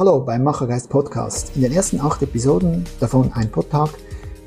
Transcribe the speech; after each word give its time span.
Hallo 0.00 0.18
beim 0.18 0.44
Machergeist 0.44 0.88
Podcast. 0.88 1.52
In 1.56 1.60
den 1.60 1.72
ersten 1.72 2.00
acht 2.00 2.22
Episoden, 2.22 2.86
davon 3.00 3.30
ein 3.34 3.50
pro 3.50 3.60
Tag, 3.60 3.90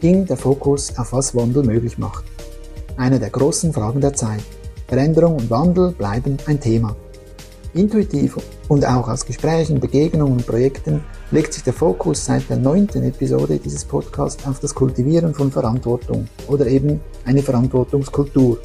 ging 0.01 0.25
der 0.25 0.35
Fokus 0.35 0.97
auf 0.97 1.13
was 1.13 1.35
Wandel 1.35 1.63
möglich 1.63 1.99
macht. 1.99 2.23
Eine 2.97 3.19
der 3.19 3.29
großen 3.29 3.71
Fragen 3.71 4.02
der 4.02 4.16
Zeit. 4.16 4.42
Veränderung 4.88 5.36
und 5.36 5.52
Wandel 5.52 5.92
bleiben 5.92 6.38
ein 6.47 6.60
Thema. 6.60 6.96
Intuitiv 7.76 8.39
und 8.68 8.84
auch 8.84 9.08
aus 9.08 9.28
Gesprächen, 9.28 9.79
Begegnungen 9.79 10.38
und 10.38 10.47
Projekten 10.47 11.04
legt 11.29 11.54
sich 11.54 11.62
der 11.62 11.74
Fokus 11.74 12.26
seit 12.26 12.49
der 12.49 12.58
neunten 12.58 13.04
Episode 13.04 13.60
dieses 13.60 13.85
Podcasts 13.85 14.47
auf 14.47 14.60
das 14.60 14.74
Kultivieren 14.74 15.35
von 15.35 15.51
Verantwortung 15.51 16.27
oder 16.48 16.66
eben 16.66 16.99
eine 17.26 17.44
Verantwortungskultur, 17.44 18.58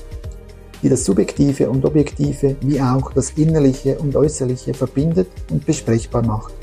die 0.83 0.89
das 0.89 1.05
Subjektive 1.05 1.69
und 1.69 1.85
Objektive 1.85 2.57
wie 2.63 2.81
auch 2.81 3.13
das 3.13 3.33
Innerliche 3.33 3.99
und 3.99 4.17
Äußerliche 4.17 4.73
verbindet 4.73 5.29
und 5.51 5.67
besprechbar 5.67 6.25
macht. 6.25 6.58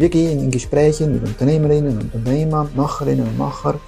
Wir 0.00 0.08
gehen 0.08 0.40
in 0.40 0.50
Gesprächen 0.50 1.12
mit 1.12 1.24
Unternehmerinnen 1.24 1.98
und 1.98 2.14
Unternehmern, 2.14 2.70
Macherinnen 2.74 3.28
und 3.28 3.36
Macher 3.36 3.78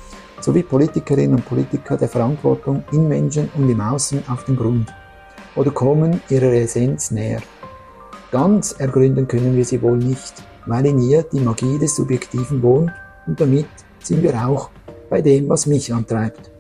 sowie 0.43 0.63
Politikerinnen 0.63 1.37
und 1.37 1.47
Politiker 1.47 1.97
der 1.97 2.07
Verantwortung 2.07 2.85
in 2.93 3.09
Menschen 3.09 3.49
und 3.57 3.71
im 3.71 3.81
Außen 3.81 4.23
auf 4.29 4.45
den 4.45 4.57
Grund 4.57 4.93
oder 5.57 5.71
kommen 5.71 6.21
ihrer 6.29 6.53
Essenz 6.53 7.13
näher. 7.13 7.41
Ganz 8.31 8.73
ergründen 8.73 9.27
können 9.27 9.57
wir 9.57 9.65
sie 9.65 9.81
wohl 9.81 9.97
nicht, 9.97 10.35
weil 10.67 10.85
in 10.85 10.99
ihr 10.99 11.23
die 11.23 11.41
Magie 11.41 11.79
des 11.79 11.97
Subjektiven 11.97 12.63
wohnt 12.63 12.93
und 13.27 13.41
damit 13.41 13.69
sind 14.03 14.23
wir 14.23 14.35
auch 14.47 14.69
bei 15.09 15.23
dem, 15.23 15.49
was 15.49 15.65
mich 15.65 15.95
antreibt. 15.95 16.51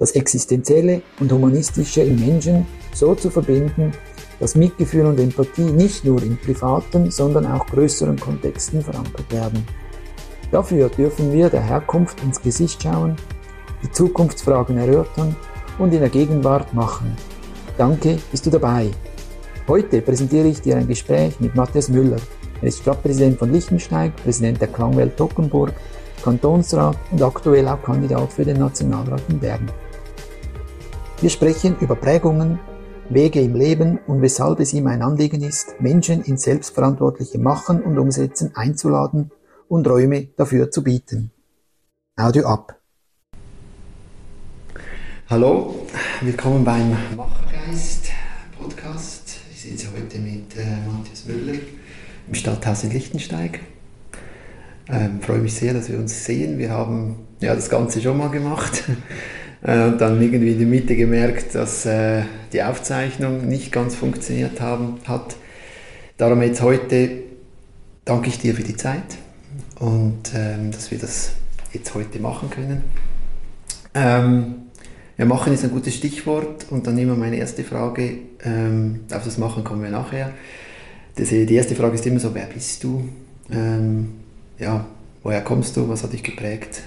Das 0.00 0.10
Existenzielle 0.10 1.00
und 1.18 1.32
Humanistische 1.32 2.02
im 2.02 2.20
Menschen 2.20 2.66
so 2.92 3.14
zu 3.14 3.30
verbinden, 3.30 3.92
dass 4.42 4.56
Mitgefühl 4.56 5.06
und 5.06 5.20
Empathie 5.20 5.70
nicht 5.70 6.04
nur 6.04 6.20
in 6.20 6.36
privaten, 6.36 7.12
sondern 7.12 7.46
auch 7.46 7.64
größeren 7.64 8.18
Kontexten 8.18 8.82
verankert 8.82 9.30
werden. 9.30 9.64
Dafür 10.50 10.88
dürfen 10.88 11.32
wir 11.32 11.48
der 11.48 11.62
Herkunft 11.62 12.20
ins 12.24 12.42
Gesicht 12.42 12.82
schauen, 12.82 13.14
die 13.84 13.92
Zukunftsfragen 13.92 14.78
erörtern 14.78 15.36
und 15.78 15.94
in 15.94 16.00
der 16.00 16.08
Gegenwart 16.08 16.74
machen. 16.74 17.16
Danke, 17.78 18.18
bist 18.32 18.44
du 18.44 18.50
dabei. 18.50 18.90
Heute 19.68 20.02
präsentiere 20.02 20.48
ich 20.48 20.60
dir 20.60 20.76
ein 20.76 20.88
Gespräch 20.88 21.38
mit 21.38 21.54
Matthias 21.54 21.88
Müller. 21.88 22.18
Er 22.62 22.66
ist 22.66 22.80
Stadtpräsident 22.80 23.38
von 23.38 23.52
Lichtensteig, 23.52 24.16
Präsident 24.16 24.60
der 24.60 24.68
Klangwelt 24.68 25.16
Tockenburg, 25.16 25.72
Kantonsrat 26.24 26.98
und 27.12 27.22
aktuell 27.22 27.68
auch 27.68 27.80
Kandidat 27.80 28.32
für 28.32 28.44
den 28.44 28.58
Nationalrat 28.58 29.22
in 29.28 29.38
Bern. 29.38 29.70
Wir 31.20 31.30
sprechen 31.30 31.76
über 31.78 31.94
Prägungen, 31.94 32.58
Wege 33.14 33.40
im 33.40 33.54
Leben 33.54 33.98
und 34.06 34.22
weshalb 34.22 34.60
es 34.60 34.72
ihm 34.72 34.86
ein 34.86 35.02
Anliegen 35.02 35.42
ist, 35.42 35.80
Menschen 35.80 36.22
ins 36.22 36.44
selbstverantwortliche 36.44 37.38
Machen 37.38 37.82
und 37.82 37.98
Umsetzen 37.98 38.52
einzuladen 38.54 39.30
und 39.68 39.86
Räume 39.86 40.28
dafür 40.36 40.70
zu 40.70 40.82
bieten. 40.82 41.30
Audio 42.16 42.46
ab. 42.46 42.80
Hallo, 45.28 45.74
willkommen 46.22 46.64
beim 46.64 46.96
Machergeist 47.16 48.10
Podcast. 48.58 49.40
Ich 49.52 49.62
sitze 49.62 49.88
heute 49.94 50.18
mit 50.18 50.56
äh, 50.56 50.64
Matthias 50.90 51.26
Müller 51.26 51.58
im 52.28 52.34
Stadthaus 52.34 52.84
in 52.84 52.92
Lichtensteig. 52.92 53.60
Ähm, 54.88 55.20
freue 55.20 55.38
mich 55.38 55.54
sehr, 55.54 55.74
dass 55.74 55.90
wir 55.90 55.98
uns 55.98 56.24
sehen. 56.24 56.58
Wir 56.58 56.70
haben 56.70 57.26
ja 57.40 57.54
das 57.54 57.68
Ganze 57.68 58.00
schon 58.00 58.16
mal 58.16 58.30
gemacht. 58.30 58.84
Äh, 59.62 59.86
und 59.86 60.00
dann 60.00 60.20
irgendwie 60.20 60.52
in 60.52 60.58
der 60.58 60.66
Mitte 60.66 60.96
gemerkt, 60.96 61.54
dass 61.54 61.86
äh, 61.86 62.22
die 62.52 62.62
Aufzeichnung 62.62 63.48
nicht 63.48 63.72
ganz 63.72 63.94
funktioniert 63.94 64.60
haben, 64.60 64.98
hat. 65.06 65.36
Darum 66.16 66.42
jetzt 66.42 66.62
heute 66.62 67.22
danke 68.04 68.28
ich 68.28 68.38
dir 68.38 68.54
für 68.54 68.62
die 68.62 68.76
Zeit 68.76 69.18
und 69.78 70.32
ähm, 70.34 70.70
dass 70.72 70.90
wir 70.90 70.98
das 70.98 71.32
jetzt 71.72 71.94
heute 71.94 72.18
machen 72.18 72.50
können. 72.50 72.82
Ähm, 73.94 74.54
ja, 75.18 75.24
machen 75.24 75.52
ist 75.52 75.64
ein 75.64 75.70
gutes 75.70 75.94
Stichwort 75.94 76.66
und 76.70 76.86
dann 76.86 76.98
immer 76.98 77.14
meine 77.14 77.36
erste 77.36 77.64
Frage, 77.64 78.18
ähm, 78.44 79.00
auf 79.12 79.24
das 79.24 79.38
Machen 79.38 79.62
kommen 79.62 79.82
wir 79.82 79.90
nachher. 79.90 80.32
Das, 81.16 81.28
die 81.28 81.54
erste 81.54 81.74
Frage 81.74 81.94
ist 81.94 82.06
immer 82.06 82.20
so, 82.20 82.34
wer 82.34 82.46
bist 82.46 82.82
du? 82.82 83.08
Ähm, 83.50 84.14
ja, 84.58 84.86
woher 85.22 85.42
kommst 85.42 85.76
du? 85.76 85.88
Was 85.88 86.02
hat 86.02 86.12
dich 86.12 86.22
geprägt? 86.22 86.82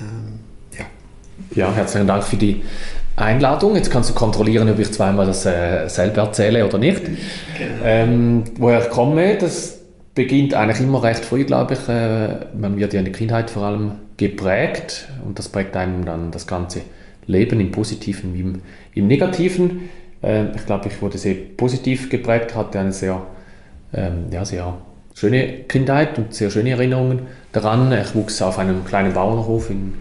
Ähm, 0.00 0.40
ja, 1.54 1.72
herzlichen 1.72 2.06
Dank 2.06 2.24
für 2.24 2.36
die 2.36 2.62
Einladung. 3.16 3.74
Jetzt 3.74 3.90
kannst 3.90 4.10
du 4.10 4.14
kontrollieren, 4.14 4.68
ob 4.70 4.78
ich 4.78 4.92
zweimal 4.92 5.26
das 5.26 5.44
äh, 5.44 5.88
selber 5.88 6.22
erzähle 6.22 6.64
oder 6.66 6.78
nicht. 6.78 7.04
Genau. 7.04 7.84
Ähm, 7.84 8.44
woher 8.58 8.82
ich 8.82 8.90
komme, 8.90 9.36
das 9.36 9.80
beginnt 10.14 10.54
eigentlich 10.54 10.80
immer 10.80 11.02
recht 11.02 11.24
früh, 11.24 11.44
glaube 11.44 11.74
ich. 11.74 11.88
Äh, 11.88 12.46
man 12.58 12.76
wird 12.78 12.92
ja 12.92 13.00
in 13.00 13.04
der 13.04 13.14
Kindheit 13.14 13.50
vor 13.50 13.64
allem 13.64 13.92
geprägt 14.16 15.08
und 15.24 15.38
das 15.38 15.48
prägt 15.48 15.76
einem 15.76 16.04
dann 16.04 16.30
das 16.30 16.46
ganze 16.46 16.80
Leben 17.26 17.60
im 17.60 17.70
Positiven 17.70 18.34
wie 18.34 18.40
im, 18.40 18.62
im 18.94 19.06
Negativen. 19.06 19.88
Äh, 20.22 20.46
ich 20.56 20.66
glaube, 20.66 20.88
ich 20.88 21.00
wurde 21.02 21.18
sehr 21.18 21.34
positiv 21.34 22.10
geprägt, 22.10 22.54
hatte 22.54 22.80
eine 22.80 22.92
sehr, 22.92 23.22
ähm, 23.92 24.26
ja, 24.30 24.44
sehr 24.44 24.74
schöne 25.14 25.64
Kindheit 25.68 26.18
und 26.18 26.34
sehr 26.34 26.50
schöne 26.50 26.70
Erinnerungen 26.70 27.20
daran. 27.52 27.92
Ich 27.92 28.14
wuchs 28.14 28.40
auf 28.42 28.58
einem 28.58 28.84
kleinen 28.84 29.12
Bauernhof 29.12 29.70
in 29.70 29.94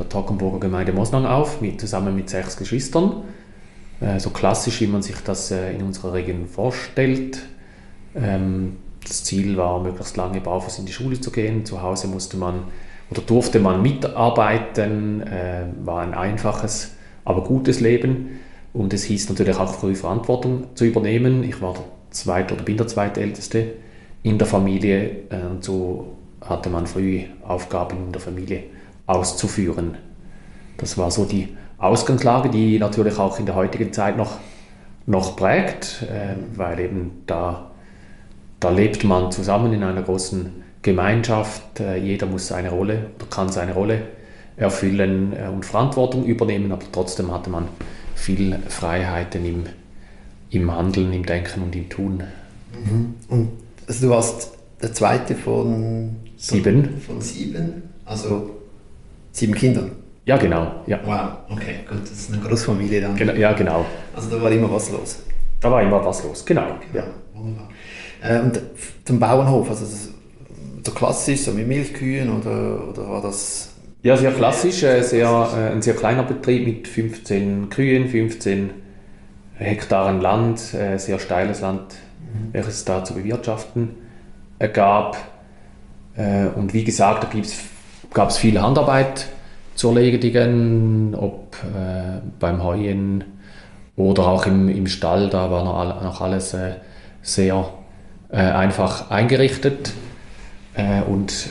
der 0.00 0.08
Toggenburger 0.08 0.58
Gemeinde 0.58 0.92
Mosnang 0.92 1.26
auf, 1.26 1.60
mit, 1.60 1.80
zusammen 1.80 2.16
mit 2.16 2.30
sechs 2.30 2.56
Geschwistern. 2.56 3.22
Äh, 4.00 4.18
so 4.18 4.30
klassisch, 4.30 4.80
wie 4.80 4.86
man 4.86 5.02
sich 5.02 5.16
das 5.22 5.50
äh, 5.50 5.72
in 5.72 5.82
unserer 5.82 6.14
Region 6.14 6.46
vorstellt. 6.46 7.40
Ähm, 8.16 8.78
das 9.06 9.24
Ziel 9.24 9.56
war, 9.56 9.80
möglichst 9.80 10.16
lange 10.16 10.40
barfuß 10.40 10.78
in 10.78 10.86
die 10.86 10.92
Schule 10.92 11.20
zu 11.20 11.30
gehen. 11.30 11.64
Zu 11.64 11.82
Hause 11.82 12.08
musste 12.08 12.36
man 12.36 12.64
oder 13.10 13.22
durfte 13.22 13.60
man 13.60 13.82
mitarbeiten, 13.82 15.20
äh, 15.22 15.64
war 15.84 16.02
ein 16.02 16.14
einfaches, 16.14 16.92
aber 17.24 17.44
gutes 17.44 17.80
Leben. 17.80 18.40
Und 18.72 18.94
es 18.94 19.04
hieß 19.04 19.28
natürlich 19.28 19.56
auch 19.56 19.74
früh 19.74 19.94
Verantwortung 19.94 20.64
zu 20.74 20.84
übernehmen. 20.84 21.42
Ich 21.42 21.60
war 21.60 21.74
der 21.74 21.84
zweite 22.10 22.54
oder 22.54 22.62
bin 22.62 22.76
der 22.76 22.86
zweitälteste 22.86 23.74
in 24.22 24.38
der 24.38 24.46
Familie. 24.46 25.24
Und 25.50 25.64
so 25.64 26.16
hatte 26.40 26.70
man 26.70 26.86
früh 26.86 27.24
Aufgaben 27.42 27.96
in 28.06 28.12
der 28.12 28.20
Familie 28.20 28.62
auszuführen. 29.10 29.96
Das 30.78 30.96
war 30.96 31.10
so 31.10 31.24
die 31.24 31.48
Ausgangslage, 31.78 32.50
die 32.50 32.78
natürlich 32.78 33.18
auch 33.18 33.38
in 33.38 33.46
der 33.46 33.54
heutigen 33.54 33.92
Zeit 33.92 34.16
noch, 34.16 34.38
noch 35.06 35.36
prägt, 35.36 36.02
äh, 36.02 36.36
weil 36.56 36.80
eben 36.80 37.22
da, 37.26 37.70
da 38.60 38.70
lebt 38.70 39.04
man 39.04 39.32
zusammen 39.32 39.72
in 39.72 39.82
einer 39.82 40.02
großen 40.02 40.52
Gemeinschaft. 40.82 41.80
Äh, 41.80 41.96
jeder 41.96 42.26
muss 42.26 42.48
seine 42.48 42.70
Rolle 42.70 43.10
oder 43.16 43.26
kann 43.28 43.48
seine 43.48 43.74
Rolle 43.74 44.02
erfüllen 44.56 45.32
äh, 45.32 45.48
und 45.48 45.64
Verantwortung 45.64 46.24
übernehmen, 46.24 46.70
aber 46.70 46.84
trotzdem 46.92 47.32
hatte 47.32 47.50
man 47.50 47.68
viel 48.14 48.58
Freiheiten 48.68 49.44
im, 49.44 49.64
im 50.50 50.70
Handeln, 50.70 51.12
im 51.12 51.24
Denken 51.24 51.62
und 51.62 51.74
im 51.74 51.88
Tun. 51.88 52.22
Mhm. 52.72 53.14
Und 53.28 53.50
also 53.86 54.06
du 54.06 54.12
warst 54.12 54.52
der 54.82 54.92
zweite 54.92 55.34
von 55.34 56.16
sieben. 56.36 57.00
Von 57.00 57.20
sieben. 57.20 57.82
Also 58.04 58.59
Sieben 59.32 59.54
Kindern? 59.54 59.92
Ja, 60.24 60.36
genau. 60.36 60.82
Ja. 60.86 61.00
Wow, 61.04 61.56
okay, 61.56 61.76
gut. 61.88 62.02
Das 62.02 62.10
ist 62.12 62.32
eine 62.32 62.42
Großfamilie 62.42 63.00
dann. 63.00 63.16
Genau, 63.16 63.32
ja, 63.32 63.52
genau. 63.52 63.84
Also 64.14 64.30
da 64.30 64.42
war 64.42 64.50
immer 64.50 64.70
was 64.70 64.90
los? 64.90 65.22
Da 65.60 65.70
war 65.70 65.82
immer 65.82 66.04
was 66.04 66.22
los, 66.24 66.44
genau. 66.44 66.66
genau. 66.92 67.04
Ja. 67.04 67.10
Wunderbar. 67.34 67.68
Äh, 68.22 68.40
und 68.40 68.60
zum 69.04 69.18
Bauernhof, 69.18 69.70
also 69.70 69.84
so 70.84 70.92
klassisch, 70.92 71.40
so 71.40 71.52
mit 71.52 71.66
Milchkühen 71.66 72.30
oder, 72.30 72.88
oder 72.88 73.08
war 73.08 73.22
das... 73.22 73.74
Ja, 74.02 74.16
sehr 74.16 74.32
klassisch, 74.32 74.82
äh, 74.82 75.02
sehr, 75.02 75.28
äh, 75.28 75.72
ein 75.72 75.82
sehr 75.82 75.94
kleiner 75.94 76.22
Betrieb 76.22 76.66
mit 76.66 76.88
15 76.88 77.68
Kühen, 77.68 78.08
15 78.08 78.70
Hektaren 79.56 80.20
Land, 80.20 80.72
äh, 80.74 80.96
sehr 80.96 81.18
steiles 81.18 81.60
Land, 81.60 81.96
mhm. 82.20 82.52
welches 82.52 82.76
es 82.76 82.84
da 82.84 83.04
zu 83.04 83.14
bewirtschaften 83.14 83.90
gab. 84.72 85.16
Äh, 86.16 86.46
und 86.56 86.72
wie 86.72 86.84
gesagt, 86.84 87.24
da 87.24 87.28
gibt 87.28 87.46
es 87.46 87.54
gab 88.12 88.30
es 88.30 88.38
viel 88.38 88.60
Handarbeit 88.60 89.28
zu 89.74 89.88
erledigen, 89.88 91.14
ob 91.14 91.56
äh, 91.62 92.20
beim 92.38 92.62
Heuen 92.62 93.24
oder 93.96 94.28
auch 94.28 94.46
im, 94.46 94.68
im 94.68 94.86
Stall, 94.86 95.28
da 95.30 95.50
war 95.50 95.64
noch, 95.64 96.02
noch 96.02 96.20
alles 96.20 96.54
äh, 96.54 96.72
sehr 97.22 97.70
äh, 98.30 98.36
einfach 98.36 99.10
eingerichtet 99.10 99.92
äh, 100.74 101.02
und 101.02 101.50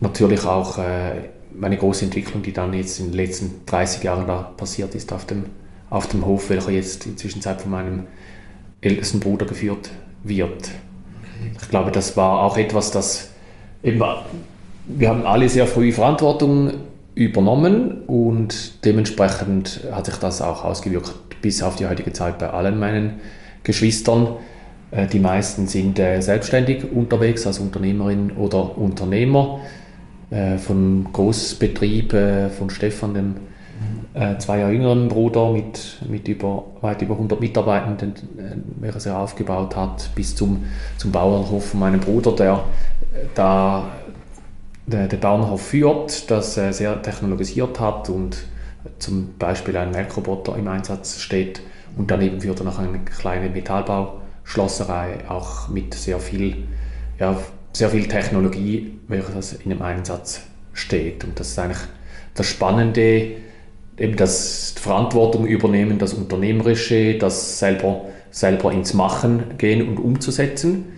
natürlich 0.00 0.44
auch 0.44 0.78
äh, 0.78 1.12
eine 1.60 1.76
große 1.76 2.04
Entwicklung, 2.04 2.42
die 2.42 2.52
dann 2.52 2.72
jetzt 2.72 3.00
in 3.00 3.06
den 3.06 3.14
letzten 3.14 3.66
30 3.66 4.04
Jahren 4.04 4.26
da 4.26 4.52
passiert 4.56 4.94
ist 4.94 5.12
auf 5.12 5.26
dem, 5.26 5.46
auf 5.90 6.06
dem 6.06 6.24
Hof, 6.24 6.50
welcher 6.50 6.70
jetzt 6.70 7.06
inzwischen 7.06 7.42
Zeit 7.42 7.62
von 7.62 7.70
meinem 7.70 8.06
ältesten 8.80 9.20
Bruder 9.20 9.46
geführt 9.46 9.90
wird. 10.22 10.70
Ich 11.60 11.68
glaube, 11.68 11.90
das 11.90 12.16
war 12.16 12.42
auch 12.42 12.56
etwas, 12.56 12.90
das 12.90 13.30
eben 13.82 14.02
wir 14.88 15.10
haben 15.10 15.24
alle 15.24 15.48
sehr 15.48 15.66
früh 15.66 15.92
Verantwortung 15.92 16.72
übernommen 17.14 18.02
und 18.06 18.84
dementsprechend 18.84 19.80
hat 19.92 20.06
sich 20.06 20.16
das 20.16 20.40
auch 20.40 20.64
ausgewirkt 20.64 21.14
bis 21.42 21.62
auf 21.62 21.76
die 21.76 21.86
heutige 21.86 22.12
Zeit 22.12 22.38
bei 22.38 22.50
allen 22.50 22.78
meinen 22.78 23.20
Geschwistern. 23.62 24.28
Äh, 24.90 25.06
die 25.06 25.18
meisten 25.18 25.66
sind 25.66 25.98
äh, 25.98 26.20
selbstständig 26.20 26.90
unterwegs 26.90 27.46
als 27.46 27.58
Unternehmerin 27.58 28.32
oder 28.32 28.78
Unternehmer. 28.78 29.60
Äh, 30.30 30.58
von 30.58 31.06
Großbetrieb 31.12 32.14
von 32.56 32.70
Stefan, 32.70 33.14
dem 33.14 33.34
zwei 34.38 34.58
Jahre 34.58 34.72
jüngeren 34.72 35.06
Bruder 35.06 35.52
mit, 35.52 35.98
mit 36.08 36.26
über, 36.26 36.64
weit 36.80 37.02
über 37.02 37.14
100 37.14 37.40
Mitarbeitenden, 37.40 38.14
welches 38.80 39.06
er 39.06 39.18
aufgebaut 39.18 39.76
hat, 39.76 40.10
bis 40.16 40.34
zum, 40.34 40.64
zum 40.96 41.12
Bauernhof 41.12 41.66
von 41.66 41.80
meinem 41.80 42.00
Bruder, 42.00 42.32
der 42.32 42.64
da 43.36 43.84
den 44.88 45.20
Bauernhof 45.20 45.62
führt, 45.62 46.30
das 46.30 46.54
sehr 46.54 47.02
technologisiert 47.02 47.78
hat 47.78 48.08
und 48.08 48.38
zum 48.98 49.34
Beispiel 49.38 49.76
ein 49.76 49.90
Melkroboter 49.90 50.56
im 50.56 50.68
Einsatz 50.68 51.20
steht 51.20 51.60
und 51.96 52.10
daneben 52.10 52.40
führt 52.40 52.60
er 52.60 52.64
noch 52.64 52.78
eine 52.78 53.00
kleine 53.00 53.50
Metallbauschlosserei, 53.50 55.28
auch 55.28 55.68
mit 55.68 55.94
sehr 55.94 56.18
viel, 56.18 56.68
ja, 57.18 57.38
sehr 57.72 57.90
viel 57.90 58.08
Technologie, 58.08 58.98
welches 59.08 59.52
in 59.52 59.70
dem 59.70 59.82
Einsatz 59.82 60.42
steht. 60.72 61.24
Und 61.24 61.38
das 61.38 61.48
ist 61.48 61.58
eigentlich 61.58 61.78
das 62.34 62.46
Spannende, 62.46 63.32
eben 63.98 64.16
das 64.16 64.74
Verantwortung 64.76 65.46
übernehmen, 65.46 65.98
das 65.98 66.14
Unternehmerische, 66.14 67.18
das 67.18 67.58
selber, 67.58 68.06
selber 68.30 68.72
ins 68.72 68.94
Machen 68.94 69.58
gehen 69.58 69.88
und 69.88 69.98
umzusetzen, 69.98 70.97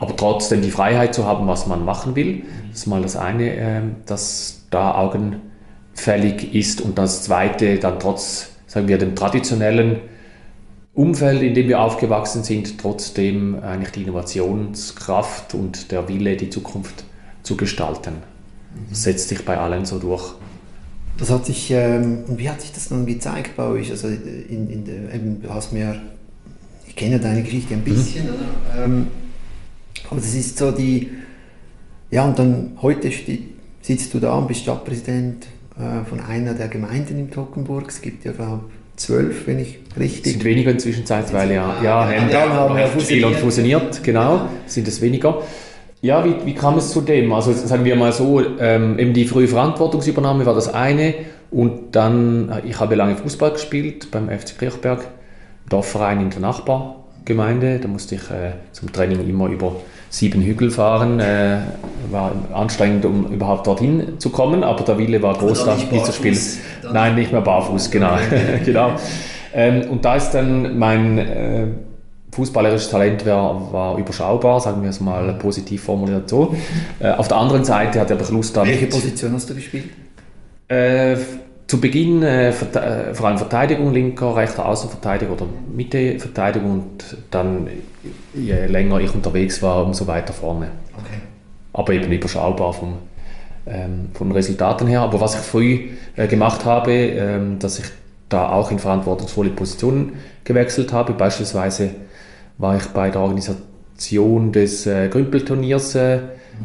aber 0.00 0.16
trotzdem 0.16 0.62
die 0.62 0.70
Freiheit 0.70 1.14
zu 1.14 1.26
haben, 1.26 1.46
was 1.46 1.66
man 1.66 1.84
machen 1.84 2.16
will. 2.16 2.42
Das 2.70 2.80
ist 2.80 2.86
mal 2.86 3.02
das 3.02 3.16
eine, 3.16 3.54
ähm, 3.54 3.96
dass 4.06 4.62
da 4.70 4.94
augenfällig 4.94 6.54
ist 6.54 6.80
und 6.80 6.98
das 6.98 7.22
zweite 7.22 7.78
dann 7.78 8.00
trotz, 8.00 8.50
sagen 8.66 8.88
wir, 8.88 8.98
dem 8.98 9.14
traditionellen 9.14 10.00
Umfeld, 10.94 11.42
in 11.42 11.54
dem 11.54 11.68
wir 11.68 11.80
aufgewachsen 11.80 12.42
sind, 12.42 12.78
trotzdem 12.78 13.62
eigentlich 13.62 13.90
die 13.90 14.02
Innovationskraft 14.02 15.54
und 15.54 15.92
der 15.92 16.08
Wille, 16.08 16.36
die 16.36 16.50
Zukunft 16.50 17.04
zu 17.42 17.56
gestalten. 17.56 18.14
Das 18.88 19.02
setzt 19.02 19.28
sich 19.28 19.44
bei 19.44 19.58
allen 19.58 19.84
so 19.84 19.98
durch. 19.98 20.34
Das 21.18 21.30
hat 21.30 21.44
sich, 21.44 21.70
ähm, 21.72 22.24
und 22.26 22.38
wie 22.38 22.48
hat 22.48 22.62
sich 22.62 22.72
das 22.72 22.88
dann 22.88 23.04
gezeigt 23.04 23.56
bei 23.56 23.64
euch? 23.64 23.90
Also 23.90 24.08
in, 24.08 24.70
in 24.70 24.84
der, 24.84 25.14
eben, 25.14 25.42
du 25.42 25.52
hast 25.52 25.72
mir, 25.72 26.00
ich 26.86 26.96
kenne 26.96 27.20
deine 27.20 27.42
Geschichte 27.42 27.74
ein 27.74 27.82
bisschen, 27.82 28.24
mhm. 28.24 28.32
ähm, 28.82 29.06
aber 30.10 30.20
das 30.20 30.34
ist 30.34 30.58
so 30.58 30.70
die, 30.70 31.10
ja 32.10 32.24
und 32.24 32.38
dann 32.38 32.72
heute 32.82 33.10
sitzt 33.82 34.12
du 34.12 34.18
da 34.18 34.34
und 34.34 34.48
bist 34.48 34.62
Stadtpräsident 34.62 35.46
äh, 35.78 36.04
von 36.04 36.20
einer 36.20 36.54
der 36.54 36.68
Gemeinden 36.68 37.18
in 37.18 37.30
Tockenburg. 37.30 37.88
Es 37.88 38.02
gibt 38.02 38.24
ja, 38.24 38.32
glaube 38.32 38.64
zwölf, 38.96 39.46
wenn 39.46 39.58
ich 39.58 39.78
richtig. 39.98 40.26
Es 40.26 40.32
sind 40.32 40.44
weniger 40.44 40.70
inzwischen 40.70 41.06
zeitweise, 41.06 41.54
ja. 41.54 41.82
Ja, 41.82 42.08
Hemdal 42.08 42.50
haben 42.50 42.76
wir 42.76 42.86
fusioniert. 42.86 43.36
fusioniert, 43.36 44.02
genau, 44.02 44.42
sind 44.66 44.86
es 44.86 45.00
weniger. 45.00 45.42
Ja, 46.02 46.24
wie, 46.24 46.34
wie 46.44 46.54
kam 46.54 46.78
es 46.78 46.90
zu 46.90 47.00
dem? 47.00 47.32
Also 47.32 47.52
sagen 47.52 47.84
wir 47.84 47.96
mal 47.96 48.12
so, 48.12 48.42
ähm, 48.58 48.98
eben 48.98 49.12
die 49.12 49.26
frühe 49.26 49.48
Verantwortungsübernahme 49.48 50.46
war 50.46 50.54
das 50.54 50.72
eine 50.72 51.14
und 51.50 51.94
dann, 51.94 52.62
ich 52.66 52.78
habe 52.80 52.94
lange 52.94 53.16
Fußball 53.16 53.52
gespielt 53.52 54.10
beim 54.10 54.28
FC 54.28 54.58
Kirchberg, 54.58 55.06
Dorfverein 55.68 56.22
in 56.22 56.30
der 56.30 56.40
Nachbargemeinde, 56.40 57.80
da 57.80 57.88
musste 57.88 58.14
ich 58.14 58.30
äh, 58.30 58.52
zum 58.72 58.92
Training 58.92 59.28
immer 59.28 59.48
über 59.48 59.76
sieben 60.10 60.42
Hügel 60.42 60.70
fahren. 60.70 61.20
Äh, 61.20 61.60
war 62.10 62.32
anstrengend, 62.52 63.04
um 63.04 63.26
überhaupt 63.26 63.66
dorthin 63.66 64.18
zu 64.18 64.30
kommen, 64.30 64.64
aber 64.64 64.82
der 64.84 64.98
Wille 64.98 65.22
war 65.22 65.38
groß, 65.38 65.64
da 65.64 65.78
Spiel 65.78 66.02
zu 66.02 66.12
spielen. 66.12 66.38
Nein, 66.92 67.14
nicht 67.14 67.32
mehr 67.32 67.40
barfuß, 67.40 67.90
genau. 67.90 68.18
genau. 68.64 68.92
Ähm, 69.54 69.88
und 69.90 70.04
da 70.04 70.16
ist 70.16 70.30
dann 70.30 70.78
mein 70.78 71.18
äh, 71.18 71.66
fußballerisches 72.32 72.90
Talent 72.90 73.26
war, 73.26 73.72
war, 73.72 73.98
überschaubar, 73.98 74.60
sagen 74.60 74.82
wir 74.82 74.90
es 74.90 75.00
mal 75.00 75.34
positiv 75.34 75.84
formuliert 75.84 76.28
so. 76.28 76.54
Äh, 76.98 77.10
auf 77.10 77.28
der 77.28 77.38
anderen 77.38 77.64
Seite 77.64 78.00
hatte 78.00 78.16
ich 78.20 78.30
Lust 78.30 78.56
an. 78.58 78.68
Welche 78.68 78.86
Position 78.86 79.32
hast 79.32 79.50
du 79.50 79.54
gespielt? 79.54 79.90
Zu 81.70 81.80
Beginn 81.80 82.24
äh, 82.24 82.48
äh, 82.48 83.14
vor 83.14 83.28
allem 83.28 83.38
Verteidigung, 83.38 83.92
linker, 83.92 84.34
rechter 84.34 84.66
Außenverteidiger 84.66 85.30
oder 85.30 85.46
Mitteverteidigung 85.72 86.72
und 86.72 87.16
dann, 87.30 87.68
je 88.34 88.66
länger 88.66 88.98
ich 88.98 89.14
unterwegs 89.14 89.62
war, 89.62 89.84
umso 89.84 90.08
weiter 90.08 90.32
vorne. 90.32 90.66
Okay. 90.98 91.20
Aber 91.72 91.92
eben 91.92 92.10
überschaubar 92.10 92.72
vom, 92.72 92.94
ähm, 93.68 94.08
von 94.14 94.32
Resultaten 94.32 94.88
her. 94.88 95.02
Aber 95.02 95.20
was 95.20 95.36
ich 95.36 95.42
früh 95.42 95.90
äh, 96.16 96.26
gemacht 96.26 96.64
habe, 96.64 96.90
ähm, 96.90 97.60
dass 97.60 97.78
ich 97.78 97.84
da 98.28 98.50
auch 98.50 98.72
in 98.72 98.80
verantwortungsvolle 98.80 99.50
Positionen 99.50 100.14
gewechselt 100.42 100.92
habe. 100.92 101.12
Beispielsweise 101.12 101.90
war 102.58 102.78
ich 102.78 102.86
bei 102.86 103.10
der 103.10 103.20
Organisation 103.20 104.50
des 104.50 104.88
äh, 104.88 105.06
Grümpelturniers 105.06 105.94
äh, 105.94 106.18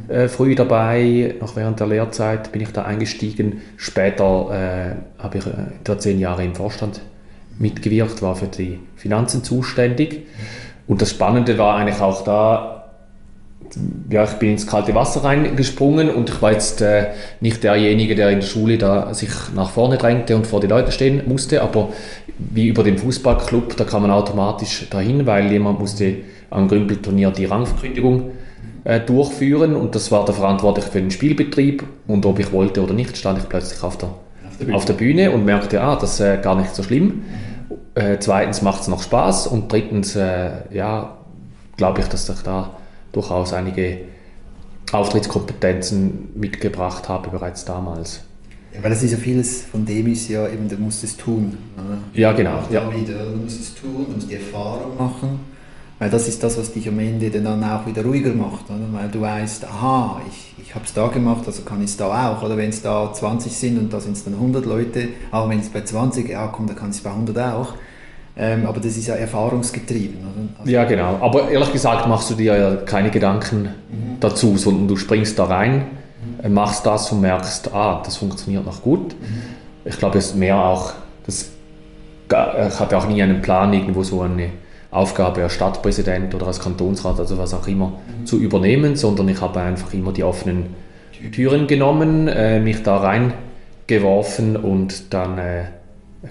äh, 0.07 0.27
früh 0.27 0.55
dabei, 0.55 1.35
noch 1.39 1.55
während 1.55 1.79
der 1.79 1.87
Lehrzeit 1.87 2.51
bin 2.51 2.61
ich 2.61 2.71
da 2.71 2.83
eingestiegen. 2.83 3.61
Später 3.77 4.95
äh, 5.17 5.21
habe 5.21 5.37
ich 5.37 5.45
äh, 5.47 5.97
zehn 5.97 6.19
Jahre 6.19 6.43
im 6.43 6.55
Vorstand 6.55 7.01
mitgewirkt, 7.57 8.21
war 8.21 8.35
für 8.35 8.47
die 8.47 8.79
Finanzen 8.95 9.43
zuständig. 9.43 10.27
Und 10.87 11.01
das 11.01 11.11
Spannende 11.11 11.57
war 11.57 11.75
eigentlich 11.77 11.99
auch 11.99 12.23
da, 12.23 12.91
ja, 14.09 14.23
ich 14.23 14.33
bin 14.33 14.51
ins 14.51 14.67
kalte 14.67 14.93
Wasser 14.93 15.23
reingesprungen 15.23 16.09
und 16.09 16.29
ich 16.29 16.41
war 16.41 16.51
jetzt 16.51 16.81
äh, 16.81 17.07
nicht 17.39 17.63
derjenige, 17.63 18.15
der 18.15 18.29
in 18.29 18.41
der 18.41 18.47
Schule 18.47 18.77
da 18.77 19.13
sich 19.13 19.31
nach 19.55 19.71
vorne 19.71 19.97
drängte 19.97 20.35
und 20.35 20.45
vor 20.45 20.61
die 20.61 20.67
Leute 20.67 20.91
stehen 20.91 21.23
musste, 21.27 21.63
aber 21.63 21.89
wie 22.37 22.67
über 22.67 22.83
den 22.83 22.97
Fußballclub, 22.97 23.75
da 23.77 23.85
kam 23.85 24.03
man 24.03 24.11
automatisch 24.11 24.87
dahin, 24.89 25.25
weil 25.25 25.51
jemand 25.51 25.79
musste 25.79 26.17
am 26.51 26.67
Grümpelturnier 26.67 27.31
die 27.31 27.45
Rangverkündigung 27.45 28.31
äh, 28.85 29.01
durchführen 29.01 29.75
und 29.75 29.95
das 29.95 30.11
war 30.11 30.25
der 30.25 30.35
Verantwortliche 30.35 30.89
für 30.89 31.01
den 31.01 31.11
Spielbetrieb 31.11 31.83
und 32.07 32.25
ob 32.25 32.39
ich 32.39 32.51
wollte 32.53 32.81
oder 32.81 32.93
nicht, 32.93 33.17
stand 33.17 33.39
ich 33.39 33.49
plötzlich 33.49 33.83
auf 33.83 33.97
der, 33.97 34.09
auf 34.09 34.57
der, 34.59 34.65
Bühne. 34.65 34.77
Auf 34.77 34.85
der 34.85 34.93
Bühne, 34.93 35.31
und 35.31 35.43
merkte, 35.43 35.81
ah, 35.81 35.95
das 35.95 36.13
ist 36.13 36.19
äh, 36.19 36.39
gar 36.41 36.55
nicht 36.55 36.73
so 36.73 36.83
schlimm. 36.83 37.23
Äh, 37.95 38.17
zweitens 38.19 38.61
macht 38.61 38.81
es 38.81 38.87
noch 38.87 39.01
Spaß 39.01 39.47
und 39.47 39.71
drittens, 39.71 40.15
äh, 40.15 40.51
ja, 40.71 41.17
glaube 41.77 42.01
ich, 42.01 42.07
dass 42.07 42.29
ich 42.29 42.39
da 42.41 42.77
durchaus 43.11 43.53
einige 43.53 44.01
Auftrittskompetenzen 44.91 46.29
mitgebracht 46.35 47.09
habe 47.09 47.29
bereits 47.31 47.65
damals. 47.65 48.21
Ja, 48.71 48.83
weil 48.83 48.91
das 48.91 49.01
ist 49.01 49.13
ja 49.13 49.17
vieles 49.17 49.63
von 49.63 49.83
dem 49.85 50.05
ist 50.07 50.29
ja 50.29 50.47
eben, 50.47 50.69
du 50.69 50.75
musst 50.75 51.03
es 51.03 51.17
tun. 51.17 51.57
Oder? 51.75 51.97
Ja, 52.13 52.33
genau. 52.33 52.59
Ja. 52.69 52.93
Wieder, 52.93 53.31
du 53.31 53.37
musst 53.37 53.61
es 53.61 53.73
tun, 53.73 54.05
du 54.07 54.13
musst 54.13 54.29
die 54.29 54.35
Erfahrung 54.35 54.95
machen 54.95 55.54
weil 56.05 56.11
das 56.11 56.27
ist 56.27 56.43
das, 56.43 56.55
was 56.59 56.71
dich 56.71 56.87
am 56.87 56.99
Ende 56.99 57.31
dann 57.31 57.63
auch 57.63 57.87
wieder 57.87 58.03
ruhiger 58.03 58.31
macht. 58.31 58.65
Oder? 58.69 58.85
Weil 58.91 59.09
du 59.09 59.21
weißt, 59.21 59.65
aha, 59.65 60.21
ich, 60.29 60.53
ich 60.63 60.75
habe 60.75 60.85
es 60.85 60.93
da 60.93 61.07
gemacht, 61.07 61.41
also 61.47 61.63
kann 61.63 61.79
ich 61.81 61.89
es 61.89 61.97
da 61.97 62.29
auch. 62.29 62.43
Oder 62.43 62.57
wenn 62.57 62.69
es 62.69 62.83
da 62.83 63.11
20 63.11 63.51
sind 63.51 63.79
und 63.79 63.91
da 63.91 63.99
sind 63.99 64.15
es 64.15 64.23
dann 64.23 64.35
100 64.35 64.67
Leute, 64.67 65.07
aber 65.31 65.49
wenn 65.49 65.61
es 65.61 65.69
bei 65.69 65.81
20, 65.81 66.29
ja 66.29 66.45
komm, 66.45 66.67
dann 66.67 66.75
kann 66.75 66.91
ich 66.91 66.97
es 66.97 67.01
bei 67.01 67.09
100 67.09 67.35
auch. 67.55 67.73
Ähm, 68.37 68.67
aber 68.67 68.79
das 68.81 68.97
ist 68.97 69.07
ja 69.07 69.15
erfahrungsgetrieben. 69.15 70.19
Also 70.59 70.71
ja, 70.71 70.83
genau. 70.83 71.17
Aber 71.21 71.49
ehrlich 71.49 71.71
gesagt 71.71 72.07
machst 72.07 72.29
du 72.29 72.35
dir 72.35 72.55
ja 72.55 72.75
keine 72.75 73.09
Gedanken 73.09 73.63
mhm. 73.63 74.19
dazu, 74.19 74.57
sondern 74.57 74.87
du 74.87 74.97
springst 74.97 75.39
da 75.39 75.45
rein, 75.45 75.85
mhm. 76.43 76.53
machst 76.53 76.85
das 76.85 77.11
und 77.11 77.21
merkst, 77.21 77.73
ah, 77.73 78.03
das 78.05 78.17
funktioniert 78.17 78.63
noch 78.63 78.83
gut. 78.83 79.15
Mhm. 79.19 79.41
Ich 79.85 79.97
glaube, 79.97 80.19
es 80.19 80.27
ist 80.27 80.35
mehr 80.35 80.57
auch, 80.57 80.93
das, 81.25 81.49
ich 82.29 82.79
hatte 82.79 82.95
auch 82.95 83.07
nie 83.07 83.23
einen 83.23 83.41
Plan, 83.41 83.73
irgendwo 83.73 84.03
so 84.03 84.21
eine 84.21 84.51
Aufgabe 84.95 85.43
als 85.43 85.53
Stadtpräsident 85.53 86.33
oder 86.33 86.47
als 86.47 86.59
Kantonsrat, 86.59 87.19
also 87.19 87.37
was 87.37 87.53
auch 87.53 87.67
immer, 87.67 87.89
mhm. 87.89 88.25
zu 88.25 88.39
übernehmen, 88.39 88.95
sondern 88.95 89.27
ich 89.29 89.41
habe 89.41 89.59
einfach 89.61 89.93
immer 89.93 90.11
die 90.11 90.23
offenen 90.23 90.67
Türen 91.33 91.67
genommen, 91.67 92.27
äh, 92.27 92.59
mich 92.59 92.83
da 92.83 92.97
reingeworfen 92.97 94.55
und 94.55 95.13
dann 95.13 95.37
äh, 95.37 95.63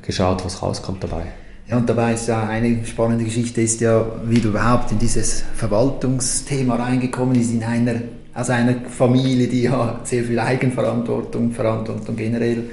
geschaut, 0.02 0.44
was 0.44 0.62
rauskommt 0.62 1.02
dabei. 1.04 1.24
Ja, 1.68 1.78
und 1.78 1.88
dabei 1.88 2.12
ist 2.12 2.28
ja 2.28 2.46
eine 2.46 2.84
spannende 2.84 3.24
Geschichte, 3.24 3.62
ist 3.62 3.80
ja, 3.80 4.04
wie 4.26 4.38
du 4.38 4.48
überhaupt 4.48 4.92
in 4.92 4.98
dieses 4.98 5.42
Verwaltungsthema 5.54 6.76
reingekommen 6.76 7.34
bist, 7.34 7.52
in 7.52 7.64
einer, 7.64 7.94
aus 8.34 8.50
einer 8.50 8.74
Familie, 8.88 9.48
die 9.48 9.62
ja 9.62 10.00
sehr 10.04 10.24
viel 10.24 10.38
Eigenverantwortung, 10.38 11.52
Verantwortung 11.52 12.16
generell 12.16 12.64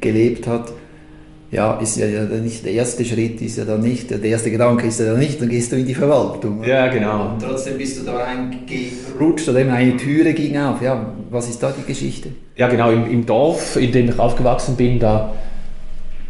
gelebt 0.00 0.46
hat 0.46 0.72
ja, 1.50 1.74
ist 1.78 1.96
ja 1.96 2.06
nicht 2.06 2.64
der 2.64 2.72
erste 2.72 3.04
Schritt, 3.04 3.40
ist 3.40 3.58
ja 3.58 3.64
dann 3.64 3.80
nicht, 3.80 4.10
der 4.10 4.22
erste 4.22 4.50
Gedanke 4.50 4.86
ist 4.86 4.98
ja 4.98 5.06
dann 5.06 5.18
nicht, 5.18 5.40
dann 5.40 5.48
gehst 5.48 5.70
du 5.70 5.76
in 5.76 5.86
die 5.86 5.94
Verwaltung. 5.94 6.64
Ja, 6.64 6.88
genau. 6.88 7.30
Und 7.30 7.42
trotzdem 7.42 7.78
bist 7.78 8.00
du 8.00 8.04
da 8.04 8.16
reingerutscht 8.16 9.48
oder 9.48 9.60
eben 9.60 9.70
eine 9.70 9.96
Türe 9.96 10.34
ging 10.34 10.56
auf. 10.58 10.82
Ja, 10.82 11.14
was 11.30 11.48
ist 11.48 11.62
da 11.62 11.72
die 11.72 11.86
Geschichte? 11.86 12.30
Ja, 12.56 12.68
genau, 12.68 12.90
im, 12.90 13.08
im 13.10 13.26
Dorf, 13.26 13.76
in 13.76 13.92
dem 13.92 14.08
ich 14.08 14.18
aufgewachsen 14.18 14.76
bin, 14.76 14.98
da 14.98 15.32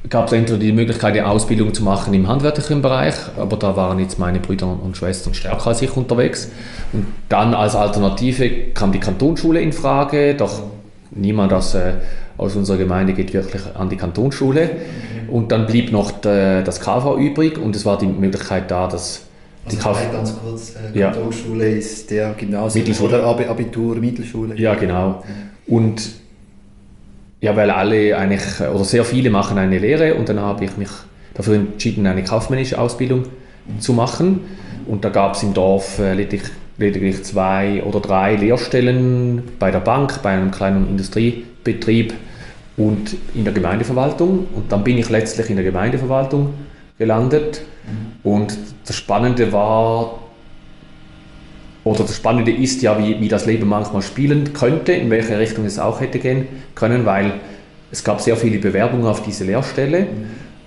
gab 0.09 0.27
es 0.27 0.33
entweder 0.33 0.59
die 0.59 0.73
Möglichkeit, 0.73 1.17
eine 1.17 1.27
Ausbildung 1.27 1.73
zu 1.75 1.83
machen 1.83 2.15
im 2.15 2.29
handwerklichen 2.29 2.83
Bereich, 2.83 3.15
aber 3.37 3.57
da 3.57 3.77
waren 3.77 3.99
jetzt 3.99 4.19
meine 4.19 4.39
Brüder 4.39 4.67
und 4.67 4.97
Schwestern 4.97 5.35
stärker 5.35 5.69
als 5.69 5.83
ich 5.83 5.97
unterwegs. 5.97 6.51
Und 6.93 7.07
dann 7.29 7.55
als 7.55 7.75
Alternative 7.75 8.49
kam 8.75 8.93
die 8.93 9.01
Kantonsschule 9.01 9.61
in 9.61 9.73
Frage, 9.73 10.35
doch 10.35 10.63
niemand 11.11 11.53
aus, 11.53 11.75
äh, 11.75 11.95
aus 12.37 12.57
unserer 12.57 12.77
Gemeinde 12.77 13.13
geht 13.13 13.33
wirklich 13.33 13.63
an 13.75 13.89
die 13.89 13.97
Kantonsschule. 13.97 14.71
Und 15.29 15.53
dann 15.53 15.67
blieb 15.67 15.93
noch 15.93 16.11
de, 16.11 16.63
das 16.63 16.81
KV 16.81 17.17
übrig 17.19 17.59
und 17.59 17.75
es 17.75 17.85
war 17.85 17.99
die 17.99 18.07
Möglichkeit 18.07 18.71
da, 18.71 18.87
das 18.87 19.23
Also 19.65 19.79
Kauf 19.79 20.13
ganz 20.13 20.35
kurz, 20.39 20.75
äh, 20.77 20.99
Kantonsschule 20.99 21.69
ja. 21.69 21.77
ist 21.77 22.11
der 22.11 22.35
Gymnasium 22.35 22.85
Mittelschule. 22.85 23.27
oder 23.27 23.51
Abitur, 23.51 23.97
Mittelschule. 23.97 24.57
Ja, 24.57 24.75
genau. 24.75 25.25
Und 25.67 26.13
ja, 27.41 27.57
weil 27.57 27.71
alle 27.71 28.17
eigentlich, 28.17 28.61
oder 28.61 28.85
sehr 28.85 29.05
viele 29.05 29.31
machen 29.31 29.59
eine 29.59 29.79
Lehre 29.79 30.15
und 30.15 30.29
dann 30.29 30.41
habe 30.41 30.65
ich 30.65 30.77
mich 30.77 30.89
dafür 31.35 31.57
entschieden, 31.57 32.07
eine 32.07 32.25
kaufmännische 32.25 32.79
Ausbildung 32.79 33.25
zu 33.79 33.93
machen. 33.93 34.41
Und 34.87 35.05
da 35.05 35.09
gab 35.09 35.35
es 35.35 35.43
im 35.43 35.53
Dorf 35.53 35.99
äh, 35.99 36.15
lediglich 36.15 37.25
zwei 37.25 37.83
oder 37.83 38.01
drei 38.01 38.37
Lehrstellen 38.37 39.43
bei 39.59 39.71
der 39.71 39.81
Bank, 39.81 40.23
bei 40.23 40.31
einem 40.31 40.51
kleinen 40.51 40.89
Industriebetrieb 40.89 42.15
und 42.77 43.17
in 43.35 43.45
der 43.45 43.53
Gemeindeverwaltung. 43.53 44.47
Und 44.55 44.71
dann 44.71 44.85
bin 44.85 44.99
ich 44.99 45.09
letztlich 45.09 45.51
in 45.51 45.57
der 45.57 45.65
Gemeindeverwaltung 45.65 46.55
gelandet. 46.99 47.63
Und 48.23 48.57
das 48.85 48.97
Spannende 48.97 49.53
war, 49.53 50.19
oder 51.85 52.01
das 52.01 52.17
Spannende 52.17 52.51
ist 52.51 52.83
ja, 52.83 52.99
wie, 52.99 53.21
wie 53.21 53.29
das 53.29 53.47
Leben 53.47 53.69
manchmal 53.69 54.03
spielen 54.03 54.53
könnte, 54.53 54.93
in 54.93 55.11
welche 55.11 55.39
Richtung 55.39 55.65
es 55.65 55.79
auch 55.79 56.01
hätte 56.01 56.19
gehen 56.19 56.49
können, 56.75 57.07
weil 57.07 57.35
es 57.91 58.03
gab 58.03 58.21
sehr 58.21 58.37
viele 58.37 58.59
Bewerbungen 58.59 59.07
auf 59.07 59.23
diese 59.23 59.45
Lehrstelle 59.45 60.09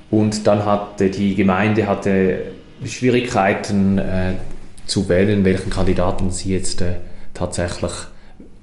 und 0.10 0.48
dann 0.48 0.66
hatte 0.66 1.10
die 1.10 1.36
Gemeinde 1.36 1.88
hatte 1.88 2.44
Schwierigkeiten 2.86 3.98
äh, 3.98 4.34
zu 4.86 5.10
wählen, 5.10 5.44
welchen 5.44 5.70
Kandidaten 5.70 6.32
sie 6.32 6.54
jetzt 6.54 6.82
äh, 6.82 6.96
tatsächlich 7.34 7.92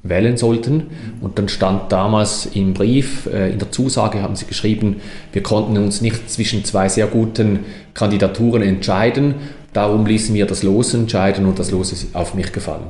wählen 0.08 0.36
sollten. 0.36 0.84
Und 1.20 1.38
dann 1.38 1.48
stand 1.48 1.92
damals 1.92 2.46
im 2.46 2.74
Brief, 2.74 3.26
äh, 3.26 3.52
in 3.52 3.58
der 3.58 3.70
Zusage 3.70 4.22
haben 4.22 4.36
sie 4.36 4.46
geschrieben, 4.46 4.96
wir 5.32 5.42
konnten 5.42 5.76
uns 5.78 6.00
nicht 6.00 6.30
zwischen 6.30 6.64
zwei 6.64 6.88
sehr 6.88 7.06
guten 7.06 7.60
Kandidaturen 7.94 8.62
entscheiden, 8.62 9.34
darum 9.72 10.06
ließen 10.06 10.34
wir 10.34 10.46
das 10.46 10.62
Los 10.62 10.94
entscheiden 10.94 11.46
und 11.46 11.58
das 11.58 11.70
Los 11.70 11.92
ist 11.92 12.14
auf 12.14 12.34
mich 12.34 12.52
gefallen. 12.52 12.86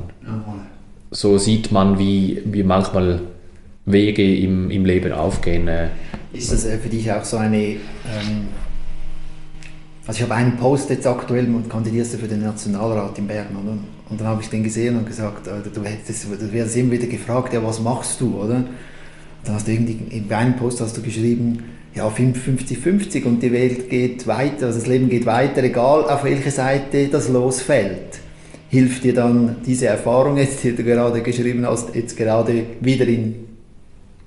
So 1.11 1.38
sieht 1.38 1.73
man, 1.73 1.99
wie, 1.99 2.42
wie 2.44 2.62
manchmal 2.62 3.20
Wege 3.87 4.37
im, 4.37 4.70
im 4.70 4.85
Leben 4.85 5.12
aufgehen. 5.12 5.68
Äh. 5.68 5.88
Ist 6.32 6.52
das 6.52 6.64
äh, 6.64 6.78
für 6.78 6.88
dich 6.88 7.11
auch 7.11 7.25
so 7.25 7.37
eine... 7.37 7.56
Ähm 7.56 8.49
also 10.06 10.18
ich 10.18 10.23
habe 10.23 10.35
einen 10.35 10.56
Post 10.56 10.90
jetzt 10.90 11.06
aktuell 11.06 11.46
und 11.46 11.68
kandidierst 11.68 12.14
für 12.14 12.28
den 12.28 12.42
Nationalrat 12.42 13.18
in 13.18 13.26
Bern, 13.26 13.46
oder? 13.61 13.76
Und 14.08 14.20
dann 14.20 14.28
habe 14.28 14.42
ich 14.42 14.48
den 14.48 14.62
gesehen 14.62 14.96
und 14.96 15.06
gesagt, 15.06 15.46
du, 15.46 15.84
hättest, 15.84 16.26
du 16.26 16.52
wirst 16.52 16.76
immer 16.76 16.92
wieder 16.92 17.06
gefragt, 17.06 17.52
ja, 17.52 17.62
was 17.64 17.80
machst 17.80 18.20
du, 18.20 18.36
oder? 18.40 18.56
Und 18.56 18.68
dann 19.44 19.54
hast 19.54 19.66
du 19.66 19.72
irgendwie, 19.72 19.98
in 20.10 20.32
einem 20.32 20.56
Post 20.56 20.80
hast 20.80 20.96
du 20.96 21.02
geschrieben, 21.02 21.64
ja, 21.94 22.06
50-50 22.06 23.25
und 23.25 23.42
die 23.42 23.52
Welt 23.52 23.88
geht 23.88 24.26
weiter, 24.26 24.66
also 24.66 24.78
das 24.78 24.86
Leben 24.86 25.08
geht 25.08 25.25
weiter, 25.26 25.62
egal 25.64 26.04
auf 26.04 26.25
welche 26.25 26.50
Seite 26.50 27.08
das 27.08 27.28
losfällt. 27.28 28.20
Hilft 28.68 29.04
dir 29.04 29.14
dann 29.14 29.56
diese 29.64 29.86
Erfahrung 29.86 30.36
jetzt, 30.36 30.62
die 30.62 30.75
du 30.75 30.84
gerade 30.84 31.22
geschrieben 31.22 31.66
hast, 31.66 31.94
jetzt 31.94 32.16
gerade 32.16 32.64
wieder 32.80 33.06
in, 33.06 33.34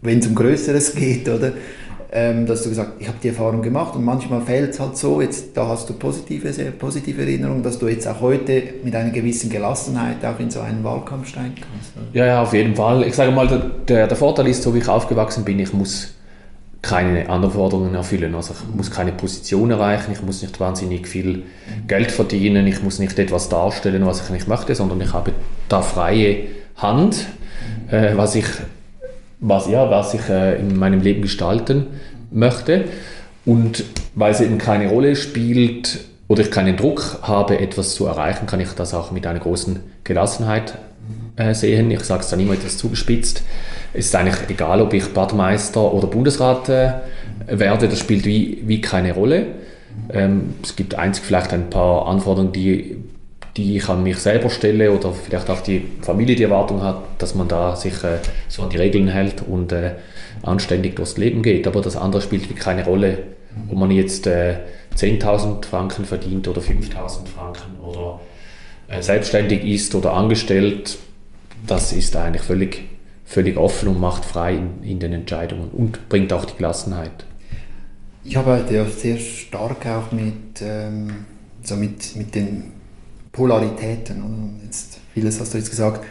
wenn 0.02 0.20
es 0.20 0.28
um 0.28 0.36
Größeres 0.36 0.96
geht, 0.96 1.30
oder? 1.30 1.54
Ähm, 2.12 2.46
dass 2.48 2.64
du 2.64 2.70
gesagt 2.70 2.94
ich 3.00 3.08
habe 3.08 3.18
die 3.22 3.28
Erfahrung 3.28 3.62
gemacht 3.62 3.96
und 3.96 4.04
manchmal 4.04 4.42
fällt 4.42 4.72
es 4.72 4.80
halt 4.80 4.98
so, 4.98 5.22
jetzt, 5.22 5.56
da 5.56 5.68
hast 5.68 5.90
du 5.90 5.94
positive, 5.94 6.52
sehr 6.52 6.72
positive 6.72 7.22
Erinnerungen, 7.22 7.62
dass 7.62 7.78
du 7.78 7.88
jetzt 7.88 8.08
auch 8.08 8.22
heute 8.22 8.64
mit 8.84 8.96
einer 8.96 9.12
gewissen 9.12 9.50
Gelassenheit 9.50 10.26
auch 10.26 10.40
in 10.40 10.50
so 10.50 10.62
einen 10.62 10.84
Wahlkampf 10.84 11.28
steigen 11.28 11.56
kannst. 11.56 11.92
Oder? 11.96 12.20
Ja, 12.20 12.26
ja, 12.26 12.42
auf 12.42 12.54
jeden 12.54 12.76
Fall. 12.76 13.04
Ich 13.04 13.16
sage 13.16 13.32
mal, 13.32 13.48
der, 13.88 14.08
der 14.08 14.18
Vorteil 14.18 14.48
ist, 14.48 14.64
so 14.64 14.74
wie 14.74 14.80
ich 14.80 14.88
aufgewachsen 14.88 15.44
bin, 15.46 15.60
ich 15.60 15.72
muss 15.72 16.16
keine 16.82 17.30
Anforderungen 17.30 17.94
erfüllen. 17.94 18.34
Also 18.36 18.54
ich 18.54 18.76
muss 18.76 18.90
keine 18.90 19.12
Position 19.12 19.70
erreichen, 19.70 20.12
ich 20.14 20.22
muss 20.22 20.42
nicht 20.42 20.60
wahnsinnig 20.60 21.08
viel 21.08 21.44
Geld 21.88 22.12
verdienen, 22.12 22.66
ich 22.68 22.82
muss 22.82 23.00
nicht 23.00 23.20
etwas 23.20 23.50
darstellen, 23.50 24.06
was 24.06 24.24
ich 24.24 24.30
nicht 24.30 24.48
möchte, 24.48 24.74
sondern 24.74 25.02
ich 25.02 25.14
habe 25.14 25.34
da 25.68 25.82
freie 25.82 26.44
Hand, 26.78 27.28
äh, 27.92 28.16
was 28.16 28.36
ich 28.36 28.46
was, 29.40 29.70
ja, 29.70 29.90
was 29.90 30.14
ich 30.14 30.28
äh, 30.30 30.60
in 30.60 30.78
meinem 30.78 31.02
Leben 31.02 31.22
gestalten 31.22 31.88
möchte. 32.32 32.86
Und 33.46 33.86
weil 34.16 34.32
es 34.32 34.42
eben 34.42 34.58
keine 34.58 34.90
Rolle 34.90 35.16
spielt 35.16 36.00
oder 36.28 36.42
ich 36.42 36.52
keinen 36.52 36.78
Druck 36.78 37.20
habe, 37.24 37.60
etwas 37.60 37.96
zu 37.96 38.06
erreichen, 38.06 38.46
kann 38.46 38.60
ich 38.60 38.70
das 38.74 38.94
auch 38.94 39.12
mit 39.12 39.26
einer 39.26 39.40
großen 39.40 39.80
Gelassenheit 40.04 40.78
äh, 41.36 41.54
sehen. 41.54 41.90
Ich 41.90 42.02
sage 42.02 42.22
es 42.22 42.30
dann 42.30 42.40
immer 42.40 42.54
etwas 42.54 42.78
zugespitzt. 42.78 43.44
Es 43.94 44.08
ist 44.08 44.16
eigentlich 44.16 44.50
egal, 44.50 44.82
ob 44.82 44.94
ich 44.94 45.14
Badmeister 45.14 45.94
oder 45.94 46.08
Bundesrat 46.08 46.70
äh, 46.70 46.94
werde, 47.48 47.88
das 47.88 48.00
spielt 48.00 48.26
wie, 48.26 48.62
wie 48.66 48.82
keine 48.82 49.14
Rolle. 49.14 49.48
Ähm, 50.12 50.56
es 50.64 50.76
gibt 50.76 50.96
einzig 50.96 51.24
vielleicht 51.24 51.54
ein 51.54 51.70
paar 51.70 52.08
Anforderungen, 52.08 52.52
die 52.52 52.98
die 53.60 53.76
ich 53.76 53.90
an 53.90 54.04
mich 54.04 54.18
selber 54.18 54.50
stelle 54.50 54.92
oder 54.92 55.12
vielleicht 55.12 55.50
auch 55.50 55.60
die 55.60 55.86
Familie 56.02 56.36
die 56.36 56.44
Erwartung 56.44 56.82
hat, 56.82 57.02
dass 57.18 57.36
man 57.36 57.50
da 57.50 57.76
sich 57.76 58.04
äh, 58.06 58.20
so 58.48 58.64
an 58.64 58.70
die 58.70 58.78
Regeln 58.78 59.10
hält 59.10 59.44
und 59.46 59.74
äh, 59.74 59.96
anständig 60.44 60.96
durchs 60.96 61.18
Leben 61.18 61.44
geht. 61.44 61.68
Aber 61.68 61.82
das 61.82 61.98
andere 61.98 62.22
spielt 62.22 62.56
keine 62.56 62.86
Rolle, 62.86 63.20
ob 63.70 63.78
man 63.78 63.92
jetzt 63.92 64.28
äh, 64.28 64.60
10.000 64.96 65.66
Franken 65.66 66.06
verdient 66.06 66.48
oder 66.48 66.62
5.000 66.62 67.28
Franken 67.28 67.80
oder 67.84 68.22
äh, 68.88 69.02
selbstständig 69.02 69.66
ist 69.66 69.94
oder 69.94 70.14
angestellt. 70.14 70.98
Das 71.68 71.92
ist 71.92 72.16
eigentlich 72.16 72.44
völlig, 72.44 72.86
völlig 73.26 73.58
offen 73.58 73.90
und 73.90 74.00
macht 74.00 74.24
frei 74.24 74.56
in, 74.56 74.84
in 74.84 75.00
den 75.00 75.12
Entscheidungen 75.12 75.70
und 75.70 76.08
bringt 76.08 76.32
auch 76.32 76.46
die 76.46 76.56
Gelassenheit. 76.56 77.26
Ich 78.24 78.38
arbeite 78.38 78.74
ja 78.74 78.86
sehr 78.86 79.18
stark 79.18 79.86
auch 79.86 80.14
mit, 80.14 80.62
ähm, 80.62 81.26
so 81.62 81.76
mit, 81.76 82.16
mit 82.16 82.36
den 82.36 82.79
Polaritäten. 83.40 84.22
Und 84.22 84.60
jetzt, 84.66 85.00
vieles 85.14 85.40
hast 85.40 85.54
du 85.54 85.58
jetzt 85.58 85.70
gesagt, 85.70 86.06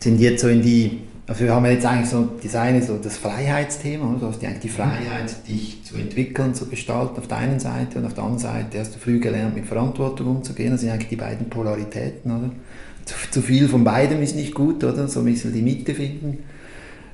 tendiert 0.00 0.40
so 0.40 0.48
in 0.48 0.60
die, 0.60 1.02
also 1.28 1.44
wir 1.44 1.54
haben 1.54 1.64
jetzt 1.66 1.86
eigentlich 1.86 2.10
so 2.10 2.28
das 2.42 2.56
eine, 2.56 2.82
so 2.82 2.98
das 2.98 3.16
Freiheitsthema, 3.16 4.16
du 4.18 4.26
hast 4.26 4.42
eigentlich 4.42 4.58
die 4.58 4.68
Freiheit, 4.68 5.48
dich 5.48 5.84
zu 5.84 5.94
entwickeln, 5.96 6.52
zu 6.52 6.66
gestalten 6.66 7.16
auf 7.18 7.28
der 7.28 7.36
einen 7.36 7.60
Seite 7.60 8.00
und 8.00 8.06
auf 8.06 8.14
der 8.14 8.24
anderen 8.24 8.42
Seite 8.42 8.80
hast 8.80 8.92
du 8.92 8.98
früh 8.98 9.20
gelernt, 9.20 9.54
mit 9.54 9.66
Verantwortung 9.66 10.26
umzugehen. 10.26 10.72
Das 10.72 10.80
sind 10.80 10.90
eigentlich 10.90 11.10
die 11.10 11.16
beiden 11.16 11.48
Polaritäten, 11.48 12.30
oder? 12.32 12.50
Zu, 13.04 13.14
zu 13.30 13.40
viel 13.40 13.68
von 13.68 13.84
beidem 13.84 14.20
ist 14.20 14.34
nicht 14.34 14.52
gut, 14.52 14.82
oder? 14.82 15.06
So 15.06 15.20
ein 15.20 15.26
bisschen 15.26 15.52
die 15.52 15.62
Mitte 15.62 15.94
finden. 15.94 16.38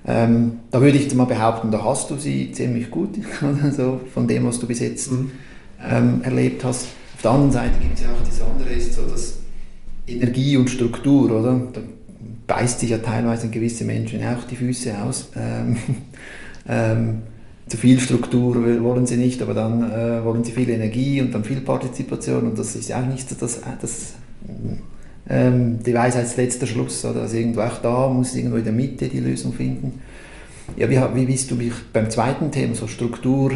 Ähm, 0.07 0.61
da 0.71 0.81
würde 0.81 0.97
ich 0.97 1.03
jetzt 1.03 1.15
mal 1.15 1.27
behaupten, 1.27 1.71
da 1.71 1.85
hast 1.85 2.11
du 2.11 2.17
sie 2.17 2.51
ziemlich 2.53 2.91
gut? 2.91 3.11
So 3.77 4.01
von 4.15 4.27
dem, 4.27 4.47
was 4.47 4.59
du 4.59 4.67
bis 4.67 4.81
jetzt 4.81 5.13
mhm. 5.13 5.33
ähm, 5.87 6.23
erlebt 6.23 6.65
hast. 6.65 6.87
Auf 7.17 7.23
der 7.23 7.31
anderen 7.33 7.53
Seite 7.53 7.79
gibt 7.79 7.99
es 7.99 8.05
ja 8.05 8.09
auch 8.09 8.25
das 8.25 8.41
andere, 8.41 8.71
ist 8.71 8.95
so 8.95 9.03
das 9.03 9.40
Energie 10.07 10.57
und 10.57 10.71
Struktur, 10.71 11.31
oder? 11.31 11.61
Da 11.73 11.81
beißt 12.47 12.81
sich 12.81 12.91
ja 12.91 12.99
teilweise 12.99 13.49
gewisse 13.49 13.85
Menschen 13.85 14.21
auch 14.25 14.45
die 14.45 14.57
Füße 14.57 15.01
aus. 15.03 15.31
Ähm, 15.37 15.77
ähm, 16.69 17.23
zu 17.69 17.77
viel 17.77 18.01
Struktur 18.01 18.57
wollen 18.83 19.07
sie 19.07 19.17
nicht, 19.17 19.41
aber 19.43 19.55
dann 19.55 19.91
äh, 19.91 20.25
wollen 20.25 20.43
sie 20.43 20.51
viel 20.51 20.69
Energie 20.69 21.21
und 21.21 21.33
dann 21.33 21.45
viel 21.45 21.61
Partizipation 21.61 22.49
und 22.49 22.59
das 22.59 22.75
ist 22.75 22.89
ja 22.89 23.01
auch 23.01 23.07
nicht 23.07 23.31
das, 23.41 23.61
das 23.81 24.15
ähm, 25.29 25.79
die 25.87 25.95
Weisheit 25.95 26.37
letzter 26.37 26.67
Schluss, 26.67 27.05
oder? 27.05 27.23
Also 27.23 27.37
irgendwo 27.37 27.61
auch 27.61 27.79
da 27.81 28.09
muss 28.09 28.35
irgendwo 28.35 28.57
in 28.57 28.65
der 28.65 28.73
Mitte 28.73 29.09
die 29.09 29.21
Lösung 29.21 29.53
finden. 29.53 30.01
Ja, 30.77 30.91
wie, 30.91 30.99
wie 31.15 31.27
bist 31.27 31.51
du 31.51 31.55
mich 31.55 31.73
beim 31.93 32.11
zweiten 32.11 32.51
Thema, 32.51 32.75
so 32.75 32.89
Struktur 32.89 33.53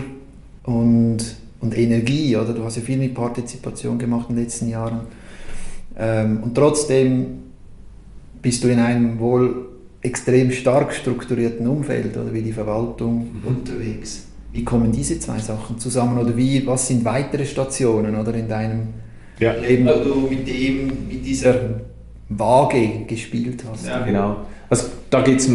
und, 0.63 1.19
und 1.61 1.77
Energie, 1.77 2.37
oder? 2.37 2.53
Du 2.53 2.65
hast 2.65 2.77
ja 2.77 2.83
viel 2.83 2.99
mit 2.99 3.15
Partizipation 3.15 3.99
gemacht 3.99 4.27
in 4.31 4.37
den 4.37 4.45
letzten 4.45 4.69
Jahren. 4.69 5.01
Ähm, 5.99 6.43
und 6.43 6.55
trotzdem 6.55 7.27
bist 8.43 8.63
du 8.65 8.69
in 8.69 8.79
einem 8.79 9.19
wohl 9.19 9.67
extrem 10.03 10.51
stark 10.51 10.93
strukturierten 10.93 11.67
Umfeld 11.67 12.17
oder 12.17 12.33
wie 12.33 12.43
die 12.43 12.53
Verwaltung 12.53 13.31
mhm. 13.43 13.49
unterwegs. 13.49 14.27
Wie 14.53 14.63
kommen 14.63 14.93
diese 14.93 15.19
zwei 15.19 15.39
Sachen 15.39 15.79
zusammen 15.79 16.19
oder 16.19 16.37
wie, 16.37 16.65
was 16.67 16.87
sind 16.87 17.05
weitere 17.05 17.45
Stationen 17.45 18.15
oder 18.15 18.35
in 18.35 18.49
deinem 18.49 18.89
ja. 19.41 19.53
Leben, 19.55 19.87
wo 19.87 20.05
du 20.05 20.29
mit 20.29 20.47
dem, 20.47 21.09
mit 21.09 21.25
dieser 21.25 21.55
Waage 22.29 23.05
gespielt 23.09 23.65
hast? 23.69 23.87
Ja, 23.87 24.05
genau. 24.05 24.37
Also 24.69 24.89
da 25.11 25.23
geht 25.23 25.41
es 25.41 25.51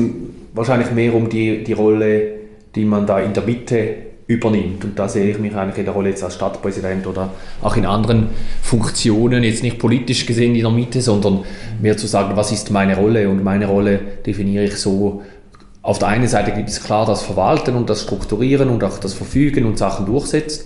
wahrscheinlich 0.54 0.92
mehr 0.92 1.14
um 1.14 1.30
die, 1.30 1.64
die 1.64 1.74
Rolle, 1.74 2.34
die 2.76 2.86
man 2.86 3.06
da 3.06 3.20
in 3.20 3.34
der 3.34 3.44
Mitte 3.44 4.09
übernimmt. 4.30 4.86
Und 4.86 5.00
da 5.00 5.10
sehe 5.10 5.32
ich 5.32 5.40
mich 5.40 5.56
eigentlich 5.56 5.80
in 5.80 5.86
der 5.86 5.94
Rolle 5.96 6.10
jetzt 6.10 6.24
als 6.24 6.36
Stadtpräsident 6.36 7.08
oder 7.08 7.32
auch 7.64 7.76
in 7.76 7.86
anderen 7.86 8.30
Funktionen, 8.62 9.44
jetzt 9.44 9.64
nicht 9.64 9.80
politisch 9.80 10.28
gesehen 10.28 10.54
in 10.54 10.62
der 10.62 10.70
Mitte, 10.70 11.02
sondern 11.02 11.40
mehr 11.82 11.98
zu 11.98 12.06
sagen, 12.06 12.38
was 12.38 12.52
ist 12.52 12.70
meine 12.70 12.96
Rolle? 12.96 13.28
Und 13.28 13.44
meine 13.44 13.66
Rolle 13.66 14.00
definiere 14.26 14.66
ich 14.66 14.76
so, 14.76 15.24
auf 15.82 15.98
der 15.98 16.10
einen 16.10 16.28
Seite 16.28 16.52
gibt 16.52 16.70
es 16.70 16.84
klar 16.84 17.08
das 17.08 17.24
Verwalten 17.24 17.76
und 17.76 17.90
das 17.90 18.04
Strukturieren 18.04 18.70
und 18.70 18.84
auch 18.84 19.00
das 19.00 19.16
Verfügen 19.16 19.66
und 19.66 19.80
Sachen 19.80 20.06
durchsetzen. 20.06 20.66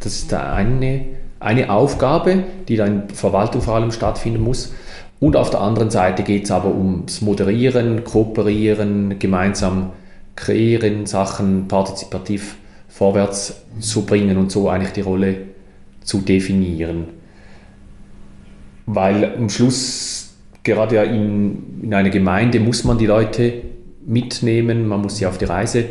Das 0.00 0.14
ist 0.14 0.34
eine, 0.34 1.04
eine 1.38 1.70
Aufgabe, 1.70 2.42
die 2.66 2.74
da 2.74 2.86
in 2.86 3.08
Verwaltung 3.10 3.62
vor 3.62 3.76
allem 3.76 3.92
stattfinden 3.92 4.42
muss. 4.42 4.74
Und 5.20 5.36
auf 5.36 5.50
der 5.50 5.60
anderen 5.60 5.90
Seite 5.90 6.24
geht 6.24 6.46
es 6.46 6.50
aber 6.50 6.74
ums 6.74 7.20
Moderieren, 7.20 8.02
Kooperieren, 8.02 9.20
gemeinsam 9.20 9.92
kreieren, 10.34 11.06
Sachen 11.06 11.68
partizipativ 11.68 12.56
vorwärts 12.96 13.62
zu 13.78 14.06
bringen 14.06 14.38
und 14.38 14.50
so 14.50 14.70
eigentlich 14.70 14.92
die 14.92 15.02
Rolle 15.02 15.36
zu 16.02 16.20
definieren. 16.20 17.08
weil 18.86 19.34
am 19.36 19.50
Schluss, 19.50 20.34
gerade 20.62 20.94
ja 20.94 21.02
in, 21.02 21.82
in 21.82 21.92
einer 21.92 22.08
Gemeinde, 22.10 22.58
muss 22.60 22.84
man 22.84 22.96
die 22.96 23.06
Leute 23.06 23.62
mitnehmen, 24.06 24.86
man 24.86 25.02
muss 25.02 25.16
sie 25.16 25.26
auf 25.26 25.36
die 25.38 25.44
Reise 25.44 25.84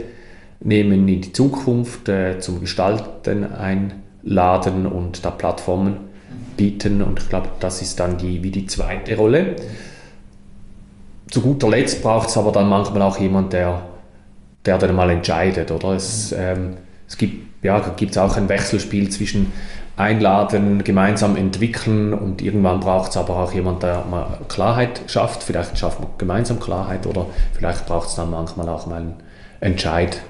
nehmen 0.61 1.07
in 1.07 1.21
die 1.21 1.33
Zukunft, 1.33 2.07
äh, 2.09 2.39
zum 2.39 2.61
Gestalten 2.61 3.43
einladen 3.43 4.85
und 4.85 5.25
da 5.25 5.29
Plattformen 5.29 5.97
bieten. 6.55 7.01
Und 7.01 7.19
ich 7.19 7.29
glaube, 7.29 7.49
das 7.59 7.81
ist 7.81 7.99
dann 7.99 8.17
die, 8.17 8.41
wie 8.41 8.51
die 8.51 8.65
zweite 8.65 9.17
Rolle. 9.17 9.57
Zu 11.29 11.41
guter 11.41 11.69
Letzt 11.69 12.01
braucht 12.01 12.29
es 12.29 12.37
aber 12.37 12.53
dann 12.53 12.69
manchmal 12.69 13.01
auch 13.01 13.19
jemand, 13.19 13.51
der, 13.51 13.81
der 14.65 14.77
dann 14.77 14.95
mal 14.95 15.09
entscheidet. 15.09 15.69
Oder? 15.69 15.89
Es, 15.89 16.31
ähm, 16.31 16.77
es 17.07 17.17
gibt 17.17 17.63
ja, 17.63 17.79
gibt 17.95 18.17
auch 18.17 18.37
ein 18.37 18.47
Wechselspiel 18.47 19.09
zwischen 19.09 19.51
einladen, 19.97 20.83
gemeinsam 20.83 21.35
entwickeln 21.35 22.13
und 22.13 22.41
irgendwann 22.41 22.79
braucht 22.79 23.11
es 23.11 23.17
aber 23.17 23.37
auch 23.37 23.53
jemand, 23.53 23.81
der 23.81 24.03
mal 24.05 24.39
Klarheit 24.49 25.01
schafft. 25.07 25.43
Vielleicht 25.43 25.77
schafft 25.77 25.99
man 25.99 26.09
gemeinsam 26.17 26.59
Klarheit 26.59 27.07
oder 27.07 27.27
vielleicht 27.53 27.85
braucht 27.85 28.09
es 28.09 28.15
dann 28.15 28.29
manchmal 28.29 28.67
auch 28.69 28.85
mal 28.87 28.97
einen 28.97 29.13
Entscheid 29.61 30.21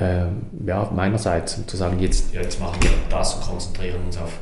äh, 0.00 0.24
ja, 0.66 0.90
meinerseits, 0.94 1.64
zu 1.66 1.76
sagen, 1.76 1.98
jetzt, 2.00 2.34
jetzt 2.34 2.60
machen 2.60 2.82
wir 2.82 2.90
das 3.08 3.34
und 3.34 3.42
konzentrieren 3.42 4.00
uns 4.04 4.18
auf, 4.18 4.32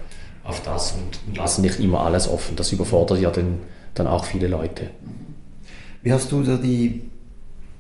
auf 0.45 0.63
das 0.63 0.93
und 0.93 1.37
lassen 1.37 1.63
nicht 1.63 1.79
immer 1.79 2.01
alles 2.01 2.29
offen. 2.29 2.57
Das 2.57 2.73
überfordert 2.73 3.21
ja 3.21 3.31
den, 3.31 3.59
dann 3.95 4.07
auch 4.07 4.25
viele 4.25 4.49
Leute. 4.49 4.91
Wie 6.03 6.13
hast 6.13 6.33
du 6.33 6.43
da 6.43 6.57
die, 6.57 7.03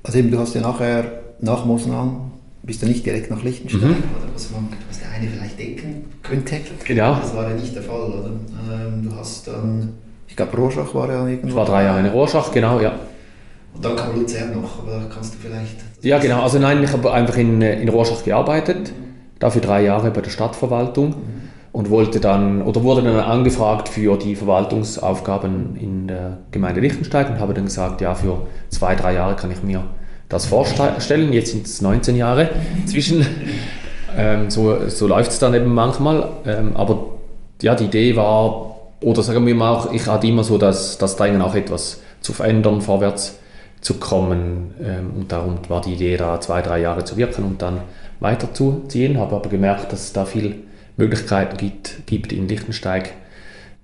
also 0.02 0.18
eben 0.18 0.30
du 0.30 0.38
hast 0.38 0.54
ja 0.54 0.60
nachher 0.60 1.04
nach 1.40 1.64
Mosnang 1.64 2.32
bist 2.66 2.82
du 2.82 2.86
nicht 2.86 3.06
direkt 3.06 3.30
nach 3.30 3.42
Liechtenstein, 3.42 3.90
mhm. 3.90 3.96
oder 3.96 4.34
was, 4.34 4.50
man, 4.50 4.68
was 4.88 4.98
der 4.98 5.10
eine 5.10 5.28
vielleicht 5.28 5.58
denken 5.58 6.04
könnte. 6.22 6.56
Genau. 6.84 7.14
Das 7.14 7.34
war 7.34 7.48
ja 7.48 7.54
nicht 7.54 7.74
der 7.74 7.82
Fall, 7.82 8.10
oder? 8.10 8.30
Ähm, 8.70 9.08
du 9.08 9.16
hast 9.16 9.46
dann, 9.46 9.94
ich 10.26 10.36
glaube 10.36 10.56
Rorschach 10.56 10.92
war 10.94 11.08
ja 11.08 11.26
irgendwo. 11.26 11.48
Ich 11.48 11.54
war 11.54 11.64
drei 11.64 11.84
Jahre 11.84 12.00
in 12.00 12.06
Rorschach, 12.06 12.50
genau, 12.52 12.80
ja. 12.80 12.98
Und 13.74 13.84
dann 13.84 13.94
kam 13.94 14.18
Luzern 14.18 14.54
noch, 14.60 14.80
aber 14.80 15.06
kannst 15.12 15.34
du 15.34 15.38
vielleicht... 15.38 15.76
Ja, 16.02 16.18
genau. 16.18 16.42
Also 16.42 16.58
nein, 16.58 16.82
ich 16.82 16.92
habe 16.92 17.12
einfach 17.12 17.36
in, 17.36 17.62
in 17.62 17.88
Rorschach 17.88 18.24
gearbeitet, 18.24 18.92
dafür 19.38 19.60
drei 19.60 19.82
Jahre 19.82 20.10
bei 20.10 20.20
der 20.20 20.30
Stadtverwaltung. 20.30 21.10
Mhm 21.10 21.46
und 21.76 21.90
wollte 21.90 22.20
dann 22.20 22.62
oder 22.62 22.82
wurde 22.84 23.02
dann 23.02 23.16
angefragt 23.16 23.90
für 23.90 24.16
die 24.16 24.34
Verwaltungsaufgaben 24.34 25.76
in 25.76 26.08
der 26.08 26.38
Gemeinde 26.50 26.80
Lichtenstein 26.80 27.26
und 27.26 27.38
habe 27.38 27.52
dann 27.52 27.66
gesagt, 27.66 28.00
ja, 28.00 28.14
für 28.14 28.46
zwei, 28.70 28.94
drei 28.94 29.12
Jahre 29.12 29.36
kann 29.36 29.50
ich 29.50 29.62
mir 29.62 29.84
das 30.28 30.46
vorstellen. 30.46 31.32
Jetzt 31.32 31.52
sind 31.52 31.66
es 31.66 31.80
19 31.82 32.16
Jahre 32.16 32.50
zwischen. 32.86 33.26
Ähm, 34.18 34.50
so 34.50 34.88
so 34.88 35.06
läuft 35.06 35.30
es 35.30 35.38
dann 35.38 35.54
eben 35.54 35.74
manchmal. 35.74 36.28
Ähm, 36.46 36.74
aber 36.74 37.18
ja, 37.60 37.74
die 37.74 37.84
Idee 37.84 38.16
war, 38.16 38.76
oder 39.00 39.22
sagen 39.22 39.46
wir 39.46 39.54
mal 39.54 39.74
auch, 39.74 39.92
ich 39.92 40.06
hatte 40.06 40.26
immer 40.26 40.44
so 40.44 40.58
das, 40.58 40.98
das 40.98 41.16
Drängen 41.16 41.42
auch 41.42 41.54
etwas 41.54 42.00
zu 42.20 42.32
verändern, 42.32 42.80
vorwärts 42.80 43.38
zu 43.80 43.94
kommen. 43.94 44.74
Ähm, 44.82 45.10
und 45.16 45.32
darum 45.32 45.58
war 45.68 45.80
die 45.80 45.94
Idee 45.94 46.16
da, 46.16 46.40
zwei, 46.40 46.62
drei 46.62 46.80
Jahre 46.80 47.04
zu 47.04 47.16
wirken 47.16 47.44
und 47.44 47.62
dann 47.62 47.82
weiterzuziehen. 48.20 49.18
Habe 49.18 49.36
aber 49.36 49.48
gemerkt, 49.50 49.92
dass 49.92 50.04
es 50.04 50.12
da 50.12 50.24
viel 50.24 50.56
Möglichkeiten 50.96 51.56
gibt, 51.56 52.06
gibt 52.06 52.32
in 52.32 52.48
Lichtensteig, 52.48 53.12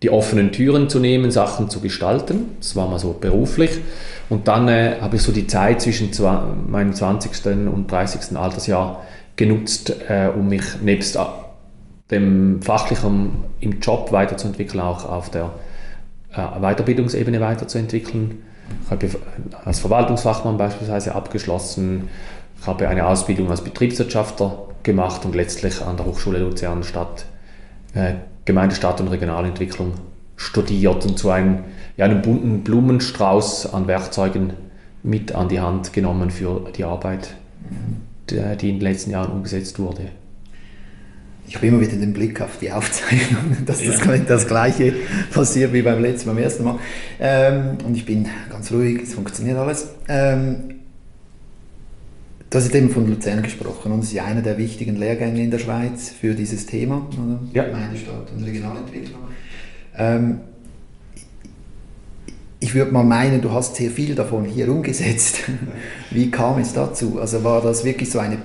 die 0.03 0.11
offenen 0.11 0.51
Türen 0.51 0.89
zu 0.89 0.99
nehmen, 0.99 1.31
Sachen 1.31 1.71
zu 1.71 1.81
gestalten. 1.81 2.57
Das 2.59 2.75
war 2.75 2.89
mal 2.89 2.99
so 2.99 3.13
beruflich. 3.13 3.81
Und 4.29 4.49
dann 4.49 4.69
äh, 4.69 4.97
habe 5.01 5.17
ich 5.17 5.23
so 5.23 5.33
die 5.33 5.47
Zeit 5.47 5.81
zwischen 5.81 6.11
meinem 6.69 6.93
20. 6.93 7.47
und 7.73 7.91
30. 7.91 8.37
Altersjahr 8.37 9.03
genutzt, 9.37 9.95
äh, 10.09 10.29
um 10.29 10.49
mich 10.49 10.65
nebst 10.83 11.17
äh, 11.17 11.21
dem 12.11 12.61
fachlichen 12.63 13.45
im 13.61 13.81
Job 13.81 14.13
weiterzuentwickeln, 14.13 14.83
auch 14.83 15.09
auf 15.09 15.31
der 15.31 15.51
äh, 16.33 16.61
Weiterbildungsebene 16.61 17.41
weiterzuentwickeln. 17.41 18.43
Ich 18.85 18.91
habe 18.91 19.09
als 19.65 19.81
Verwaltungsfachmann 19.81 20.57
beispielsweise 20.57 21.15
abgeschlossen, 21.15 22.09
ich 22.61 22.67
habe 22.67 22.89
eine 22.89 23.07
Ausbildung 23.07 23.51
als 23.51 23.63
Betriebswirtschafter 23.63 24.69
gemacht 24.83 25.25
und 25.25 25.35
letztlich 25.35 25.83
an 25.83 25.97
der 25.97 26.07
Hochschule 26.07 26.39
Luzern 26.39 26.85
Stadt 26.85 27.25
äh, 28.43 28.47
Gemeindestadt 28.47 29.01
und 29.01 29.09
Regionalentwicklung 29.09 29.93
studiert 30.37 31.05
und 31.07 31.19
zu 31.19 31.31
einem, 31.31 31.61
ja, 31.97 32.05
einem 32.05 32.23
bunten 32.23 32.63
Blumenstrauß 32.63 33.73
an 33.73 33.87
Werkzeugen 33.87 34.55
mit 35.03 35.33
an 35.33 35.49
die 35.49 35.61
Hand 35.61 35.93
genommen 35.93 36.31
für 36.31 36.71
die 36.77 36.85
Arbeit, 36.85 37.35
die, 38.31 38.37
in 38.37 38.59
den 38.59 38.81
letzten 38.81 39.11
Jahren 39.11 39.33
umgesetzt 39.33 39.79
wurde. 39.79 40.09
Ich 41.47 41.57
habe 41.57 41.67
immer 41.67 41.81
wieder 41.81 41.97
den 41.97 42.13
Blick 42.13 42.41
auf 42.41 42.59
die 42.61 42.71
Aufzeichnung, 42.71 43.57
dass 43.67 43.85
das 43.85 44.05
ja. 44.05 44.17
das 44.17 44.47
Gleiche 44.47 44.95
passiert 45.33 45.73
wie 45.73 45.83
beim 45.83 46.01
letzten, 46.01 46.29
beim 46.31 46.39
ersten 46.39 46.65
Mal. 46.65 46.79
Ähm, 47.21 47.79
und 47.85 47.97
ich 47.97 48.07
bin 48.07 48.29
ganz 48.49 48.71
ruhig, 48.73 49.03
es 49.03 49.15
funktioniert 49.15 49.59
alles. 49.59 49.91
Ähm, 50.09 50.82
Du 52.53 52.59
hast 52.59 52.75
eben 52.75 52.91
von 52.91 53.09
Luzern 53.09 53.43
gesprochen 53.43 53.93
und 53.93 54.01
es 54.01 54.09
ist 54.09 54.13
ja 54.13 54.27
einer 54.27 54.43
der 54.43 54.59
wichtigen 54.59 54.97
Lehrgänge 54.97 55.43
in 55.43 55.51
der 55.51 55.59
Schweiz 55.59 56.11
für 56.11 56.35
dieses 56.35 56.67
Thema, 56.67 57.09
oder? 57.13 57.41
Ja. 57.55 57.65
Stadt 57.97 58.31
und 58.37 58.45
Regionalentwicklung. 58.45 59.21
Ähm, 59.97 60.41
ich 62.61 62.75
würde 62.75 62.93
mal 62.93 63.05
meinen, 63.05 63.41
du 63.41 63.53
hast 63.53 63.77
sehr 63.77 63.91
viel 63.91 64.15
davon 64.15 64.45
hier 64.45 64.69
umgesetzt. 64.69 65.45
Wie 66.11 66.31
kam 66.31 66.59
es 66.59 66.75
dazu? 66.75 67.19
Also 67.19 67.43
war 67.43 67.63
das 67.63 67.87
wirklich 67.87 68.11
so 68.11 68.19
eine, 68.19 68.37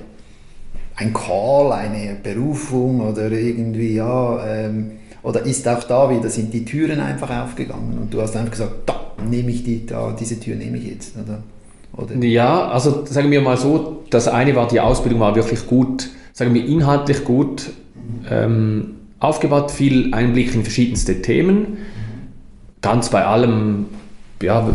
ein 0.95 1.11
Call, 1.11 1.73
eine 1.73 2.15
Berufung 2.23 3.01
oder 3.01 3.29
irgendwie, 3.29 3.95
ja, 3.95 4.47
ähm, 4.47 4.91
oder 5.21 5.41
ist 5.45 5.67
auch 5.67 5.83
da 5.83 6.09
wieder, 6.09 6.29
sind 6.29 6.53
die 6.53 6.63
Türen 6.63 7.01
einfach 7.01 7.29
aufgegangen 7.43 7.97
und 7.97 8.13
du 8.13 8.21
hast 8.21 8.37
einfach 8.37 8.51
gesagt, 8.51 8.71
da 8.85 9.11
nehme 9.29 9.51
ich 9.51 9.65
die, 9.65 9.85
da, 9.85 10.15
diese 10.17 10.39
Tür 10.39 10.55
nehme 10.55 10.77
ich 10.77 10.85
jetzt, 10.85 11.17
oder? 11.17 11.43
Oder? 11.97 12.15
Ja, 12.23 12.67
also 12.69 13.05
sagen 13.05 13.31
wir 13.31 13.41
mal 13.41 13.57
so, 13.57 14.03
das 14.09 14.27
eine 14.27 14.55
war, 14.55 14.67
die 14.67 14.79
Ausbildung 14.79 15.19
war 15.19 15.35
wirklich 15.35 15.65
gut, 15.67 16.09
sagen 16.33 16.53
wir 16.53 16.65
inhaltlich 16.65 17.23
gut 17.23 17.71
ähm, 18.29 18.95
aufgebaut, 19.19 19.71
viel 19.71 20.13
Einblick 20.13 20.53
in 20.53 20.63
verschiedenste 20.63 21.21
Themen. 21.21 21.77
Ganz 22.81 23.09
bei 23.09 23.25
allem, 23.25 23.87
ja, 24.41 24.69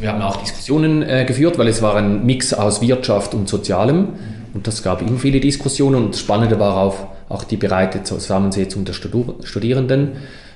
wir 0.00 0.12
haben 0.12 0.20
auch 0.20 0.36
Diskussionen 0.36 1.02
äh, 1.02 1.24
geführt, 1.24 1.58
weil 1.58 1.68
es 1.68 1.80
war 1.80 1.96
ein 1.96 2.26
Mix 2.26 2.52
aus 2.52 2.82
Wirtschaft 2.82 3.34
und 3.34 3.48
Sozialem. 3.48 4.08
Und 4.52 4.66
das 4.66 4.82
gab 4.82 5.00
immer 5.00 5.18
viele 5.18 5.40
Diskussionen 5.40 6.04
und 6.04 6.14
das 6.14 6.20
Spannende 6.20 6.58
war 6.58 6.76
auch, 6.76 6.96
auch 7.28 7.44
die 7.44 7.56
breite 7.56 8.02
Zusammensetzung 8.02 8.84
der 8.84 8.92
Studierenden. 8.92 10.12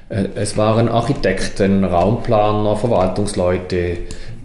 Äh, 0.08 0.26
es 0.34 0.56
waren 0.56 0.88
Architekten, 0.88 1.84
Raumplaner, 1.84 2.76
Verwaltungsleute, 2.76 3.98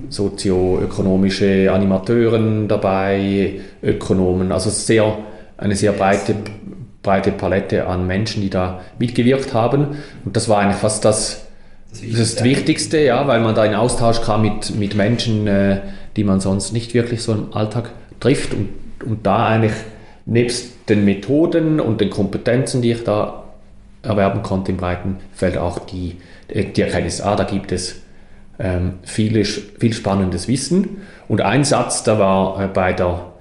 sozioökonomische 0.09 1.71
Animateuren 1.71 2.67
dabei, 2.67 3.61
Ökonomen, 3.81 4.51
also 4.51 4.69
sehr, 4.69 5.17
eine 5.57 5.75
sehr 5.75 5.91
breite, 5.91 6.35
breite 7.01 7.31
Palette 7.31 7.87
an 7.87 8.07
Menschen, 8.07 8.41
die 8.41 8.49
da 8.49 8.81
mitgewirkt 8.99 9.53
haben. 9.53 9.97
Und 10.23 10.35
das 10.35 10.49
war 10.49 10.59
eigentlich 10.59 10.77
fast 10.77 11.03
das, 11.03 11.47
das, 11.91 12.35
das 12.35 12.43
Wichtigste, 12.43 12.99
ja, 12.99 13.27
weil 13.27 13.41
man 13.41 13.55
da 13.55 13.65
in 13.65 13.75
Austausch 13.75 14.21
kam 14.21 14.43
mit, 14.43 14.75
mit 14.75 14.95
Menschen, 14.95 15.47
äh, 15.47 15.81
die 16.15 16.23
man 16.23 16.39
sonst 16.39 16.73
nicht 16.73 16.93
wirklich 16.93 17.21
so 17.21 17.33
im 17.33 17.53
Alltag 17.53 17.91
trifft 18.19 18.53
und, 18.53 18.69
und 19.05 19.25
da 19.25 19.47
eigentlich 19.47 19.73
nebst 20.25 20.89
den 20.89 21.05
Methoden 21.05 21.79
und 21.79 22.01
den 22.01 22.09
Kompetenzen, 22.09 22.81
die 22.81 22.91
ich 22.91 23.03
da 23.03 23.43
erwerben 24.03 24.43
konnte 24.43 24.71
im 24.71 24.77
breiten 24.77 25.17
Feld, 25.33 25.57
auch 25.57 25.79
die, 25.79 26.17
die 26.49 26.81
Erkenntnis, 26.81 27.21
ah, 27.21 27.35
da 27.35 27.43
gibt 27.43 27.71
es 27.71 28.01
ähm, 28.59 28.93
viel, 29.03 29.43
viel 29.45 29.93
spannendes 29.93 30.47
Wissen. 30.47 30.97
Und 31.27 31.41
ein 31.41 31.63
Satz, 31.63 32.03
da 32.03 32.19
war 32.19 32.63
äh, 32.63 32.67
bei 32.67 32.93
der, 32.93 33.31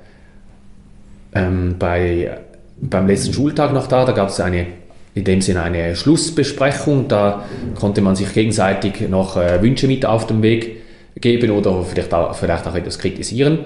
ähm, 1.34 1.76
bei, 1.78 2.38
beim 2.80 3.06
letzten 3.06 3.32
Schultag 3.32 3.72
noch 3.72 3.86
da, 3.86 4.04
da 4.04 4.12
gab 4.12 4.28
es 4.28 4.40
eine, 4.40 4.66
in 5.14 5.24
dem 5.24 5.40
Sinne 5.40 5.62
eine 5.62 5.96
Schlussbesprechung, 5.96 7.08
da 7.08 7.44
konnte 7.78 8.02
man 8.02 8.16
sich 8.16 8.32
gegenseitig 8.34 9.08
noch 9.08 9.36
äh, 9.36 9.62
Wünsche 9.62 9.86
mit 9.86 10.04
auf 10.04 10.26
den 10.26 10.42
Weg 10.42 10.82
geben 11.18 11.50
oder 11.50 11.82
vielleicht 11.82 12.12
auch, 12.12 12.34
vielleicht 12.34 12.66
auch 12.66 12.74
etwas 12.74 12.98
kritisieren. 12.98 13.58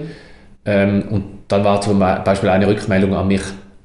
Ähm, 0.63 1.03
und 1.09 1.23
dann 1.49 1.63
war 1.63 1.81
zum 1.81 1.99
Beispiel 1.99 2.49
eine 2.49 2.67
Rückmeldung 2.67 3.13
an 3.15 3.27
mich, 3.27 3.41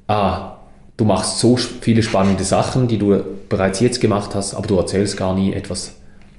ah, 0.07 0.57
du 0.95 1.05
machst 1.05 1.39
so 1.39 1.57
viele 1.57 2.03
spannende 2.03 2.43
Sachen, 2.43 2.87
die 2.87 2.97
du 2.97 3.21
bereits 3.49 3.79
jetzt 3.79 3.99
gemacht 3.99 4.35
hast, 4.35 4.53
aber 4.53 4.67
du 4.67 4.77
erzählst 4.77 5.17
gar 5.17 5.35
nie 5.35 5.53
etwas 5.53 5.95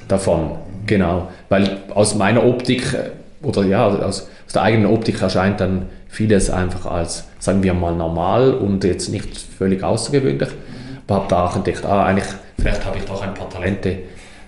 davon. 0.08 0.58
Genau, 0.88 1.28
weil 1.50 1.82
aus 1.94 2.14
meiner 2.14 2.44
Optik 2.44 2.94
äh, 2.94 3.46
oder 3.46 3.64
ja, 3.64 3.86
aus, 3.86 4.26
aus 4.46 4.52
der 4.52 4.62
eigenen 4.62 4.86
Optik 4.86 5.20
erscheint 5.22 5.60
dann 5.60 5.86
vieles 6.08 6.50
einfach 6.50 6.86
als, 6.86 7.28
sagen 7.38 7.62
wir 7.62 7.74
mal, 7.74 7.94
normal 7.94 8.54
und 8.54 8.82
jetzt 8.82 9.10
nicht 9.10 9.36
völlig 9.36 9.84
außergewöhnlich. 9.84 10.48
Aber 11.06 11.16
habe 11.16 11.26
da 11.28 11.46
auch 11.46 11.56
entdeckt, 11.56 11.84
ah, 11.84 12.04
eigentlich, 12.04 12.26
vielleicht 12.58 12.84
habe 12.84 12.98
ich 12.98 13.04
doch 13.04 13.22
ein 13.22 13.34
paar 13.34 13.48
Talente 13.50 13.98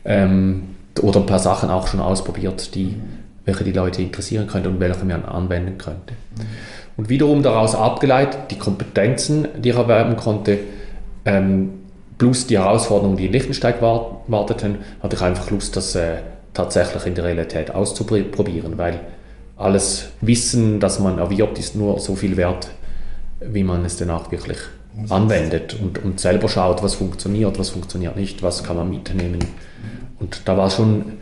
ähm, 0.05 0.63
oder 1.01 1.21
ein 1.21 1.27
paar 1.27 1.39
Sachen 1.39 1.71
auch 1.71 1.87
schon 1.87 2.01
ausprobiert, 2.01 2.75
die, 2.75 2.97
welche 3.45 3.65
die 3.65 3.73
Leute 3.73 4.03
interessieren 4.03 4.47
könnte 4.47 4.71
und 4.71 4.81
welche 4.81 5.05
man 5.05 5.25
anwenden 5.25 5.79
könnte. 5.79 6.15
Und 6.97 7.09
wiederum 7.11 7.43
daraus 7.43 7.75
abgeleitet, 7.75 8.51
die 8.51 8.59
Kompetenzen, 8.59 9.47
die 9.59 9.71
ich 9.71 9.77
erwerben 9.77 10.17
konnte, 10.17 10.59
ähm, 11.27 11.80
plus 12.21 12.47
die 12.47 12.59
Herausforderungen, 12.59 13.17
die 13.17 13.27
in 13.27 13.33
Liechtenstein 13.33 13.81
warteten, 13.81 14.79
hatte 15.03 15.17
ich 15.17 15.23
einfach 15.23 15.51
Lust, 15.51 15.75
das 15.75 15.95
äh, 15.95 16.19
tatsächlich 16.53 17.07
in 17.07 17.15
der 17.15 17.25
Realität 17.25 17.75
auszuprobieren, 17.75 18.77
weil 18.77 19.01
alles 19.57 20.11
Wissen, 20.21 20.81
das 20.81 21.01
man 21.01 21.19
erwirbt, 21.19 21.59
ist 21.59 21.75
nur 21.75 21.99
so 21.99 22.15
viel 22.17 22.37
wert, 22.37 22.69
wie 23.41 23.65
man 23.65 23.87
es 23.87 23.97
danach 23.97 24.31
wirklich 24.31 24.59
anwendet 25.09 25.79
und, 25.81 26.05
und 26.05 26.21
selber 26.21 26.51
schaut, 26.51 26.83
was 26.83 26.95
funktioniert, 26.95 27.59
was 27.59 27.71
funktioniert 27.71 28.17
nicht, 28.17 28.43
was 28.43 28.65
kann 28.65 28.77
man 28.77 28.91
mitnehmen. 28.91 29.39
Und 30.19 30.43
da 30.45 30.59
war 30.59 30.69
schon 30.69 31.13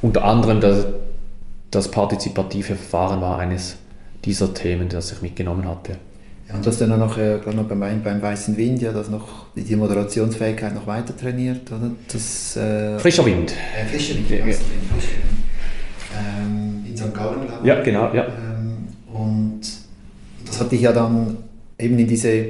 unter 0.00 0.24
anderem 0.24 0.62
das, 0.62 0.86
das 1.70 1.90
partizipative 1.90 2.74
Verfahren 2.74 3.20
war 3.20 3.38
eines 3.38 3.76
dieser 4.24 4.54
Themen, 4.54 4.88
das 4.88 5.12
ich 5.12 5.20
mitgenommen 5.20 5.68
hatte. 5.68 5.98
Ja, 6.48 6.54
und 6.54 6.64
du 6.64 6.70
hast 6.70 6.80
dann 6.80 7.02
auch 7.02 7.18
äh, 7.18 7.38
noch 7.52 7.64
beim, 7.64 8.02
beim 8.02 8.22
Weißen 8.22 8.56
Wind 8.56 8.80
ja 8.80 8.92
das 8.92 9.10
noch, 9.10 9.46
die 9.54 9.76
Moderationsfähigkeit 9.76 10.74
noch 10.74 10.86
weiter 10.86 11.14
trainiert, 11.16 11.70
oder? 11.70 11.90
Das, 12.10 12.56
äh, 12.56 12.98
frischer 12.98 13.26
Wind. 13.26 13.52
Äh, 13.52 13.86
frischer 13.86 14.14
Wind, 14.14 14.30
ja, 14.30 14.36
frischer 14.38 14.60
Wind. 14.60 15.04
Ähm, 16.16 16.84
in 16.88 16.96
St. 16.96 17.14
Gallen, 17.14 17.46
glaube 17.46 17.60
ich. 17.62 17.66
Ja, 17.66 17.82
genau, 17.82 18.14
ja. 18.14 18.26
Ähm, 18.26 18.88
und 19.12 19.60
das 20.46 20.60
hat 20.60 20.72
dich 20.72 20.80
ja 20.80 20.92
dann 20.92 21.36
eben 21.78 21.98
in 21.98 22.06
diese, 22.06 22.44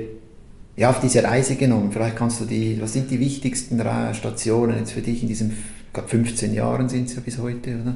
ja, 0.77 0.91
auf 0.91 1.01
diese 1.01 1.25
Reise 1.25 1.57
genommen. 1.57 1.91
Vielleicht 1.91 2.15
kannst 2.15 2.41
du 2.41 2.45
die, 2.45 2.81
was 2.81 2.93
sind 2.93 3.11
die 3.11 3.19
wichtigsten 3.19 3.83
Stationen 4.13 4.79
jetzt 4.79 4.93
für 4.93 5.03
dich 5.03 5.23
in 5.23 5.29
diesen 5.29 5.57
15 6.07 6.55
Jahren 6.55 6.89
sind 6.89 7.09
es 7.09 7.17
ja 7.17 7.21
bis 7.25 7.39
heute, 7.39 7.71
oder? 7.81 7.95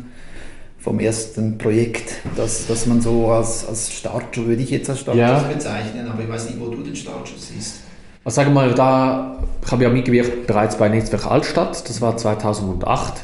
Vom 0.83 0.99
ersten 0.99 1.59
Projekt, 1.59 2.14
das, 2.37 2.66
das 2.66 2.87
man 2.87 3.01
so 3.01 3.29
als, 3.29 3.66
als 3.66 3.92
Startschuss, 3.92 4.47
würde 4.47 4.62
ich 4.62 4.71
jetzt 4.71 4.90
als 4.90 5.01
Startschuss 5.01 5.21
ja. 5.21 5.38
bezeichnen, 5.38 6.09
aber 6.09 6.23
ich 6.23 6.29
weiß 6.29 6.47
nicht, 6.47 6.61
wo 6.61 6.66
du 6.66 6.83
den 6.83 6.97
Startschuss 6.97 7.49
siehst. 7.49 7.77
Also 8.25 8.37
sagen 8.37 8.51
wir 8.51 8.55
mal, 8.55 8.75
da, 8.75 9.38
ich 9.64 9.71
habe 9.71 9.85
ja 9.85 9.90
mitgewirkt 9.90 10.47
bereits 10.49 10.77
bei 10.77 10.88
Netzwerk 10.88 11.27
Altstadt, 11.27 11.88
das 11.88 12.01
war 12.01 12.16
2008, 12.16 13.14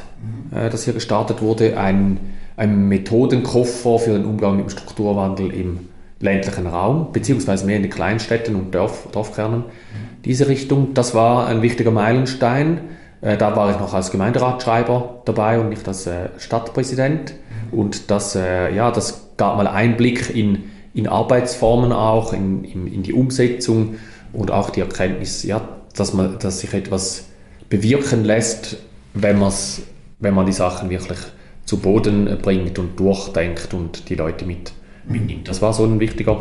mhm. 0.51 0.57
äh, 0.57 0.69
das 0.69 0.85
hier 0.85 0.93
gestartet 0.93 1.41
wurde, 1.41 1.77
ein, 1.77 2.19
ein 2.55 2.87
Methodenkoffer 2.87 3.99
für 3.99 4.13
den 4.13 4.25
Umgang 4.25 4.55
mit 4.55 4.65
dem 4.67 4.69
Strukturwandel 4.69 5.51
im 5.53 5.79
ländlichen 6.21 6.67
Raum, 6.67 7.11
beziehungsweise 7.11 7.65
mehr 7.65 7.75
in 7.75 7.83
den 7.83 7.91
Kleinstädten 7.91 8.55
und 8.55 8.73
Dorf, 8.73 9.07
Dorfkernen. 9.11 9.59
Mhm. 9.59 10.23
Diese 10.23 10.47
Richtung, 10.47 10.93
das 10.93 11.13
war 11.13 11.47
ein 11.47 11.61
wichtiger 11.61 11.91
Meilenstein. 11.91 12.79
Äh, 13.21 13.35
da 13.35 13.55
war 13.57 13.71
ich 13.71 13.79
noch 13.79 13.93
als 13.93 14.11
Gemeinderatschreiber 14.11 15.23
dabei 15.25 15.59
und 15.59 15.69
nicht 15.69 15.85
als 15.87 16.07
äh, 16.07 16.29
Stadtpräsident. 16.37 17.33
Und 17.71 18.09
das, 18.11 18.35
äh, 18.35 18.73
ja, 18.73 18.91
das 18.91 19.29
gab 19.37 19.57
mal 19.57 19.67
Einblick 19.67 20.35
in, 20.35 20.65
in 20.93 21.07
Arbeitsformen 21.07 21.91
auch, 21.91 22.33
in, 22.33 22.63
in, 22.63 22.87
in 22.87 23.03
die 23.03 23.13
Umsetzung 23.13 23.95
und 24.33 24.51
auch 24.51 24.69
die 24.69 24.81
Erkenntnis, 24.81 25.43
ja, 25.43 25.61
dass, 25.95 26.13
man, 26.13 26.39
dass 26.39 26.59
sich 26.59 26.73
etwas 26.73 27.25
bewirken 27.69 28.23
lässt, 28.23 28.77
wenn, 29.13 29.41
wenn 30.19 30.33
man 30.33 30.45
die 30.45 30.53
Sachen 30.53 30.89
wirklich 30.89 31.19
zu 31.65 31.77
Boden 31.77 32.37
bringt 32.41 32.79
und 32.79 32.99
durchdenkt 32.99 33.73
und 33.73 34.09
die 34.09 34.15
Leute 34.15 34.45
mit, 34.45 34.73
mitnimmt. 35.07 35.47
Das 35.47 35.61
war 35.61 35.73
so 35.73 35.85
ein 35.85 35.99
wichtiger 35.99 36.39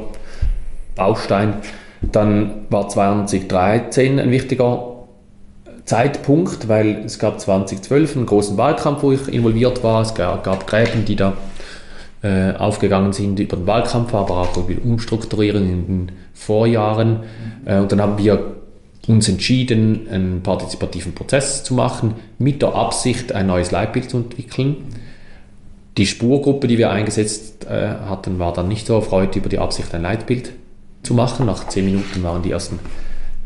Baustein. 0.94 1.54
Dann 2.00 2.66
war 2.70 2.88
2013 2.88 4.18
ein 4.18 4.30
wichtiger 4.30 4.97
Zeitpunkt, 5.88 6.68
weil 6.68 7.02
es 7.04 7.18
gab 7.18 7.40
2012 7.40 8.16
einen 8.16 8.26
großen 8.26 8.56
Wahlkampf, 8.58 9.02
wo 9.02 9.10
ich 9.10 9.26
involviert 9.28 9.82
war. 9.82 10.02
Es 10.02 10.14
gab 10.14 10.66
Gräben, 10.66 11.06
die 11.06 11.16
da 11.16 11.36
äh, 12.22 12.52
aufgegangen 12.52 13.12
sind 13.12 13.40
über 13.40 13.56
den 13.56 13.66
Wahlkampf, 13.66 14.12
aber 14.14 14.36
auch 14.36 14.56
über 14.56 14.82
Umstrukturieren 14.84 15.62
in 15.62 15.86
den 15.86 16.12
Vorjahren. 16.34 17.20
Äh, 17.64 17.78
und 17.78 17.90
dann 17.90 18.02
haben 18.02 18.18
wir 18.18 18.56
uns 19.06 19.28
entschieden, 19.28 20.06
einen 20.10 20.42
partizipativen 20.42 21.14
Prozess 21.14 21.64
zu 21.64 21.72
machen, 21.72 22.14
mit 22.38 22.60
der 22.60 22.74
Absicht, 22.74 23.32
ein 23.32 23.46
neues 23.46 23.70
Leitbild 23.70 24.10
zu 24.10 24.18
entwickeln. 24.18 24.76
Die 25.96 26.06
Spurgruppe, 26.06 26.68
die 26.68 26.76
wir 26.76 26.90
eingesetzt 26.90 27.64
äh, 27.64 27.88
hatten, 28.08 28.38
war 28.38 28.52
dann 28.52 28.68
nicht 28.68 28.86
so 28.86 28.94
erfreut 28.96 29.34
über 29.36 29.48
die 29.48 29.58
Absicht, 29.58 29.94
ein 29.94 30.02
Leitbild 30.02 30.52
zu 31.02 31.14
machen. 31.14 31.46
Nach 31.46 31.66
zehn 31.66 31.86
Minuten 31.86 32.22
waren 32.22 32.42
die 32.42 32.50
ersten 32.50 32.78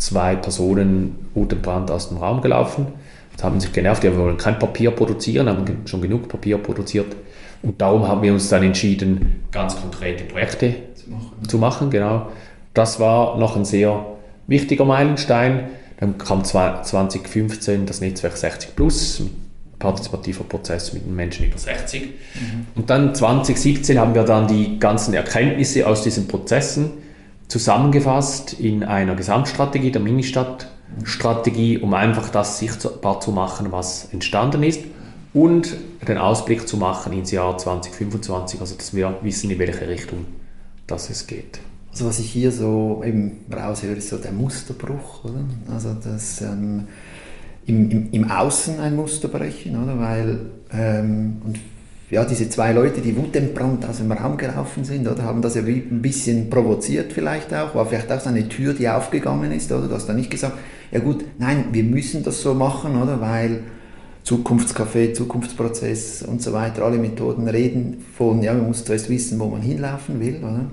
zwei 0.03 0.37
Personen 0.37 1.31
Brand 1.35 1.91
aus 1.91 2.09
dem 2.09 2.19
Raum 2.19 2.41
gelaufen. 2.41 2.87
Das 3.35 3.45
haben 3.45 3.61
sich 3.61 3.73
genervt, 3.73 4.03
wir 4.03 4.17
wollen 4.19 4.37
kein 4.37 4.59
Papier 4.59 4.91
produzieren, 4.91 5.49
haben 5.49 5.65
schon 5.87 6.03
genug 6.03 6.29
Papier 6.29 6.59
produziert. 6.59 7.17
Und 7.63 7.81
darum 7.81 8.09
haben 8.09 8.23
wir 8.23 8.33
uns 8.33 8.49
dann 8.49 8.63
entschieden, 8.63 9.45
ganz 9.53 9.81
konkrete 9.81 10.25
Projekte 10.25 10.75
zu 10.95 11.11
machen. 11.11 11.49
Zu 11.49 11.59
machen 11.59 11.91
genau. 11.91 12.29
Das 12.75 12.99
war 12.99 13.39
noch 13.39 13.57
ein 13.57 13.65
sehr 13.65 14.05
wichtiger 14.47 14.85
Meilenstein. 14.85 15.69
Dann 16.01 16.19
kam 16.19 16.45
2015 16.45 17.87
das 17.87 18.01
Netzwerk 18.01 18.37
60 18.37 18.75
Plus, 18.75 19.23
partizipativer 19.79 20.45
Prozess 20.45 20.93
mit 20.93 21.07
den 21.07 21.15
Menschen 21.15 21.47
über 21.47 21.59
60. 21.59 22.03
Mhm. 22.03 22.09
Und 22.75 22.91
dann 22.91 23.15
2017 23.15 23.99
haben 23.99 24.15
wir 24.15 24.25
dann 24.25 24.49
die 24.49 24.81
ganzen 24.81 25.15
Erkenntnisse 25.15 25.87
aus 25.87 26.03
diesen 26.03 26.27
Prozessen 26.27 27.02
zusammengefasst 27.49 28.55
in 28.55 28.85
einer 28.85 29.15
Gesamtstrategie, 29.15 29.91
der 29.91 30.01
Ministadtstrategie, 30.01 31.79
um 31.79 31.95
einfach 31.95 32.29
das 32.31 32.59
sichtbar 32.59 33.21
zu 33.21 33.33
machen, 33.33 33.73
was 33.73 34.09
entstanden 34.13 34.63
ist 34.63 34.81
und 35.35 35.77
den 36.07 36.19
Ausblick 36.19 36.67
zu 36.69 36.77
machen 36.77 37.13
ins 37.13 37.31
Jahr 37.31 37.57
2025, 37.57 38.61
also 38.61 38.75
dass 38.75 38.95
wir 38.95 39.19
wissen, 39.23 39.51
in 39.51 39.59
welche 39.59 39.89
Richtung 39.89 40.27
das 40.87 41.11
es 41.11 41.27
geht. 41.27 41.61
Also 41.91 42.07
was 42.07 42.19
ich 42.19 42.31
hier 42.31 42.53
so 42.53 43.03
eben 43.05 43.41
raushöre, 43.53 43.93
ist 43.93 44.09
so 44.09 44.17
der 44.17 44.33
Musterbruch, 44.33 45.25
oder? 45.25 45.45
Also 45.71 45.95
das 45.95 46.41
ähm, 46.41 46.89
im, 47.67 47.91
im, 47.91 48.13
im 48.13 48.31
Außen 48.31 48.81
ein 48.81 48.97
Muster 48.97 49.29
brechen, 49.29 49.83
oder? 49.83 49.99
Weil 49.99 50.41
ähm, 50.73 51.43
und 51.45 51.59
ja, 52.13 52.27
diese 52.27 52.47
zwei 52.51 52.73
Leute, 52.73 53.01
die 53.01 53.17
wutentbrannt 53.17 53.87
aus 53.87 53.97
dem 53.97 54.13
Raum 54.13 54.37
gelaufen 54.37 54.85
sind, 54.85 55.09
oder 55.09 55.23
haben 55.23 55.41
das 55.41 55.55
ja 55.55 55.63
ein 55.63 56.03
bisschen 56.03 56.51
provoziert 56.51 57.11
vielleicht 57.11 57.55
auch, 57.55 57.75
war 57.75 57.87
vielleicht 57.87 58.13
auch 58.13 58.21
so 58.21 58.29
eine 58.29 58.47
Tür, 58.51 58.75
die 58.75 58.87
aufgegangen 58.87 59.51
ist, 59.51 59.73
oder? 59.73 59.89
Du 59.89 59.95
hast 59.95 60.11
dann 60.11 60.17
nicht 60.17 60.31
gesagt, 60.31 60.59
ja 60.91 61.01
gut, 61.01 61.25
nein, 61.39 61.65
wir 61.73 61.83
müssen 61.83 62.23
das 62.23 62.43
so 62.43 62.53
machen, 62.53 63.01
oder? 63.01 63.19
Weil 63.23 63.61
Zukunftscafé, 64.25 65.15
Zukunftsprozess 65.15 66.23
und 66.23 66.43
so 66.43 66.53
weiter, 66.53 66.83
alle 66.83 66.99
Methoden 66.99 67.49
reden 67.49 68.05
von, 68.15 68.43
ja, 68.43 68.53
man 68.53 68.67
muss 68.67 68.85
zuerst 68.85 69.09
wissen, 69.09 69.41
wo 69.41 69.47
man 69.47 69.63
hinlaufen 69.63 70.21
will, 70.21 70.37
oder? 70.37 70.67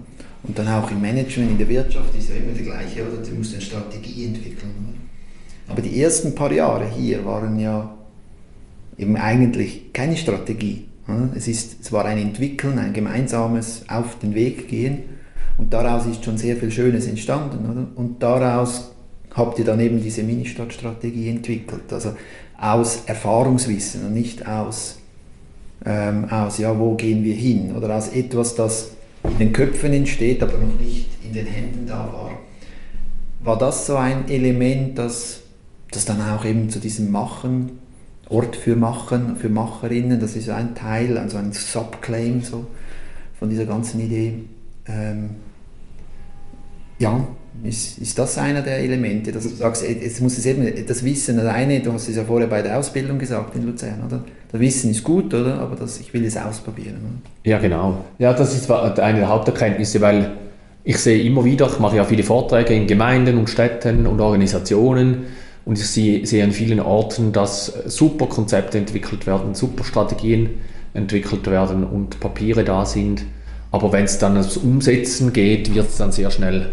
Und 0.43 0.59
dann 0.59 0.67
auch 0.67 0.91
im 0.91 0.99
Management, 0.99 1.51
in 1.51 1.57
der 1.57 1.69
Wirtschaft 1.69 2.13
ist 2.17 2.27
ja 2.27 2.35
immer 2.35 2.53
der 2.53 2.65
gleiche, 2.65 3.03
oder? 3.03 3.25
Du 3.25 3.33
musst 3.35 3.53
eine 3.53 3.61
Strategie 3.61 4.25
entwickeln, 4.25 4.71
oder? 4.89 5.71
Aber 5.71 5.81
die 5.81 6.01
ersten 6.01 6.35
paar 6.35 6.51
Jahre 6.51 6.89
hier 6.89 7.23
waren 7.23 7.57
ja 7.59 7.95
eben 8.97 9.15
eigentlich 9.15 9.93
keine 9.93 10.17
Strategie, 10.17 10.89
es, 11.35 11.47
ist, 11.47 11.81
es 11.81 11.91
war 11.91 12.05
ein 12.05 12.17
Entwickeln, 12.17 12.79
ein 12.79 12.93
gemeinsames 12.93 13.83
Auf 13.87 14.19
den 14.19 14.35
Weg 14.35 14.67
gehen 14.67 15.03
und 15.57 15.73
daraus 15.73 16.05
ist 16.05 16.23
schon 16.23 16.37
sehr 16.37 16.55
viel 16.55 16.71
Schönes 16.71 17.07
entstanden. 17.07 17.69
Oder? 17.69 17.87
Und 17.95 18.23
daraus 18.23 18.91
habt 19.33 19.59
ihr 19.59 19.65
dann 19.65 19.79
eben 19.79 20.01
diese 20.01 20.23
Ministadtstrategie 20.23 21.29
entwickelt. 21.29 21.91
Also 21.91 22.15
aus 22.59 23.03
Erfahrungswissen 23.05 24.05
und 24.05 24.13
nicht 24.13 24.47
aus, 24.47 24.99
ähm, 25.85 26.25
aus, 26.29 26.57
ja, 26.57 26.77
wo 26.77 26.95
gehen 26.95 27.23
wir 27.23 27.35
hin? 27.35 27.75
Oder 27.75 27.95
aus 27.95 28.09
etwas, 28.09 28.55
das 28.55 28.91
in 29.23 29.37
den 29.37 29.53
Köpfen 29.53 29.93
entsteht, 29.93 30.41
aber 30.43 30.57
noch 30.57 30.79
nicht 30.79 31.09
in 31.25 31.33
den 31.33 31.45
Händen 31.45 31.85
da 31.87 32.09
war. 32.11 32.31
War 33.41 33.57
das 33.57 33.85
so 33.85 33.95
ein 33.95 34.29
Element, 34.29 34.97
das, 34.97 35.41
das 35.91 36.05
dann 36.05 36.21
auch 36.21 36.45
eben 36.45 36.69
zu 36.69 36.79
diesem 36.79 37.11
Machen 37.11 37.78
Ort 38.29 38.55
für 38.55 38.75
Machen, 38.75 39.35
für 39.37 39.49
Macherinnen, 39.49 40.19
das 40.19 40.35
ist 40.35 40.49
ein 40.49 40.75
Teil, 40.75 41.17
also 41.17 41.37
ein 41.37 41.51
Subclaim 41.51 42.41
so 42.41 42.67
von 43.37 43.49
dieser 43.49 43.65
ganzen 43.65 43.99
Idee. 44.01 44.43
Ähm, 44.87 45.31
ja, 46.99 47.25
ist, 47.63 47.97
ist 47.97 48.17
das 48.19 48.37
einer 48.37 48.61
der 48.61 48.79
Elemente, 48.79 49.31
dass 49.31 49.43
du 49.43 49.49
sagst, 49.49 49.83
jetzt 49.83 50.21
muss 50.21 50.37
es 50.37 50.45
eben 50.45 50.85
das 50.85 51.03
Wissen, 51.03 51.37
das 51.37 51.83
du 51.83 51.93
hast 51.93 52.07
es 52.07 52.15
ja 52.15 52.23
vorher 52.23 52.47
bei 52.47 52.61
der 52.61 52.77
Ausbildung 52.77 53.17
gesagt 53.17 53.55
in 53.55 53.65
Luzern, 53.65 54.03
oder? 54.05 54.23
Das 54.51 54.61
Wissen 54.61 54.91
ist 54.91 55.03
gut, 55.03 55.33
oder? 55.33 55.59
Aber 55.59 55.75
das, 55.75 55.99
ich 55.99 56.13
will 56.13 56.23
es 56.25 56.37
ausprobieren. 56.37 57.21
Ja, 57.43 57.57
genau. 57.59 58.05
Ja, 58.17 58.33
das 58.33 58.55
ist 58.55 58.69
eine 58.71 58.93
der 58.93 59.27
Haupterkenntnisse, 59.27 60.01
weil 60.01 60.31
ich 60.83 60.97
sehe 60.97 61.21
immer 61.23 61.43
wieder, 61.43 61.67
ich 61.67 61.79
mache 61.79 61.97
ja 61.97 62.05
viele 62.05 62.23
Vorträge 62.23 62.73
in 62.73 62.87
Gemeinden 62.87 63.37
und 63.37 63.49
Städten 63.49 64.07
und 64.07 64.19
Organisationen, 64.19 65.25
und 65.65 65.77
ich 65.77 65.87
sehe, 65.87 66.25
sehe 66.25 66.43
an 66.43 66.51
vielen 66.51 66.79
Orten, 66.79 67.31
dass 67.31 67.67
super 67.85 68.27
Konzepte 68.27 68.77
entwickelt 68.77 69.27
werden, 69.27 69.53
super 69.55 69.83
Strategien 69.83 70.49
entwickelt 70.93 71.47
werden 71.47 71.83
und 71.83 72.19
Papiere 72.19 72.63
da 72.63 72.85
sind. 72.85 73.23
Aber 73.71 73.91
wenn 73.91 74.05
es 74.05 74.17
dann 74.17 74.35
ums 74.35 74.57
Umsetzen 74.57 75.31
geht, 75.31 75.73
wird 75.75 75.89
es 75.89 75.97
dann 75.97 76.11
sehr 76.11 76.31
schnell 76.31 76.69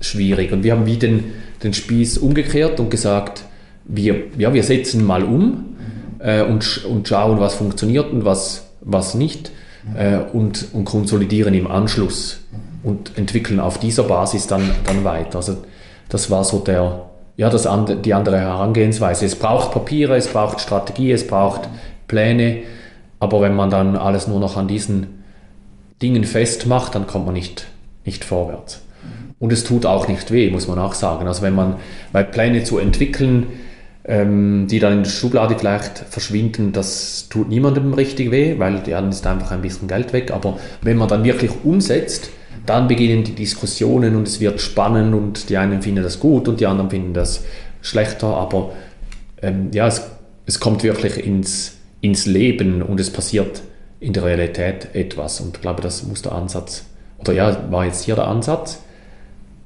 schwierig. 0.00 0.52
Und 0.52 0.62
wir 0.62 0.72
haben 0.72 0.86
wie 0.86 0.96
den, 0.96 1.24
den 1.62 1.74
Spieß 1.74 2.18
umgekehrt 2.18 2.80
und 2.80 2.90
gesagt, 2.90 3.44
wir, 3.84 4.24
ja, 4.38 4.52
wir 4.54 4.62
setzen 4.62 5.04
mal 5.04 5.24
um 5.24 5.76
äh, 6.18 6.42
und, 6.42 6.84
und 6.84 7.08
schauen, 7.08 7.40
was 7.40 7.54
funktioniert 7.54 8.12
und 8.12 8.24
was, 8.24 8.68
was 8.80 9.14
nicht 9.14 9.50
äh, 9.96 10.18
und, 10.32 10.68
und 10.72 10.84
konsolidieren 10.84 11.54
im 11.54 11.66
Anschluss 11.66 12.40
und 12.82 13.16
entwickeln 13.16 13.60
auf 13.60 13.78
dieser 13.78 14.04
Basis 14.04 14.46
dann, 14.46 14.70
dann 14.84 15.04
weiter. 15.04 15.36
Also 15.36 15.58
das 16.08 16.30
war 16.30 16.44
so 16.44 16.60
der, 16.60 17.07
ja, 17.38 17.48
das 17.48 17.66
and, 17.66 18.04
die 18.04 18.12
andere 18.14 18.38
Herangehensweise. 18.38 19.24
Es 19.24 19.36
braucht 19.36 19.70
Papiere, 19.70 20.16
es 20.16 20.26
braucht 20.26 20.60
Strategie, 20.60 21.12
es 21.12 21.26
braucht 21.26 21.68
Pläne, 22.08 22.58
aber 23.20 23.40
wenn 23.40 23.54
man 23.54 23.70
dann 23.70 23.96
alles 23.96 24.26
nur 24.26 24.40
noch 24.40 24.56
an 24.56 24.66
diesen 24.66 25.22
Dingen 26.02 26.24
festmacht, 26.24 26.96
dann 26.96 27.06
kommt 27.06 27.26
man 27.26 27.34
nicht, 27.34 27.68
nicht 28.04 28.24
vorwärts. 28.24 28.82
Und 29.38 29.52
es 29.52 29.62
tut 29.62 29.86
auch 29.86 30.08
nicht 30.08 30.32
weh, 30.32 30.50
muss 30.50 30.66
man 30.66 30.80
auch 30.80 30.94
sagen. 30.94 31.28
Also 31.28 31.42
wenn 31.42 31.54
man, 31.54 31.76
weil 32.10 32.24
Pläne 32.24 32.64
zu 32.64 32.78
entwickeln, 32.78 33.46
ähm, 34.04 34.66
die 34.68 34.80
dann 34.80 34.94
in 34.94 35.02
der 35.04 35.10
Schublade 35.10 35.56
vielleicht 35.56 35.98
verschwinden, 35.98 36.72
das 36.72 37.28
tut 37.28 37.48
niemandem 37.48 37.94
richtig 37.94 38.32
weh, 38.32 38.58
weil 38.58 38.80
dann 38.80 39.10
ist 39.10 39.24
einfach 39.28 39.52
ein 39.52 39.62
bisschen 39.62 39.86
Geld 39.86 40.12
weg. 40.12 40.32
Aber 40.32 40.58
wenn 40.82 40.96
man 40.96 41.06
dann 41.06 41.22
wirklich 41.22 41.52
umsetzt, 41.62 42.30
dann 42.66 42.88
beginnen 42.88 43.24
die 43.24 43.34
Diskussionen 43.34 44.16
und 44.16 44.28
es 44.28 44.40
wird 44.40 44.60
spannend 44.60 45.14
und 45.14 45.48
die 45.48 45.56
einen 45.56 45.82
finden 45.82 46.02
das 46.02 46.20
gut 46.20 46.48
und 46.48 46.60
die 46.60 46.66
anderen 46.66 46.90
finden 46.90 47.14
das 47.14 47.44
schlechter. 47.80 48.28
Aber 48.28 48.72
ähm, 49.42 49.70
ja, 49.72 49.86
es, 49.86 50.10
es 50.46 50.60
kommt 50.60 50.82
wirklich 50.82 51.24
ins, 51.24 51.76
ins 52.00 52.26
Leben 52.26 52.82
und 52.82 53.00
es 53.00 53.10
passiert 53.10 53.62
in 54.00 54.12
der 54.12 54.24
Realität 54.24 54.88
etwas. 54.94 55.40
Und 55.40 55.56
ich 55.56 55.62
glaube, 55.62 55.82
das 55.82 56.02
muss 56.04 56.22
der 56.22 56.32
Ansatz, 56.32 56.84
oder 57.18 57.32
ja, 57.32 57.70
war 57.70 57.84
jetzt 57.84 58.04
hier 58.04 58.14
der 58.14 58.28
Ansatz. 58.28 58.82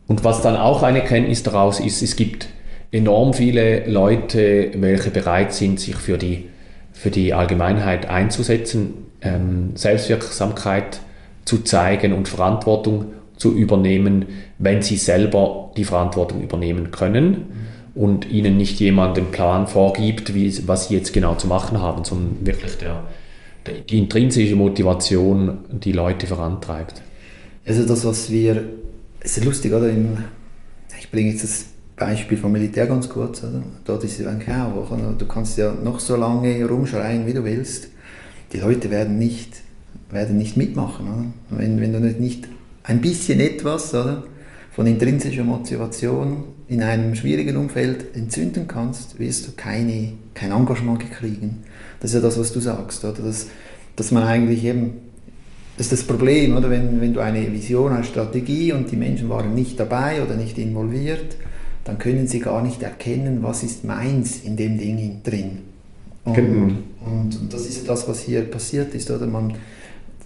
Und 0.07 0.25
was 0.25 0.43
dann 0.43 0.57
auch 0.57 0.83
eine 0.83 1.03
Kenntnis 1.03 1.43
daraus 1.43 1.81
ist, 1.81 2.03
es 2.03 2.17
gibt 2.17 2.49
enorm 2.91 3.33
viele 3.33 3.87
Leute, 3.87 4.71
welche 4.75 5.11
bereit 5.11 5.55
sind, 5.55 5.81
sich 5.81 5.97
für 5.97 6.19
die, 6.19 6.49
für 6.93 7.11
die 7.11 7.33
Allgemeinheit 7.33 8.09
einzusetzen, 8.09 9.07
ähm, 9.23 9.73
Selbstwirksamkeit 9.75 11.01
zu 11.45 11.59
zeigen 11.59 12.13
und 12.13 12.29
Verantwortung 12.29 13.07
zu 13.37 13.55
übernehmen, 13.55 14.27
wenn 14.59 14.83
sie 14.83 14.97
selber 14.97 15.73
die 15.77 15.85
Verantwortung 15.85 16.43
übernehmen 16.43 16.91
können 16.91 17.47
und 17.95 18.31
ihnen 18.31 18.57
nicht 18.57 18.79
jemand 18.81 19.17
den 19.17 19.27
Plan 19.27 19.67
vorgibt, 19.67 20.35
wie, 20.35 20.67
was 20.67 20.89
sie 20.89 20.95
jetzt 20.95 21.13
genau 21.13 21.35
zu 21.35 21.47
machen 21.47 21.81
haben, 21.81 22.05
sondern 22.05 22.47
wirklich 22.47 22.79
der, 22.79 23.03
der, 23.67 23.75
die 23.81 23.99
intrinsische 23.99 24.57
Motivation 24.57 25.59
die 25.71 25.93
Leute 25.93 26.27
vorantreibt. 26.27 27.03
Also 27.67 27.85
das, 27.87 28.05
was 28.05 28.31
wir 28.31 28.63
es 29.25 29.39
ist 29.39 29.45
lustig, 29.45 29.73
oder? 29.73 29.89
ich 30.99 31.11
bringe 31.11 31.31
jetzt 31.31 31.45
das 31.45 31.67
Beispiel 31.97 32.37
vom 32.37 32.53
Militär 32.53 32.87
ganz 32.87 33.09
kurz. 33.09 33.43
Oder? 33.43 33.63
Dort 33.85 34.05
ist 34.05 34.19
es 34.19 34.27
eigentlich 34.27 34.49
auch. 34.49 34.89
Du 35.17 35.27
kannst 35.27 35.59
ja 35.59 35.73
noch 35.73 36.01
so 36.01 36.17
lange 36.17 36.67
rumschreien, 36.67 37.27
wie 37.27 37.33
du 37.33 37.45
willst. 37.45 37.89
Die 38.53 38.59
Leute 38.59 38.91
werden 38.91 39.19
nicht, 39.19 39.62
werden 40.13 40.39
nicht 40.39 40.57
mitmachen. 40.57 41.07
Oder? 41.07 41.59
Wenn, 41.59 41.81
wenn 41.81 41.93
du 41.93 42.01
nicht 42.01 42.49
ein 42.85 43.01
bisschen 43.01 43.41
etwas 43.41 43.95
oder, 43.95 44.25
von 44.71 44.87
intrinsischer 44.87 45.45
Motivation 45.45 46.45
in 46.69 46.83
einem 46.83 47.15
schwierigen 47.15 47.57
Umfeld 47.57 48.17
entzünden 48.17 48.67
kannst, 48.67 49.19
wirst 49.19 49.47
du 49.47 49.53
keine, 49.53 50.15
kein 50.35 50.53
Engagement 50.53 51.11
kriegen. 51.11 51.65
Das 52.01 52.11
ist 52.11 52.15
ja 52.15 52.21
das, 52.21 52.39
was 52.39 52.53
du 52.53 52.61
sagst. 52.61 53.05
Oder? 53.05 53.23
Dass, 53.23 53.49
dass 53.97 54.11
man 54.11 54.23
eigentlich 54.23 54.65
eben 54.65 54.95
das 55.77 55.87
ist 55.87 55.93
das 55.93 56.07
Problem, 56.07 56.57
oder? 56.57 56.69
Wenn, 56.69 57.01
wenn 57.01 57.15
du 57.15 57.21
eine 57.21 57.51
Vision, 57.51 57.93
eine 57.93 58.05
Strategie 58.05 58.73
und 58.73 58.91
die 58.91 58.97
Menschen 58.97 59.29
waren 59.31 59.55
nicht 59.55 59.81
dabei 59.81 60.23
oder 60.23 60.35
nicht 60.35 60.59
involviert, 60.59 61.37
dann 61.85 61.99
können 61.99 62.27
sie 62.27 62.41
gar 62.41 62.63
nicht 62.63 62.83
erkennen, 62.83 63.39
was 63.43 63.63
ist 63.63 63.85
meins 63.85 64.41
in 64.45 64.57
dem 64.57 64.79
Ding 64.79 65.23
drin. 65.25 65.59
Und, 66.25 66.35
genau. 66.35 66.73
und, 67.05 67.41
und 67.41 67.53
das 67.53 67.67
ist 67.67 67.89
das, 67.89 68.07
was 68.07 68.21
hier 68.21 68.43
passiert 68.43 68.95
ist, 68.95 69.11
oder? 69.11 69.27
Man, 69.27 69.55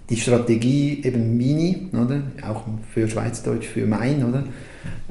die 0.09 0.17
Strategie 0.17 1.01
eben 1.03 1.37
Mini, 1.37 1.87
oder? 1.93 2.21
Auch 2.47 2.63
für 2.93 3.07
Schweizdeutsch, 3.07 3.67
für 3.67 3.85
mein, 3.85 4.23
oder? 4.23 4.43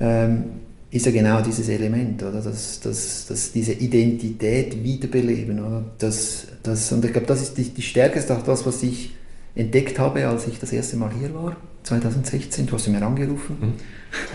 Ähm, 0.01 0.45
ist 0.91 1.05
ja 1.05 1.13
genau 1.13 1.43
dieses 1.43 1.69
Element, 1.69 2.23
oder? 2.23 2.41
Dass, 2.41 2.81
dass, 2.81 3.27
dass 3.27 3.53
diese 3.53 3.73
Identität 3.73 4.83
wiederbeleben, 4.83 5.61
oder? 5.61 5.85
Das, 5.99 6.47
das, 6.63 6.91
und 6.93 7.05
ich 7.05 7.13
glaube, 7.13 7.27
das 7.27 7.43
ist 7.43 7.59
die, 7.59 7.65
die 7.65 7.83
Stärke, 7.83 8.19
ist 8.19 8.31
auch 8.31 8.43
das, 8.43 8.65
was 8.65 8.83
ich 8.83 9.15
entdeckt 9.55 9.99
habe, 9.99 10.27
als 10.27 10.47
ich 10.47 10.59
das 10.59 10.73
erste 10.73 10.97
Mal 10.97 11.11
hier 11.19 11.35
war, 11.35 11.57
2016. 11.83 12.67
Du 12.67 12.75
hast 12.75 12.89
mir 12.89 13.03
angerufen, 13.03 13.57
mhm. 13.61 13.73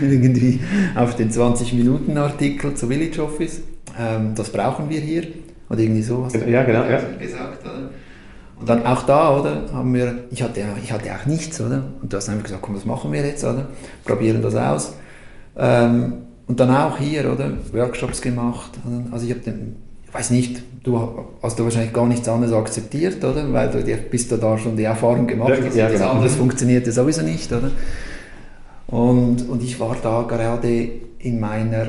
irgendwie 0.10 0.60
auf 0.94 1.16
den 1.16 1.30
20-Minuten-Artikel 1.30 2.74
zu 2.74 2.86
Village 2.86 3.22
Office. 3.22 3.62
Ähm, 3.98 4.34
das 4.34 4.50
brauchen 4.50 4.88
wir 4.88 5.00
hier. 5.00 5.26
Oder 5.68 5.80
irgendwie 5.80 6.02
so 6.02 6.24
hast 6.24 6.34
ja, 6.34 6.62
genau, 6.64 6.84
ja. 6.84 7.00
gesagt. 7.18 7.64
Oder? 7.64 7.90
Und 8.62 8.68
dann 8.68 8.86
auch 8.86 9.02
da, 9.02 9.38
oder, 9.38 9.64
haben 9.72 9.92
wir, 9.92 10.14
ich 10.30 10.42
hatte, 10.42 10.62
ich 10.82 10.92
hatte 10.92 11.10
auch 11.12 11.26
nichts, 11.26 11.60
oder? 11.60 11.82
Und 12.00 12.12
du 12.12 12.16
hast 12.16 12.28
einfach 12.28 12.44
gesagt, 12.44 12.62
komm, 12.62 12.76
das 12.76 12.84
machen 12.84 13.12
wir 13.12 13.26
jetzt, 13.26 13.42
oder? 13.42 13.66
Probieren 14.04 14.40
das 14.40 14.54
aus. 14.54 14.92
Ähm, 15.58 16.14
und 16.46 16.60
dann 16.60 16.70
auch 16.70 16.96
hier, 16.96 17.32
oder? 17.32 17.50
Workshops 17.72 18.22
gemacht. 18.22 18.70
Also 19.10 19.26
ich 19.26 19.32
habe 19.32 19.40
den 19.40 19.76
weiß 20.12 20.30
nicht, 20.30 20.62
du 20.82 21.26
hast 21.42 21.58
du 21.58 21.64
wahrscheinlich 21.64 21.92
gar 21.92 22.06
nichts 22.06 22.28
anderes 22.28 22.52
akzeptiert, 22.52 23.24
oder? 23.24 23.52
Weil 23.52 23.70
du 23.70 23.82
bist 24.10 24.30
du 24.30 24.36
da 24.36 24.56
schon 24.58 24.76
die 24.76 24.84
Erfahrung 24.84 25.26
gemacht 25.26 25.52
hast, 25.52 25.74
ja, 25.74 25.84
ja, 25.84 25.88
das 25.88 26.00
genau. 26.00 26.12
anderes 26.12 26.36
funktionierte 26.36 26.92
sowieso 26.92 27.22
nicht, 27.22 27.50
oder? 27.52 27.70
Und, 28.86 29.48
und 29.48 29.62
ich 29.62 29.80
war 29.80 29.96
da 30.02 30.22
gerade 30.22 30.90
in 31.18 31.40
meiner 31.40 31.86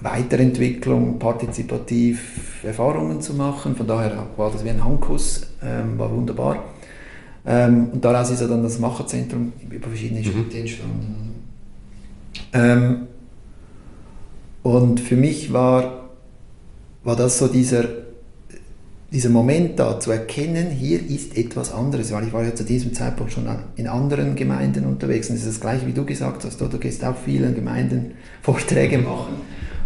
Weiterentwicklung, 0.00 1.18
partizipativ 1.18 2.64
Erfahrungen 2.64 3.20
zu 3.20 3.34
machen. 3.34 3.76
Von 3.76 3.86
daher 3.86 4.26
war 4.36 4.50
das 4.50 4.64
wie 4.64 4.70
ein 4.70 4.82
Handkuss, 4.82 5.46
ähm, 5.62 5.98
war 5.98 6.10
wunderbar. 6.10 6.64
Ähm, 7.46 7.90
und 7.92 8.04
daraus 8.04 8.30
ist 8.30 8.40
ja 8.40 8.46
dann 8.46 8.62
das 8.62 8.78
Macherzentrum 8.78 9.52
über 9.70 9.88
verschiedene 9.88 10.20
mhm. 10.20 10.24
Schritte 10.24 10.58
entstanden. 10.58 11.34
Ähm, 12.52 13.06
und 14.62 15.00
für 15.00 15.16
mich 15.16 15.52
war 15.52 16.00
war 17.02 17.16
das 17.16 17.38
so 17.38 17.48
dieser, 17.48 17.84
dieser 19.10 19.30
Moment 19.30 19.78
da, 19.78 19.98
zu 19.98 20.10
erkennen, 20.10 20.70
hier 20.70 21.04
ist 21.04 21.36
etwas 21.36 21.72
anderes, 21.72 22.12
weil 22.12 22.26
ich 22.26 22.32
war 22.32 22.44
ja 22.44 22.54
zu 22.54 22.64
diesem 22.64 22.92
Zeitpunkt 22.92 23.32
schon 23.32 23.48
in 23.76 23.86
anderen 23.86 24.36
Gemeinden 24.36 24.84
unterwegs 24.84 25.30
und 25.30 25.36
es 25.36 25.42
ist 25.42 25.48
das 25.48 25.60
gleiche, 25.60 25.86
wie 25.86 25.92
du 25.92 26.04
gesagt 26.04 26.44
hast, 26.44 26.60
du 26.60 26.78
gehst 26.78 27.04
auch 27.04 27.16
vielen 27.16 27.54
Gemeinden 27.54 28.12
Vorträge 28.42 28.98
machen 28.98 29.34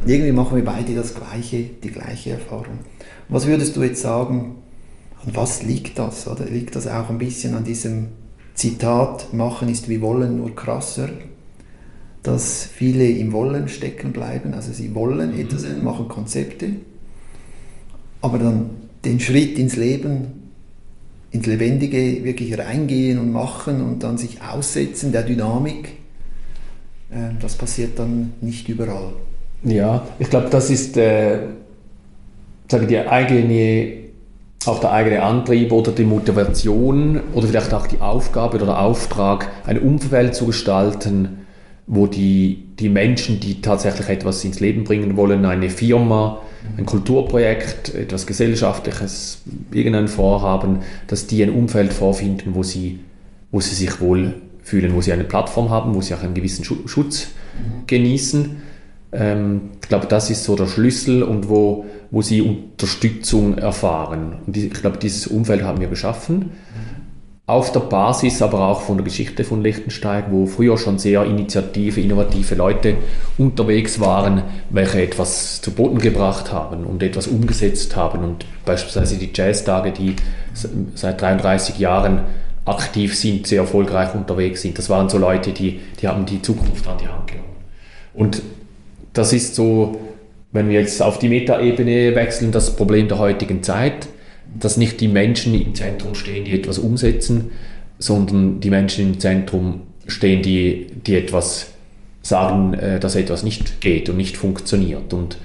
und 0.03 0.11
irgendwie 0.11 0.33
machen 0.33 0.57
wir 0.57 0.65
beide 0.65 0.95
das 0.95 1.15
gleiche, 1.15 1.65
die 1.83 1.91
gleiche 1.91 2.31
Erfahrung. 2.33 2.81
Was 3.29 3.47
würdest 3.47 3.77
du 3.77 3.83
jetzt 3.83 4.03
sagen, 4.03 4.57
an 5.27 5.37
was 5.37 5.63
liegt 5.63 5.99
das? 5.99 6.27
Oder 6.29 6.45
liegt 6.47 6.77
das 6.77 6.87
auch 6.87 7.11
ein 7.11 7.19
bisschen 7.19 7.55
an 7.55 7.65
diesem 7.65 8.09
Zitat, 8.55 9.33
machen 9.33 9.69
ist 9.69 9.89
wie 9.89 10.01
wollen, 10.01 10.39
nur 10.39 10.55
krasser? 10.55 11.09
Dass 12.23 12.65
viele 12.65 13.07
im 13.09 13.33
Wollen 13.33 13.69
stecken 13.69 14.13
bleiben, 14.13 14.55
also 14.55 14.73
sie 14.73 14.95
wollen 14.95 15.39
etwas, 15.39 15.67
machen 15.83 16.09
Konzepte, 16.09 16.71
aber 18.23 18.39
dann 18.39 18.71
den 19.05 19.21
Schritt 19.21 19.59
ins 19.59 19.77
Leben, 19.77 20.45
ins 21.31 21.45
Lebendige 21.45 22.25
wirklich 22.25 22.57
reingehen 22.57 23.19
und 23.19 23.31
machen 23.31 23.83
und 23.83 24.03
dann 24.03 24.17
sich 24.17 24.41
aussetzen 24.41 25.13
der 25.13 25.23
Dynamik, 25.25 25.89
äh, 27.11 27.35
das 27.41 27.57
passiert 27.57 27.99
dann 27.99 28.33
nicht 28.41 28.69
überall. 28.69 29.13
Ja, 29.63 30.07
ich 30.19 30.31
glaube, 30.31 30.49
das 30.49 30.71
ist 30.71 30.97
äh, 30.97 31.41
sage 32.69 32.87
die 32.87 32.99
eigene, 32.99 34.04
auch 34.67 34.81
der 34.81 34.93
eigene 34.93 35.23
Antrieb 35.23 35.73
oder 35.73 35.93
die 35.93 36.05
Motivation 36.05 37.21
oder 37.35 37.49
vielleicht 37.49 37.75
auch 37.75 37.87
die 37.87 38.01
Aufgabe 38.01 38.57
oder 38.57 38.67
der 38.67 38.81
Auftrag, 38.81 39.51
ein 39.67 39.79
Umfeld 39.79 40.35
zu 40.35 40.47
gestalten, 40.47 41.47
wo 41.87 42.07
die, 42.07 42.65
die 42.79 42.89
Menschen, 42.89 43.41
die 43.41 43.61
tatsächlich 43.61 44.09
etwas 44.09 44.45
ins 44.45 44.61
Leben 44.61 44.85
bringen 44.85 45.17
wollen, 45.17 45.45
eine 45.45 45.69
Firma, 45.69 46.41
ein 46.79 46.87
Kulturprojekt, 46.87 47.95
etwas 47.95 48.27
Gesellschaftliches, 48.27 49.43
irgendein 49.71 50.09
Vorhaben, 50.09 50.79
dass 51.07 51.27
die 51.27 51.43
ein 51.43 51.51
Umfeld 51.51 51.93
vorfinden, 51.93 52.55
wo 52.55 52.63
sie, 52.63 53.01
wo 53.51 53.61
sie 53.61 53.75
sich 53.75 54.01
wohl 54.01 54.35
fühlen, 54.63 54.95
wo 54.95 55.03
sie 55.03 55.13
eine 55.13 55.25
Plattform 55.25 55.69
haben, 55.69 55.95
wo 55.95 56.01
sie 56.01 56.15
auch 56.15 56.23
einen 56.23 56.33
gewissen 56.33 56.65
Schutz 56.65 57.29
genießen. 57.87 58.63
Ähm, 59.15 59.71
ich 59.81 59.89
glaube, 59.89 60.07
das 60.07 60.31
ist 60.31 60.45
so 60.45 60.57
der 60.57 60.67
Schlüssel 60.67 61.23
und 61.23 61.49
wo, 61.49 61.87
wo 62.11 62.23
sie 62.23 62.43
Unterstützung 62.43 63.59
erfahren. 63.59 64.37
Und 64.47 64.57
ich 64.57 64.73
glaube, 64.73 64.99
dieses 64.99 65.27
Umfeld 65.27 65.63
haben 65.63 65.81
wir 65.81 65.89
geschaffen 65.89 66.51
auf 67.47 67.73
der 67.73 67.81
Basis, 67.81 68.41
aber 68.41 68.69
auch 68.69 68.81
von 68.81 68.97
der 68.97 69.05
Geschichte 69.05 69.45
von 69.45 69.63
Liechtenstein, 69.63 70.25
wo 70.31 70.47
früher 70.47 70.79
schon 70.79 70.99
sehr 70.99 71.25
initiative, 71.25 72.01
innovative 72.01 72.55
Leute 72.55 72.97
unterwegs 73.37 74.01
waren, 74.01 74.45
welche 74.71 75.03
etwas 75.03 75.61
zu 75.61 75.71
Boden 75.73 75.99
gebracht 75.99 76.53
haben 76.53 76.87
und 76.87 77.03
etwas 77.03 77.27
umgesetzt 77.27 77.97
haben. 77.97 78.25
Und 78.25 78.47
beispielsweise 78.65 79.19
die 79.19 79.31
Jazztage, 79.35 79.93
die 79.93 80.17
seit 80.95 81.21
33 81.21 81.79
Jahren 81.79 82.21
aktiv 82.65 83.15
sind, 83.15 83.47
sehr 83.47 83.61
erfolgreich 83.61 84.15
unterwegs 84.15 84.63
sind. 84.63 84.79
Das 84.79 84.89
waren 84.89 85.11
so 85.11 85.19
Leute, 85.19 85.53
die, 85.53 85.81
die 86.01 86.09
haben 86.09 86.25
die 86.25 86.41
Zukunft 86.41 86.89
an 86.89 86.97
die 86.97 87.09
Hand 87.09 87.27
genommen. 87.27 87.49
Und 88.15 88.43
das 89.15 89.33
ist 89.33 89.55
so, 89.55 89.99
wenn 90.53 90.69
wir 90.69 90.81
jetzt 90.81 91.01
auf 91.01 91.19
die 91.19 91.29
Metaebene 91.29 92.15
wechseln, 92.15 92.53
das 92.53 92.77
Problem 92.77 93.09
der 93.09 93.19
heutigen 93.19 93.63
Zeit 93.63 94.09
dass 94.59 94.77
nicht 94.77 95.01
die 95.01 95.09
Menschen 95.09 95.55
im 95.61 95.75
Zentrum 95.75 96.15
stehen, 96.15 96.45
die 96.45 96.53
etwas 96.53 96.79
umsetzen, 96.79 97.51
sondern 97.99 98.61
die 98.61 98.71
Menschen 98.71 99.07
im 99.15 99.21
Zentrum 99.21 99.83
stehen, 100.07 100.43
die, 100.43 100.87
die 101.07 101.17
etwas 101.17 101.69
sagen, 102.23 102.75
äh, 102.75 103.01
dass 103.01 103.17
etwas 103.17 103.43
nicht 103.43 103.81
geht 103.81 104.09
und 104.09 104.17
nicht 104.17 104.37
funktioniert. 104.37 105.13
Und, 105.13 105.39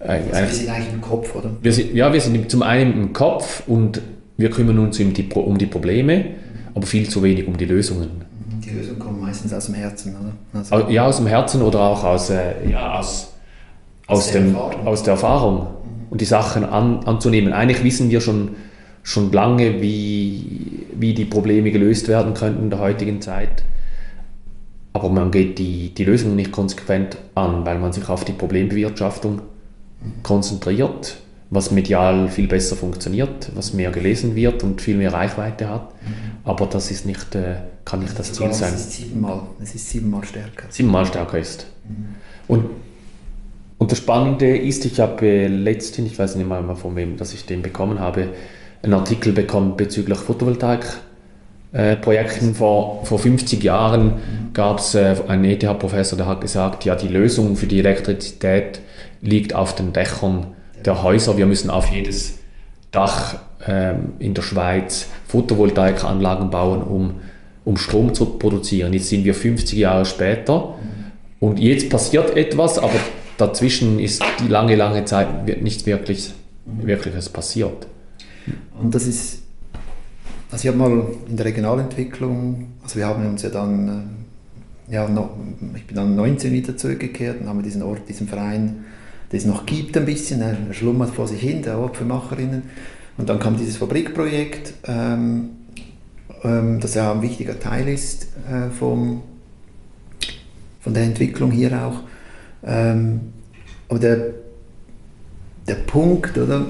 äh, 0.00 0.20
also 0.30 0.32
wir 0.32 0.46
sind 0.48 0.68
eigentlich 0.68 0.92
im 0.92 1.00
Kopf, 1.00 1.34
oder? 1.34 1.56
Wir 1.62 1.72
sind, 1.72 1.94
ja, 1.94 2.12
wir 2.12 2.20
sind 2.20 2.50
zum 2.50 2.62
einen 2.62 2.92
im 2.92 3.12
Kopf 3.12 3.62
und 3.66 4.00
wir 4.36 4.50
kümmern 4.50 4.78
uns 4.78 4.98
um 5.00 5.12
die, 5.12 5.28
um 5.28 5.58
die 5.58 5.66
Probleme, 5.66 6.24
aber 6.74 6.86
viel 6.86 7.08
zu 7.08 7.22
wenig 7.22 7.46
um 7.46 7.56
die 7.56 7.66
Lösungen. 7.66 8.22
Die 8.72 8.78
Lösungen 8.78 8.98
kommen 8.98 9.20
meistens 9.20 9.52
aus 9.52 9.66
dem 9.66 9.74
Herzen, 9.74 10.16
oder? 10.16 10.60
Also 10.70 10.90
ja, 10.90 11.06
aus 11.06 11.18
dem 11.18 11.26
Herzen 11.26 11.62
oder 11.62 11.80
auch 11.80 12.04
aus, 12.04 12.30
äh, 12.30 12.68
ja, 12.68 12.98
aus, 12.98 13.34
aus, 14.06 14.18
aus, 14.18 14.32
dem, 14.32 14.54
Erfahrung. 14.54 14.86
aus 14.86 15.02
der 15.02 15.12
Erfahrung. 15.12 15.58
Mhm. 15.58 15.66
Und 16.10 16.20
die 16.20 16.24
Sachen 16.26 16.64
an, 16.64 17.04
anzunehmen. 17.04 17.52
Eigentlich 17.52 17.84
wissen 17.84 18.10
wir 18.10 18.20
schon, 18.20 18.56
schon 19.02 19.30
lange, 19.32 19.82
wie, 19.82 20.86
wie 20.94 21.12
die 21.14 21.24
Probleme 21.24 21.70
gelöst 21.70 22.08
werden 22.08 22.34
könnten 22.34 22.64
in 22.64 22.70
der 22.70 22.78
heutigen 22.78 23.20
Zeit. 23.20 23.64
Aber 24.94 25.08
man 25.08 25.30
geht 25.30 25.58
die, 25.58 25.92
die 25.94 26.04
Lösung 26.04 26.36
nicht 26.36 26.52
konsequent 26.52 27.16
an, 27.34 27.64
weil 27.64 27.78
man 27.78 27.92
sich 27.92 28.08
auf 28.08 28.24
die 28.24 28.32
Problembewirtschaftung 28.32 29.42
konzentriert, 30.22 31.16
was 31.52 31.70
medial 31.70 32.28
viel 32.28 32.48
besser 32.48 32.76
funktioniert, 32.76 33.50
was 33.54 33.74
mehr 33.74 33.90
gelesen 33.90 34.34
wird 34.34 34.62
und 34.62 34.80
viel 34.80 34.96
mehr 34.96 35.12
Reichweite 35.12 35.68
hat. 35.68 35.92
Aber 36.44 36.66
das 36.66 36.90
ist 36.90 37.04
nicht, 37.04 37.34
äh, 37.34 37.56
kann 37.84 38.00
nicht 38.00 38.18
das 38.18 38.32
Ziel 38.32 38.52
sein. 38.54 38.72
Es 38.74 38.80
ist 38.80 38.92
siebenmal, 38.92 39.42
es 39.62 39.74
ist 39.74 39.90
siebenmal 39.90 40.24
stärker. 40.24 40.64
Siebenmal 40.70 41.04
stärker 41.04 41.38
ist. 41.38 41.66
Und, 42.48 42.64
und 43.76 43.92
das 43.92 43.98
Spannende 43.98 44.56
ist, 44.56 44.86
ich 44.86 44.98
habe 44.98 45.46
letztens, 45.46 46.10
ich 46.10 46.18
weiß 46.18 46.36
nicht 46.36 46.48
mal 46.48 46.74
von 46.74 46.96
wem, 46.96 47.18
dass 47.18 47.34
ich 47.34 47.44
den 47.44 47.60
bekommen 47.60 48.00
habe, 48.00 48.28
einen 48.82 48.94
Artikel 48.94 49.34
bekommen 49.34 49.76
bezüglich 49.76 50.18
Photovoltaik 50.18 50.86
äh, 51.72 51.96
Projekten 51.96 52.54
vor, 52.54 53.04
vor 53.04 53.18
50 53.18 53.62
Jahren 53.62 54.14
gab 54.54 54.78
es 54.78 54.94
äh, 54.94 55.16
einen 55.28 55.44
ETH-Professor, 55.44 56.16
der 56.16 56.26
hat 56.26 56.40
gesagt, 56.40 56.86
ja, 56.86 56.94
die 56.94 57.08
Lösung 57.08 57.56
für 57.56 57.66
die 57.66 57.78
Elektrizität 57.78 58.80
liegt 59.20 59.54
auf 59.54 59.74
den 59.74 59.92
Dächern 59.92 60.46
der 60.86 61.02
Häuser. 61.02 61.36
Wir 61.36 61.46
müssen 61.46 61.70
auf 61.70 61.90
jedes 61.90 62.38
Dach 62.90 63.36
ähm, 63.66 64.14
in 64.18 64.34
der 64.34 64.42
Schweiz 64.42 65.06
Photovoltaikanlagen 65.28 66.50
bauen, 66.50 66.82
um, 66.82 67.14
um 67.64 67.76
Strom 67.76 68.14
zu 68.14 68.26
produzieren. 68.26 68.92
Jetzt 68.92 69.08
sind 69.08 69.24
wir 69.24 69.34
50 69.34 69.78
Jahre 69.78 70.04
später 70.04 70.74
und 71.40 71.58
jetzt 71.58 71.90
passiert 71.90 72.36
etwas, 72.36 72.78
aber 72.78 72.98
dazwischen 73.38 73.98
ist 73.98 74.22
die 74.40 74.48
lange, 74.48 74.76
lange 74.76 75.04
Zeit 75.04 75.62
nichts 75.62 75.86
wirklich, 75.86 76.32
Wirkliches 76.64 77.28
passiert. 77.28 77.86
Und 78.80 78.94
das 78.94 79.06
ist 79.06 79.42
also 80.52 80.68
ich 80.68 80.74
habe 80.74 80.78
mal 80.78 81.06
in 81.26 81.36
der 81.38 81.46
Regionalentwicklung, 81.46 82.66
also 82.82 82.96
wir 82.96 83.06
haben 83.06 83.26
uns 83.26 83.40
ja 83.40 83.48
dann, 83.48 84.12
äh, 84.86 84.92
ja, 84.92 85.08
noch, 85.08 85.30
ich 85.74 85.86
bin 85.86 85.96
dann 85.96 86.14
19 86.14 86.52
wieder 86.52 86.76
zurückgekehrt 86.76 87.40
und 87.40 87.48
haben 87.48 87.62
diesen 87.62 87.82
Ort, 87.82 88.06
diesen 88.06 88.28
Verein, 88.28 88.84
es 89.38 89.46
noch 89.46 89.66
gibt 89.66 89.96
ein 89.96 90.04
bisschen, 90.04 90.40
er 90.40 90.56
schlummert 90.72 91.10
vor 91.10 91.26
sich 91.26 91.40
hin, 91.40 91.62
der 91.62 91.78
Ort 91.78 91.96
für 91.96 92.04
Macherinnen. 92.04 92.64
Und 93.16 93.28
dann 93.28 93.38
kam 93.38 93.56
dieses 93.56 93.76
Fabrikprojekt, 93.76 94.74
ähm, 94.84 95.50
ähm, 96.42 96.80
das 96.80 96.94
ja 96.94 97.12
ein 97.12 97.22
wichtiger 97.22 97.58
Teil 97.58 97.88
ist 97.88 98.28
äh, 98.50 98.70
vom, 98.70 99.22
von 100.80 100.94
der 100.94 101.04
Entwicklung 101.04 101.50
hier 101.50 101.86
auch. 101.86 102.00
Ähm, 102.64 103.32
aber 103.88 103.98
der, 103.98 104.30
der 105.68 105.74
Punkt, 105.74 106.36
oder, 106.38 106.66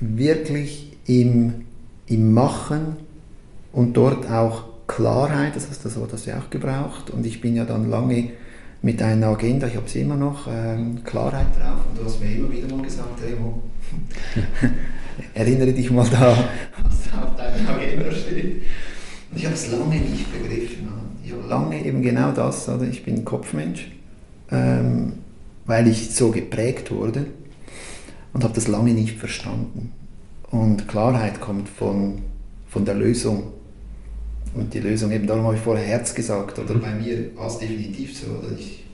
wirklich 0.00 0.96
im 1.06 1.66
im 2.08 2.32
Machen 2.32 2.96
und 3.72 3.96
dort 3.96 4.30
auch 4.30 4.64
Klarheit, 4.86 5.54
das 5.54 5.68
ist 5.68 5.84
das 5.84 5.98
Wort, 6.00 6.12
das 6.12 6.26
wir 6.26 6.38
auch 6.38 6.50
gebraucht. 6.50 7.10
Und 7.10 7.26
ich 7.26 7.40
bin 7.40 7.54
ja 7.54 7.64
dann 7.64 7.90
lange 7.90 8.30
mit 8.82 9.02
einer 9.02 9.28
Agenda, 9.28 9.66
ich 9.66 9.76
habe 9.76 9.88
sie 9.88 10.02
immer 10.02 10.16
noch, 10.16 10.46
ähm, 10.46 11.02
Klarheit 11.04 11.46
drauf. 11.58 11.80
Und 11.88 11.98
du 11.98 12.04
hast 12.04 12.20
mir 12.20 12.36
immer 12.36 12.50
wieder 12.50 12.74
mal 12.74 12.82
gesagt, 12.82 13.20
Remo, 13.22 13.62
erinnere 15.34 15.72
dich 15.72 15.90
mal 15.90 16.08
da, 16.08 16.36
was 16.82 17.12
auf 17.20 17.36
deiner 17.36 17.70
Agenda 17.70 18.12
steht. 18.12 18.62
Und 19.30 19.36
ich 19.36 19.44
habe 19.44 19.54
es 19.54 19.70
lange 19.70 19.96
nicht 19.96 20.32
begriffen. 20.32 20.88
Ich 21.24 21.32
habe 21.32 21.46
lange 21.48 21.84
eben 21.84 22.02
genau 22.02 22.32
das, 22.32 22.68
oder? 22.68 22.86
ich 22.86 23.04
bin 23.04 23.24
Kopfmensch, 23.24 23.90
ähm, 24.50 25.14
weil 25.66 25.88
ich 25.88 26.14
so 26.14 26.30
geprägt 26.30 26.90
wurde 26.90 27.26
und 28.32 28.44
habe 28.44 28.54
das 28.54 28.68
lange 28.68 28.94
nicht 28.94 29.18
verstanden. 29.18 29.92
Und 30.50 30.88
Klarheit 30.88 31.40
kommt 31.40 31.68
von, 31.68 32.22
von 32.68 32.84
der 32.84 32.94
Lösung. 32.94 33.52
Und 34.54 34.72
die 34.74 34.80
Lösung, 34.80 35.12
eben 35.12 35.26
darum 35.26 35.44
habe 35.44 35.54
ich 35.54 35.60
vorher 35.60 35.84
Herz 35.84 36.14
gesagt, 36.14 36.58
oder 36.58 36.74
bei 36.74 36.92
mir 36.92 37.36
war 37.36 37.46
es 37.46 37.58
definitiv 37.58 38.16
so. 38.16 38.26
Oder 38.26 38.58
ich, 38.58 38.84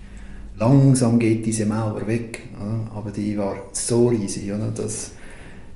langsam 0.59 1.19
geht 1.19 1.47
diese 1.47 1.67
Mauer 1.67 2.07
weg, 2.07 2.43
oder? 2.61 2.91
aber 2.95 3.11
die 3.11 3.37
war 3.39 3.57
so 3.73 4.09
riesig, 4.09 4.53
oder? 4.53 4.69
dass 4.69 5.13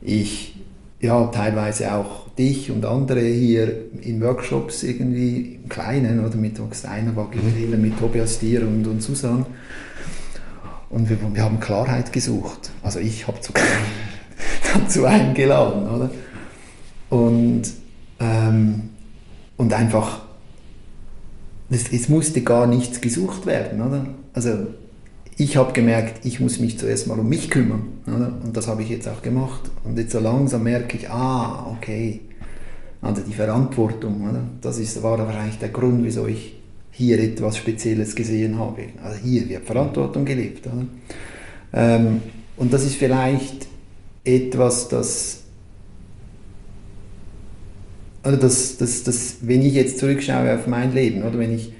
ich 0.00 0.54
ja, 1.00 1.26
teilweise 1.26 1.92
auch 1.92 2.28
dich 2.30 2.70
und 2.70 2.84
andere 2.84 3.20
hier 3.20 3.92
in 4.02 4.20
Workshops 4.20 4.82
irgendwie 4.82 5.60
im 5.62 5.68
Kleinen 5.68 6.24
oder 6.24 6.36
mit 6.36 6.58
Steiner 6.72 7.12
mhm. 7.12 7.80
mit 7.80 7.98
Tobias 7.98 8.40
Dier 8.40 8.62
und, 8.62 8.86
und 8.86 9.00
Susan. 9.00 9.46
Und 10.90 11.08
wir, 11.08 11.18
wir 11.34 11.42
haben 11.42 11.60
Klarheit 11.60 12.12
gesucht. 12.12 12.70
Also 12.82 12.98
ich 12.98 13.28
habe 13.28 13.40
zu 13.40 13.52
dazu 14.74 15.04
eingeladen, 15.04 15.88
oder? 15.88 16.10
Und, 17.10 17.62
ähm, 18.18 18.90
und 19.58 19.74
einfach, 19.74 20.22
es, 21.68 21.92
es, 21.92 22.08
musste 22.08 22.40
gar 22.40 22.66
nichts 22.66 23.02
gesucht 23.02 23.44
werden, 23.44 23.82
oder? 23.82 24.06
Also 24.32 24.68
ich 25.36 25.56
habe 25.58 25.72
gemerkt, 25.72 26.24
ich 26.24 26.40
muss 26.40 26.58
mich 26.58 26.78
zuerst 26.78 27.06
mal 27.06 27.18
um 27.18 27.28
mich 27.28 27.50
kümmern, 27.50 27.82
oder? 28.06 28.32
Und 28.42 28.56
das 28.56 28.66
habe 28.68 28.82
ich 28.82 28.88
jetzt 28.88 29.06
auch 29.06 29.20
gemacht. 29.20 29.70
Und 29.84 29.98
jetzt 29.98 30.12
so 30.12 30.20
langsam 30.20 30.62
merke 30.62 30.96
ich, 30.96 31.10
ah, 31.10 31.66
okay, 31.76 32.22
also 33.02 33.20
die 33.22 33.34
Verantwortung, 33.34 34.28
oder? 34.28 34.42
Das 34.62 34.78
ist, 34.78 35.02
war 35.02 35.18
wahrscheinlich 35.18 35.58
der 35.58 35.68
Grund, 35.68 36.04
wieso 36.04 36.26
ich 36.26 36.54
hier 36.90 37.20
etwas 37.20 37.56
Spezielles 37.56 38.14
gesehen 38.14 38.58
habe. 38.58 38.84
Also 39.02 39.18
hier 39.22 39.48
wird 39.48 39.66
Verantwortung 39.66 40.24
gelebt? 40.24 40.66
Ähm, 41.72 42.22
und 42.56 42.72
das 42.72 42.84
ist 42.84 42.96
vielleicht 42.96 43.68
etwas, 44.24 44.88
das, 44.88 45.44
oder 48.24 48.36
das, 48.36 48.76
das, 48.76 49.04
das, 49.04 49.36
wenn 49.42 49.62
ich 49.62 49.74
jetzt 49.74 49.98
zurückschaue 49.98 50.54
auf 50.54 50.66
mein 50.66 50.92
Leben, 50.92 51.22
oder 51.22 51.38
wenn 51.38 51.54
ich, 51.54 51.72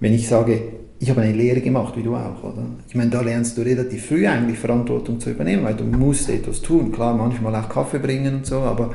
wenn 0.00 0.12
ich 0.12 0.28
sage, 0.28 0.60
ich 0.98 1.10
habe 1.10 1.20
eine 1.20 1.32
Lehre 1.32 1.60
gemacht, 1.60 1.94
wie 1.96 2.02
du 2.02 2.14
auch, 2.16 2.42
oder? 2.42 2.64
Ich 2.88 2.94
meine, 2.94 3.10
da 3.10 3.20
lernst 3.20 3.58
du 3.58 3.62
relativ 3.62 4.06
früh 4.06 4.26
eigentlich 4.26 4.58
Verantwortung 4.58 5.20
zu 5.20 5.30
übernehmen, 5.30 5.64
weil 5.64 5.74
du 5.74 5.84
musst 5.84 6.30
etwas 6.30 6.62
tun. 6.62 6.90
Klar, 6.90 7.14
manchmal 7.14 7.54
auch 7.54 7.68
Kaffee 7.68 7.98
bringen 7.98 8.36
und 8.36 8.46
so, 8.46 8.60
aber, 8.60 8.94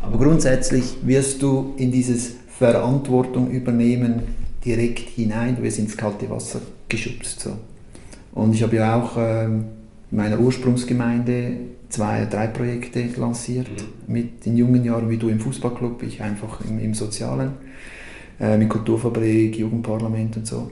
aber 0.00 0.18
grundsätzlich 0.18 0.98
wirst 1.02 1.42
du 1.42 1.74
in 1.76 1.90
dieses 1.90 2.34
Verantwortung 2.56 3.50
übernehmen 3.50 4.22
direkt 4.64 5.08
hinein, 5.10 5.56
du 5.56 5.62
wirst 5.62 5.78
ins 5.78 5.96
kalte 5.96 6.30
Wasser 6.30 6.60
geschubst. 6.88 7.40
So. 7.40 7.56
Und 8.32 8.54
ich 8.54 8.62
habe 8.62 8.76
ja 8.76 9.00
auch 9.00 9.16
ähm, 9.18 9.64
in 10.10 10.16
meiner 10.16 10.38
Ursprungsgemeinde 10.38 11.52
zwei, 11.90 12.24
drei 12.24 12.46
Projekte 12.46 13.04
lanciert 13.16 13.68
mhm. 13.68 14.12
mit 14.12 14.46
den 14.46 14.56
jungen 14.56 14.84
Jahren, 14.84 15.10
wie 15.10 15.18
du 15.18 15.28
im 15.28 15.40
Fußballclub, 15.40 16.02
ich 16.02 16.22
einfach 16.22 16.60
im, 16.62 16.78
im 16.78 16.94
Sozialen, 16.94 17.52
äh, 18.40 18.56
mit 18.56 18.68
Kulturfabrik, 18.68 19.58
Jugendparlament 19.58 20.36
und 20.38 20.46
so. 20.46 20.70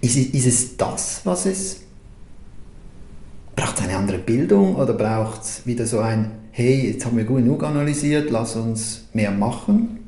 Ist, 0.00 0.16
ist 0.16 0.46
es 0.46 0.76
das, 0.76 1.22
was 1.24 1.46
es 1.46 1.84
braucht 3.56 3.78
es 3.78 3.84
eine 3.84 3.96
andere 3.96 4.18
Bildung 4.18 4.76
oder 4.76 4.92
braucht 4.92 5.42
es 5.42 5.66
wieder 5.66 5.86
so 5.86 6.00
ein, 6.00 6.30
hey, 6.50 6.90
jetzt 6.90 7.06
haben 7.06 7.16
wir 7.16 7.24
gut 7.24 7.38
genug 7.38 7.62
analysiert, 7.62 8.30
lass 8.30 8.56
uns 8.56 9.04
mehr 9.12 9.30
machen? 9.30 10.00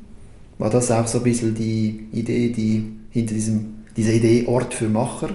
War 0.57 0.69
das 0.69 0.91
auch 0.91 1.07
so 1.07 1.19
ein 1.19 1.23
bisschen 1.23 1.55
die 1.55 2.07
Idee, 2.11 2.49
die 2.49 2.85
hinter 3.11 3.33
diesem, 3.33 3.83
dieser 3.95 4.13
Idee 4.13 4.45
Ort 4.47 4.73
für 4.73 4.89
Macher, 4.89 5.29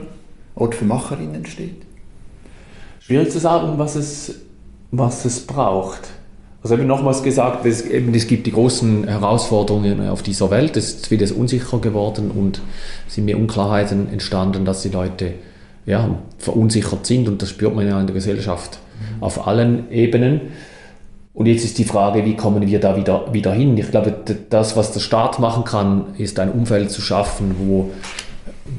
Ort 0.54 0.74
für 0.74 0.84
Macherinnen 0.84 1.46
steht? 1.46 1.82
Schwierig 3.04 3.30
zu 3.30 3.40
sagen, 3.40 3.78
was 3.78 3.96
es, 3.96 4.36
was 4.92 5.24
es 5.24 5.40
braucht. 5.40 6.08
Also 6.62 6.74
eben 6.74 6.86
nochmals 6.86 7.24
gesagt, 7.24 7.66
es, 7.66 7.84
eben, 7.84 8.14
es 8.14 8.28
gibt 8.28 8.46
die 8.46 8.52
großen 8.52 9.08
Herausforderungen 9.08 10.08
auf 10.08 10.22
dieser 10.22 10.52
Welt, 10.52 10.76
es 10.76 10.94
ist 10.94 11.06
vieles 11.08 11.32
unsicher 11.32 11.78
geworden 11.78 12.30
und 12.30 12.60
es 13.08 13.16
sind 13.16 13.24
mehr 13.24 13.36
Unklarheiten 13.36 14.08
entstanden, 14.12 14.64
dass 14.64 14.82
die 14.82 14.90
Leute 14.90 15.34
ja, 15.84 16.16
verunsichert 16.38 17.04
sind 17.04 17.28
und 17.28 17.42
das 17.42 17.50
spürt 17.50 17.74
man 17.74 17.88
ja 17.88 18.00
in 18.00 18.06
der 18.06 18.14
Gesellschaft 18.14 18.78
mhm. 19.18 19.22
auf 19.24 19.48
allen 19.48 19.90
Ebenen. 19.90 20.40
Und 21.34 21.46
jetzt 21.46 21.64
ist 21.64 21.78
die 21.78 21.84
Frage, 21.84 22.24
wie 22.24 22.36
kommen 22.36 22.64
wir 22.64 22.78
da 22.78 22.96
wieder, 22.96 23.32
wieder 23.32 23.52
hin? 23.52 23.76
Ich 23.76 23.90
glaube, 23.90 24.14
das, 24.48 24.76
was 24.76 24.92
der 24.92 25.00
Staat 25.00 25.40
machen 25.40 25.64
kann, 25.64 26.14
ist 26.18 26.38
ein 26.38 26.52
Umfeld 26.52 26.92
zu 26.92 27.00
schaffen, 27.00 27.56
wo, 27.58 27.90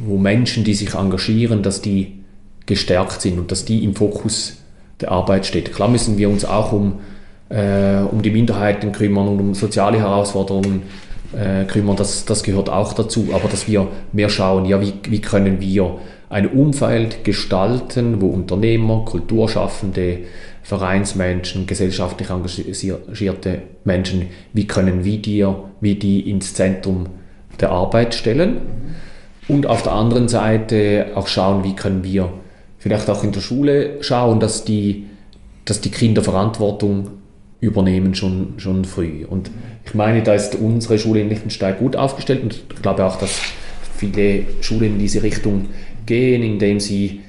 wo 0.06 0.18
Menschen, 0.18 0.64
die 0.64 0.76
sich 0.76 0.94
engagieren, 0.94 1.64
dass 1.64 1.82
die 1.82 2.23
gestärkt 2.66 3.22
sind 3.22 3.40
und 3.40 3.52
dass 3.52 3.66
die 3.66 3.84
im 3.84 3.96
Fokus 3.96 4.58
der 5.02 5.12
Arbeit 5.12 5.46
steht. 5.46 5.74
Klar 5.74 5.90
müssen 5.90 6.18
wir 6.18 6.30
uns 6.30 6.46
auch 6.46 6.72
um, 6.72 7.00
äh, 7.50 8.00
um 8.00 8.22
die 8.22 8.32
Minderheiten 8.32 8.92
kümmern 8.92 9.28
und 9.28 9.40
um 9.40 9.54
soziale 9.54 10.00
Herausforderungen 10.00 10.84
äh, 11.34 11.66
kümmern, 11.66 11.96
das, 11.96 12.26
das 12.26 12.44
gehört 12.44 12.70
auch 12.70 12.94
dazu. 12.94 13.30
Aber 13.34 13.50
dass 13.50 13.68
wir 13.68 13.88
mehr 14.12 14.30
schauen, 14.30 14.66
ja, 14.66 14.82
wie, 14.82 14.94
wie 15.10 15.20
können 15.20 15.60
wir 15.60 15.98
ein 16.30 16.48
Umfeld 16.48 17.24
gestalten, 17.24 18.22
wo 18.22 18.28
Unternehmer, 18.28 19.06
Kulturschaffende, 19.06 20.20
Vereinsmenschen, 20.64 21.68
gesellschaftlich 21.68 22.30
engagierte 22.30 23.62
Menschen, 23.84 24.28
wie 24.54 24.66
können 24.66 25.04
wir 25.04 25.22
die, 25.22 25.46
wie 25.82 25.96
die 25.96 26.30
ins 26.30 26.54
Zentrum 26.54 27.08
der 27.60 27.72
Arbeit 27.72 28.16
stellen. 28.16 28.58
Und 29.50 29.68
auf 29.68 29.84
der 29.84 29.92
anderen 29.92 30.30
Seite 30.30 31.08
auch 31.16 31.28
schauen, 31.28 31.66
wie 31.66 31.76
können 31.76 32.04
wir 32.04 32.32
vielleicht 32.84 33.10
auch 33.10 33.24
in 33.24 33.32
der 33.32 33.40
Schule 33.40 34.04
schauen, 34.04 34.42
dass 34.42 34.66
die, 34.66 35.06
dass 35.64 35.80
die 35.80 35.90
Kinder 35.90 36.22
Verantwortung 36.22 37.12
übernehmen 37.62 38.14
schon, 38.14 38.56
schon 38.58 38.84
früh. 38.84 39.24
Und 39.26 39.50
ich 39.86 39.94
meine, 39.94 40.22
da 40.22 40.34
ist 40.34 40.56
unsere 40.56 41.00
Schule 41.00 41.22
in 41.22 41.30
Liechtenstein 41.30 41.78
gut 41.78 41.96
aufgestellt 41.96 42.44
und 42.44 42.62
ich 42.76 42.82
glaube 42.82 43.06
auch, 43.06 43.16
dass 43.16 43.40
viele 43.96 44.44
Schulen 44.60 44.96
in 44.96 45.00
diese 45.00 45.24
Richtung 45.24 45.70
gehen, 46.06 46.44
indem 46.44 46.82
sie 46.82 47.22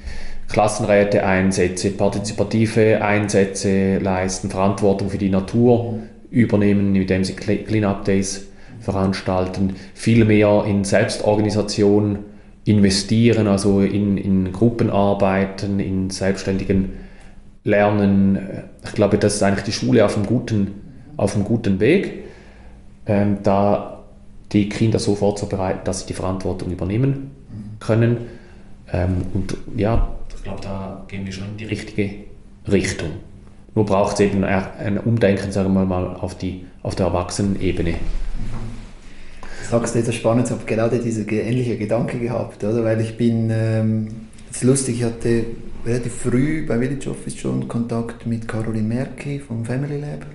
Klassenräte 0.49 1.25
einsetzen, 1.25 1.97
partizipative 1.97 3.01
Einsätze 3.01 3.99
leisten, 3.99 4.51
Verantwortung 4.51 5.09
für 5.09 5.19
die 5.19 5.31
Natur 5.31 6.01
übernehmen, 6.33 6.97
indem 6.97 7.23
sie 7.23 7.35
Clean-up 7.35 8.05
Days 8.05 8.49
veranstalten, 8.81 9.77
viel 9.95 10.25
mehr 10.25 10.65
in 10.67 10.83
Selbstorganisation 10.83 12.19
investieren, 12.65 13.47
also 13.47 13.81
in, 13.81 14.17
in 14.17 14.53
Gruppenarbeiten, 14.53 15.81
in 15.81 16.11
selbstständigen 16.11 16.93
Lernen. 17.63 18.39
Ich 18.85 18.93
glaube, 18.93 19.19
das 19.19 19.37
ist 19.37 19.43
eigentlich 19.43 19.65
die 19.65 19.73
Schule 19.73 20.05
auf 20.05 20.17
einem 20.17 20.27
guten, 20.27 20.69
auf 21.17 21.35
einem 21.35 21.45
guten 21.45 21.81
Weg, 21.81 22.25
ähm, 23.07 23.39
da 23.43 24.05
die 24.53 24.69
Kinder 24.69 24.99
so 24.99 25.15
vorzubereiten, 25.15 25.81
dass 25.85 26.01
sie 26.01 26.07
die 26.07 26.15
Verantwortung 26.15 26.71
übernehmen 26.71 27.31
können. 27.81 28.19
Ähm, 28.93 29.23
und 29.35 29.57
ja, 29.77 30.09
ich 30.35 30.43
glaube, 30.43 30.61
da 30.63 31.05
gehen 31.09 31.25
wir 31.25 31.33
schon 31.33 31.49
in 31.49 31.57
die 31.57 31.65
richtige 31.65 32.11
Richtung. 32.71 33.11
Nur 33.75 33.85
braucht 33.85 34.15
es 34.15 34.21
eben 34.21 34.45
ein 34.45 34.99
Umdenken, 34.99 35.51
sagen 35.51 35.75
wir 35.75 35.85
mal, 35.85 36.15
auf, 36.15 36.37
die, 36.37 36.65
auf 36.83 36.95
der 36.95 37.07
Erwachsenenebene. 37.07 37.95
Du 39.75 39.81
sagst 39.81 39.97
etwas 39.97 40.15
Spannendes, 40.15 40.53
ich 40.53 40.57
habe 40.57 40.67
gerade 40.67 41.01
diesen 41.01 41.29
ähnlichen 41.29 41.77
Gedanke 41.81 42.17
gehabt, 42.21 42.63
oder? 42.63 42.85
weil 42.85 43.01
ich 43.01 43.17
bin, 43.17 43.51
ähm, 43.51 44.07
es 44.49 44.59
ist 44.59 44.63
lustig, 44.63 44.99
ich 44.99 45.03
hatte 45.03 45.47
relativ 45.85 46.15
früh 46.15 46.65
bei 46.65 46.79
Village 46.79 47.11
Office 47.11 47.37
schon 47.37 47.67
Kontakt 47.67 48.25
mit 48.25 48.47
Caroline 48.47 48.87
Merki 48.87 49.41
vom 49.41 49.65
Family 49.65 49.99
Lab. 49.99 50.27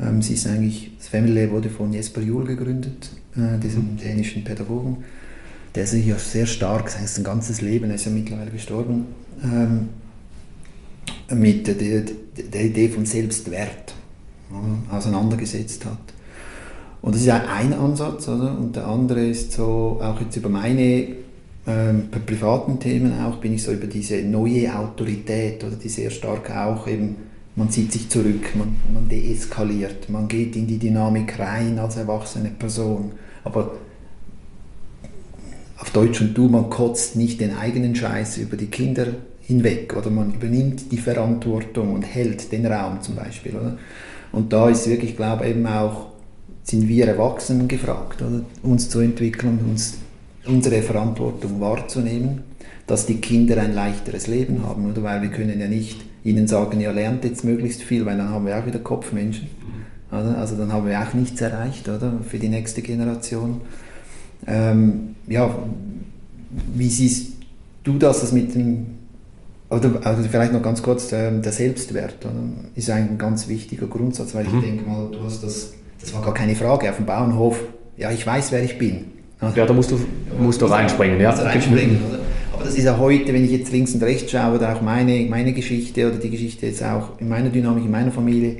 Ähm, 0.00 0.22
sie 0.22 0.34
ist 0.34 0.46
eigentlich, 0.46 0.92
das 0.96 1.08
Family 1.08 1.42
Lab 1.42 1.50
wurde 1.50 1.68
von 1.68 1.92
Jesper 1.92 2.20
Juhl 2.20 2.44
gegründet, 2.44 3.10
äh, 3.36 3.58
diesem 3.58 3.96
dänischen 3.96 4.44
Pädagogen 4.44 4.98
der 5.74 5.88
sich 5.88 6.06
ja 6.06 6.16
sehr 6.16 6.46
stark, 6.46 6.88
sein 6.90 7.24
ganzes 7.24 7.60
Leben, 7.60 7.90
er 7.90 7.96
ist 7.96 8.04
ja 8.04 8.12
mittlerweile 8.12 8.52
gestorben, 8.52 9.06
ähm, 9.42 9.88
mit 11.36 11.66
der, 11.66 11.74
der, 11.74 12.64
Idee 12.64 12.88
von 12.88 13.04
Selbstwert 13.04 13.96
auseinandergesetzt 14.92 15.84
hat. 15.84 16.13
Und 17.04 17.14
das 17.14 17.20
ist 17.20 17.28
ein 17.28 17.74
Ansatz, 17.74 18.28
oder? 18.28 18.56
Und 18.58 18.76
der 18.76 18.86
andere 18.86 19.26
ist 19.26 19.52
so, 19.52 20.00
auch 20.02 20.18
jetzt 20.22 20.36
über 20.36 20.48
meine 20.48 21.08
ähm, 21.66 22.08
privaten 22.24 22.80
Themen 22.80 23.12
auch, 23.20 23.36
bin 23.36 23.52
ich 23.52 23.62
so 23.62 23.72
über 23.72 23.86
diese 23.86 24.22
neue 24.22 24.74
Autorität, 24.74 25.62
oder 25.62 25.76
die 25.76 25.90
sehr 25.90 26.08
stark 26.08 26.50
auch 26.50 26.88
eben, 26.88 27.16
man 27.56 27.68
zieht 27.68 27.92
sich 27.92 28.08
zurück, 28.08 28.56
man, 28.56 28.76
man 28.94 29.06
deeskaliert, 29.06 30.08
man 30.08 30.28
geht 30.28 30.56
in 30.56 30.66
die 30.66 30.78
Dynamik 30.78 31.38
rein 31.38 31.78
als 31.78 31.98
erwachsene 31.98 32.48
Person. 32.48 33.12
Aber 33.44 33.72
auf 35.78 35.90
Deutsch 35.90 36.22
und 36.22 36.32
du, 36.32 36.48
man 36.48 36.70
kotzt 36.70 37.16
nicht 37.16 37.38
den 37.38 37.54
eigenen 37.54 37.94
Scheiß 37.94 38.38
über 38.38 38.56
die 38.56 38.68
Kinder 38.68 39.08
hinweg 39.42 39.94
oder 39.94 40.08
man 40.08 40.32
übernimmt 40.32 40.90
die 40.90 40.96
Verantwortung 40.96 41.92
und 41.92 42.02
hält 42.02 42.50
den 42.50 42.64
Raum 42.64 43.02
zum 43.02 43.14
Beispiel. 43.16 43.56
Oder? 43.56 43.76
Und 44.32 44.54
da 44.54 44.70
ist 44.70 44.88
wirklich, 44.88 45.16
glaube 45.16 45.44
ich, 45.44 45.50
eben 45.50 45.66
auch, 45.66 46.13
sind 46.64 46.88
wir 46.88 47.06
Erwachsenen 47.06 47.68
gefragt, 47.68 48.20
oder? 48.22 48.42
uns 48.62 48.88
zu 48.88 49.00
entwickeln 49.00 49.58
und 49.60 49.70
uns 49.70 49.98
unsere 50.46 50.82
Verantwortung 50.82 51.60
wahrzunehmen, 51.60 52.42
dass 52.86 53.06
die 53.06 53.16
Kinder 53.16 53.60
ein 53.60 53.74
leichteres 53.74 54.26
Leben 54.26 54.62
haben, 54.66 54.90
oder? 54.90 55.02
Weil 55.02 55.22
wir 55.22 55.30
können 55.30 55.60
ja 55.60 55.68
nicht 55.68 56.04
ihnen 56.24 56.48
sagen, 56.48 56.80
ja, 56.80 56.90
lernt 56.90 57.24
jetzt 57.24 57.44
möglichst 57.44 57.82
viel, 57.82 58.04
weil 58.04 58.16
dann 58.16 58.30
haben 58.30 58.46
wir 58.46 58.58
auch 58.58 58.66
wieder 58.66 58.78
Kopfmenschen. 58.78 59.48
Oder? 60.10 60.38
Also 60.38 60.56
dann 60.56 60.72
haben 60.72 60.86
wir 60.86 61.00
auch 61.00 61.14
nichts 61.14 61.40
erreicht, 61.40 61.88
oder? 61.88 62.14
Für 62.26 62.38
die 62.38 62.48
nächste 62.48 62.82
Generation. 62.82 63.60
Ähm, 64.46 65.16
ja, 65.26 65.54
wie 66.74 66.88
siehst 66.88 67.34
du 67.84 67.98
das, 67.98 68.20
das 68.20 68.32
mit 68.32 68.54
dem, 68.54 68.86
oder 69.70 70.00
also 70.04 70.22
vielleicht 70.28 70.52
noch 70.52 70.62
ganz 70.62 70.82
kurz, 70.82 71.12
ähm, 71.12 71.42
der 71.42 71.52
Selbstwert 71.52 72.24
oder? 72.24 72.34
ist 72.74 72.90
ein 72.90 73.18
ganz 73.18 73.48
wichtiger 73.48 73.86
Grundsatz, 73.86 74.34
weil 74.34 74.46
ich 74.46 74.52
mhm. 74.52 74.62
denke 74.62 74.88
mal, 74.88 75.08
du 75.10 75.22
hast 75.22 75.42
das, 75.42 75.72
das 76.04 76.12
war 76.12 76.20
gar 76.20 76.34
keine 76.34 76.54
Frage 76.54 76.90
auf 76.90 76.96
dem 76.96 77.06
Bauernhof, 77.06 77.58
ja, 77.96 78.10
ich 78.10 78.26
weiß, 78.26 78.52
wer 78.52 78.62
ich 78.62 78.76
bin. 78.76 79.06
Ja, 79.54 79.66
da 79.66 79.72
musst 79.72 79.90
du, 79.90 79.98
musst 80.38 80.60
du 80.60 80.66
reinspringen, 80.66 81.20
ja. 81.20 81.30
reinspringen 81.30 81.98
oder? 82.08 82.18
Aber 82.52 82.64
das 82.64 82.74
ist 82.76 82.84
ja 82.84 82.98
heute, 82.98 83.32
wenn 83.32 83.44
ich 83.44 83.50
jetzt 83.50 83.72
links 83.72 83.94
und 83.94 84.02
rechts 84.02 84.30
schaue, 84.30 84.56
oder 84.56 84.74
auch 84.74 84.82
meine, 84.82 85.26
meine 85.28 85.52
Geschichte 85.52 86.06
oder 86.06 86.18
die 86.18 86.30
Geschichte 86.30 86.66
jetzt 86.66 86.82
auch 86.82 87.18
in 87.18 87.28
meiner 87.28 87.48
Dynamik, 87.48 87.84
in 87.84 87.90
meiner 87.90 88.12
Familie, 88.12 88.56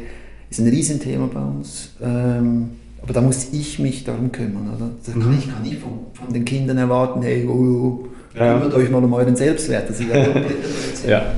ist 0.50 0.58
ein 0.58 0.68
Riesenthema 0.68 1.28
bei 1.32 1.40
uns. 1.40 1.90
Ähm, 2.02 2.70
aber 3.02 3.12
da 3.12 3.20
muss 3.20 3.48
ich 3.52 3.78
mich 3.78 4.04
darum 4.04 4.32
kümmern. 4.32 4.70
Oder? 4.76 4.90
Das 5.04 5.12
kann, 5.12 5.30
mhm. 5.30 5.38
Ich 5.38 5.52
kann 5.52 5.62
nicht 5.62 5.78
von, 5.78 5.92
von, 6.14 6.32
den 6.32 6.44
Kindern 6.44 6.78
erwarten, 6.78 7.22
hey, 7.22 7.46
oh, 7.46 7.52
oh, 7.52 8.08
ja. 8.34 8.54
kümmert 8.54 8.74
euch 8.74 8.90
mal 8.90 9.04
um 9.04 9.12
euren 9.12 9.36
Selbstwert. 9.36 9.90
Das 9.90 10.00
ist 10.00 10.08
ja 10.08 10.26
ja. 11.08 11.32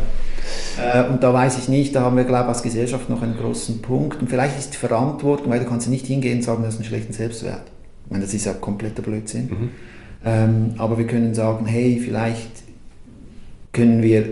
Äh, 0.79 1.09
und 1.09 1.23
da 1.23 1.33
weiß 1.33 1.59
ich 1.59 1.69
nicht, 1.69 1.95
da 1.95 2.03
haben 2.03 2.17
wir, 2.17 2.25
glaube 2.25 2.45
ich, 2.45 2.49
als 2.49 2.63
Gesellschaft 2.63 3.09
noch 3.09 3.23
einen 3.23 3.37
großen 3.37 3.83
Punkt. 3.83 4.21
Und 4.21 4.29
vielleicht 4.29 4.59
ist 4.59 4.75
die 4.75 4.79
Verantwortung, 4.79 5.51
weil 5.51 5.61
du 5.61 5.67
kannst 5.67 5.89
nicht 5.89 6.07
hingehen 6.07 6.39
und 6.39 6.43
sagen, 6.43 6.63
du 6.63 6.69
hast 6.69 6.77
einen 6.77 6.85
schlechten 6.85 7.13
Selbstwert. 7.13 7.63
Ich 8.05 8.11
meine, 8.11 8.25
das 8.25 8.35
ist 8.35 8.45
ja 8.45 8.53
kompletter 8.53 9.03
Blödsinn. 9.03 9.47
Mhm. 9.47 9.69
Ähm, 10.25 10.75
aber 10.79 10.99
wir 10.99 11.07
können 11.07 11.35
sagen, 11.35 11.67
hey, 11.67 12.01
vielleicht 12.03 12.51
können 13.73 14.03
wir 14.03 14.29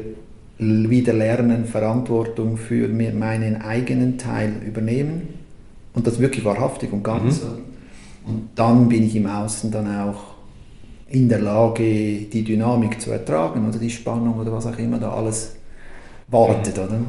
wieder 0.59 1.13
lernen, 1.13 1.65
Verantwortung 1.65 2.57
für 2.57 2.89
meinen 2.89 3.61
eigenen 3.61 4.19
Teil 4.19 4.53
übernehmen 4.65 5.29
und 5.95 6.07
das 6.07 6.21
wirklich 6.21 6.45
wahrhaftig 6.45 6.93
und 6.93 7.03
ganz. 7.03 7.43
Mhm. 7.43 7.49
Und 8.27 8.49
dann 8.55 8.89
bin 8.89 9.05
ich 9.05 9.17
im 9.17 9.27
Außen 9.27 9.71
dann 9.71 9.87
auch 10.01 10.35
in 11.09 11.29
der 11.29 11.41
Lage, 11.41 11.83
die 11.83 12.45
Dynamik 12.45 13.01
zu 13.01 13.11
ertragen 13.11 13.69
oder 13.69 13.79
die 13.79 13.91
Spannung 13.91 14.39
oder 14.39 14.53
was 14.53 14.67
auch 14.67 14.79
immer 14.79 14.99
da 14.99 15.13
alles 15.13 15.57
wartet. 16.29 16.79
Oder? 16.79 17.01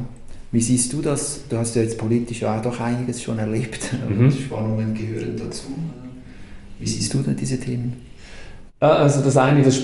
Wie 0.52 0.60
siehst 0.60 0.92
du 0.92 1.02
das? 1.02 1.40
Du 1.48 1.56
hast 1.56 1.76
ja 1.76 1.82
jetzt 1.82 1.98
politisch 1.98 2.44
auch 2.44 2.62
doch 2.62 2.80
einiges 2.80 3.22
schon 3.22 3.38
erlebt 3.38 3.90
mhm. 4.08 4.30
Spannungen 4.30 4.94
gehören 4.94 5.36
dazu. 5.36 5.66
Wie 6.78 6.86
siehst 6.86 7.12
du 7.14 7.18
denn 7.18 7.36
diese 7.36 7.58
Themen? 7.58 7.94
Also 8.80 9.22
das 9.22 9.36
eine, 9.36 9.62
das 9.62 9.80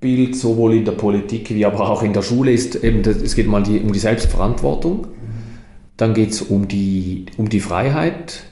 spielt 0.00 0.36
sowohl 0.36 0.74
in 0.74 0.84
der 0.84 0.92
Politik 0.92 1.50
wie 1.50 1.66
aber 1.66 1.90
auch 1.90 2.02
in 2.02 2.12
der 2.12 2.22
Schule 2.22 2.52
ist 2.52 2.76
eben, 2.76 3.00
es 3.00 3.34
geht 3.34 3.48
mal 3.48 3.62
die, 3.62 3.80
um 3.80 3.92
die 3.92 3.98
Selbstverantwortung. 3.98 5.08
Dann 5.96 6.14
geht 6.14 6.30
es 6.30 6.40
um 6.40 6.66
die, 6.66 7.26
um 7.36 7.50
die 7.50 7.60
Freiheit, 7.60 8.44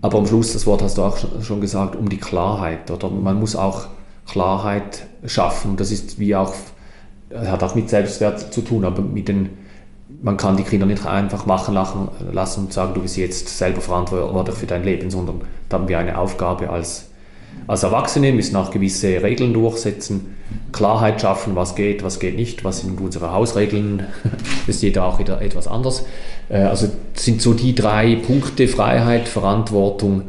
aber 0.00 0.18
am 0.18 0.26
Schluss, 0.26 0.52
das 0.52 0.66
Wort 0.66 0.82
hast 0.82 0.98
du 0.98 1.02
auch 1.02 1.16
schon 1.42 1.60
gesagt, 1.60 1.96
um 1.96 2.08
die 2.08 2.18
Klarheit. 2.18 2.90
Oder 2.90 3.08
man 3.10 3.40
muss 3.40 3.56
auch 3.56 3.88
Klarheit 4.28 5.06
schaffen. 5.26 5.76
Das 5.76 5.90
ist 5.90 6.18
wie 6.18 6.36
auch, 6.36 6.54
hat 7.34 7.62
auch 7.62 7.74
mit 7.74 7.88
Selbstwert 7.88 8.52
zu 8.52 8.60
tun, 8.62 8.84
aber 8.84 9.02
mit 9.02 9.28
den, 9.28 9.50
man 10.22 10.36
kann 10.36 10.56
die 10.56 10.62
Kinder 10.62 10.86
nicht 10.86 11.04
einfach 11.06 11.46
machen 11.46 11.74
lassen 11.74 12.60
und 12.64 12.72
sagen, 12.72 12.94
du 12.94 13.02
bist 13.02 13.16
jetzt 13.16 13.56
selber 13.58 13.80
verantwortlich 13.80 14.56
für 14.56 14.66
dein 14.66 14.84
Leben, 14.84 15.10
sondern 15.10 15.42
da 15.68 15.78
haben 15.78 15.88
wir 15.88 15.98
eine 15.98 16.18
Aufgabe 16.18 16.70
als 16.70 17.08
als 17.66 17.82
Erwachsene 17.82 18.32
müssen 18.32 18.56
auch 18.56 18.70
gewisse 18.70 19.22
Regeln 19.22 19.54
durchsetzen, 19.54 20.36
Klarheit 20.72 21.20
schaffen, 21.20 21.56
was 21.56 21.74
geht, 21.74 22.02
was 22.02 22.20
geht 22.20 22.36
nicht, 22.36 22.64
was 22.64 22.80
sind 22.80 23.00
unsere 23.00 23.32
Hausregeln, 23.32 24.04
das 24.66 24.76
ist 24.76 24.82
jeder 24.82 25.04
auch 25.04 25.18
wieder 25.18 25.40
etwas 25.40 25.66
anders. 25.66 26.04
Äh, 26.48 26.58
also 26.58 26.88
sind 27.14 27.40
so 27.40 27.54
die 27.54 27.74
drei 27.74 28.16
Punkte, 28.16 28.68
Freiheit, 28.68 29.28
Verantwortung 29.28 30.24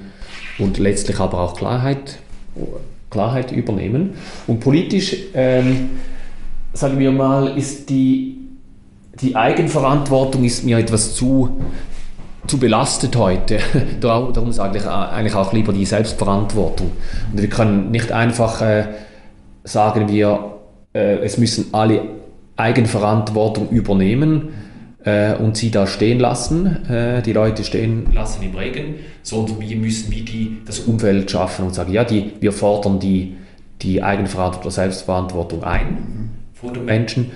und 0.59 0.77
letztlich 0.77 1.19
aber 1.19 1.41
auch 1.41 1.57
Klarheit, 1.57 2.19
Klarheit 3.09 3.51
übernehmen. 3.51 4.13
Und 4.47 4.61
politisch, 4.61 5.17
ähm, 5.33 5.89
sagen 6.75 6.99
wir 6.99 7.11
mal, 7.11 7.57
ist 7.57 7.89
die, 7.89 8.37
die 9.21 9.35
Eigenverantwortung 9.35 10.43
ist 10.43 10.63
mir 10.63 10.77
etwas 10.77 11.15
zu 11.15 11.61
zu 12.47 12.59
belastet 12.59 13.15
heute. 13.15 13.57
Darum 14.01 14.51
sage 14.51 14.77
ich 14.77 14.85
eigentlich 14.85 15.33
auch 15.33 15.51
lieber 15.51 15.73
die 15.73 15.85
Selbstverantwortung. 15.85 16.91
Und 17.31 17.41
wir 17.41 17.49
können 17.49 17.89
nicht 17.89 18.11
einfach 18.11 18.61
äh, 18.61 18.85
sagen, 19.63 20.07
wir, 20.09 20.57
äh, 20.93 21.17
es 21.23 21.39
müssen 21.39 21.73
alle 21.73 22.01
Eigenverantwortung 22.55 23.69
übernehmen. 23.69 24.49
äh, 25.05 25.35
und 25.35 25.55
sie 25.55 25.71
da 25.71 25.87
stehen 25.87 26.19
lassen, 26.19 26.89
äh, 26.89 27.21
die 27.21 27.33
Leute 27.33 27.63
stehen 27.63 28.11
lassen 28.13 28.43
im 28.43 28.55
Regen, 28.55 28.95
sondern 29.21 29.59
wir 29.61 29.77
müssen 29.77 30.11
wie 30.11 30.21
die 30.21 30.57
das 30.65 30.79
Umfeld 30.79 31.29
schaffen 31.29 31.65
und 31.65 31.75
sagen, 31.75 31.93
ja, 31.93 32.03
die, 32.03 32.33
wir 32.39 32.51
fordern 32.51 32.99
die, 32.99 33.35
die 33.83 34.01
Eigenverantwortung 34.01 34.63
oder 34.63 34.71
Selbstverantwortung 34.71 35.63
ein 35.63 36.34
von 36.55 36.73
den 36.73 36.85
Menschen, 36.85 37.31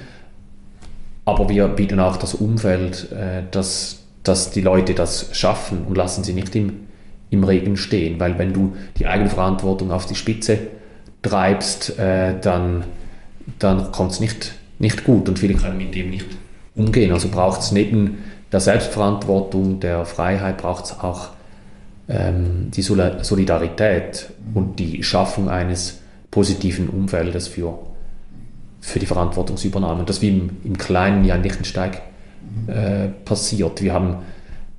aber 1.26 1.48
wir 1.48 1.68
bieten 1.68 2.00
auch 2.00 2.18
das 2.18 2.34
Umfeld, 2.34 3.12
äh, 3.12 3.44
dass, 3.52 4.00
dass 4.24 4.50
die 4.50 4.62
Leute 4.62 4.96
das 4.96 5.30
schaffen 5.34 5.86
und 5.86 5.96
lassen 5.96 6.24
sie 6.24 6.34
nicht 6.34 6.56
im, 6.56 6.88
im 7.30 7.44
Regen 7.44 7.78
stehen, 7.78 8.20
weil 8.20 8.40
wenn 8.40 8.54
du 8.54 8.76
die 8.98 9.06
Eigenverantwortung 9.06 9.92
auf 9.92 10.06
die 10.08 10.16
Spitze 10.16 10.58
treibst, 11.22 12.00
äh, 12.00 12.40
dann, 12.40 12.86
dann 13.60 13.92
kommt 13.92 14.12
es 14.12 14.20
nicht, 14.20 14.54
nicht 14.80 15.04
gut 15.04 15.30
und 15.30 15.38
viele 15.38 15.54
können 15.54 15.78
mit 15.78 15.94
dem 15.94 16.10
nicht 16.10 16.26
umgehen. 16.76 17.12
Also 17.12 17.28
braucht 17.30 17.62
es 17.62 17.72
neben 17.72 18.24
der 18.52 18.62
Selbstverantwortung, 18.62 19.80
der 19.80 20.06
Freiheit, 20.06 20.58
braucht 20.58 20.86
es 20.86 21.00
auch 21.00 21.30
ähm, 22.08 22.72
die 22.72 22.82
Solidarität 22.82 24.30
und 24.54 24.80
die 24.80 25.04
Schaffung 25.04 25.50
eines 25.50 26.00
positiven 26.32 26.90
Umfeldes 26.90 27.48
für, 27.48 27.78
für 28.80 29.00
die 29.00 29.06
Verantwortungsübernahme. 29.06 30.04
Das 30.06 30.22
wie 30.22 30.30
im, 30.30 30.50
im 30.64 30.78
kleinen 30.78 31.26
Jan 31.26 31.44
Lichtensteig 31.44 32.02
äh, 32.68 33.08
passiert. 33.26 33.82
Wir 33.82 33.94
haben 33.94 34.18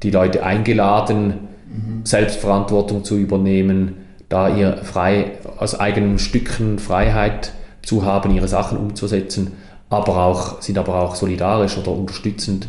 die 0.02 0.10
Leute 0.10 0.44
eingeladen, 0.44 1.34
mhm. 1.68 2.04
Selbstverantwortung 2.04 3.04
zu 3.04 3.16
übernehmen, 3.16 3.96
da 4.28 4.54
ihr 4.54 4.78
frei 4.78 5.32
aus 5.58 5.78
eigenen 5.78 6.18
Stücken 6.18 6.78
Freiheit 6.78 7.52
zu 7.82 8.04
haben, 8.04 8.34
ihre 8.34 8.48
Sachen 8.48 8.78
umzusetzen 8.78 9.52
aber 9.90 10.24
auch, 10.24 10.62
sind 10.62 10.78
aber 10.78 11.02
auch 11.02 11.16
solidarisch 11.16 11.76
oder 11.76 11.90
unterstützend, 11.90 12.68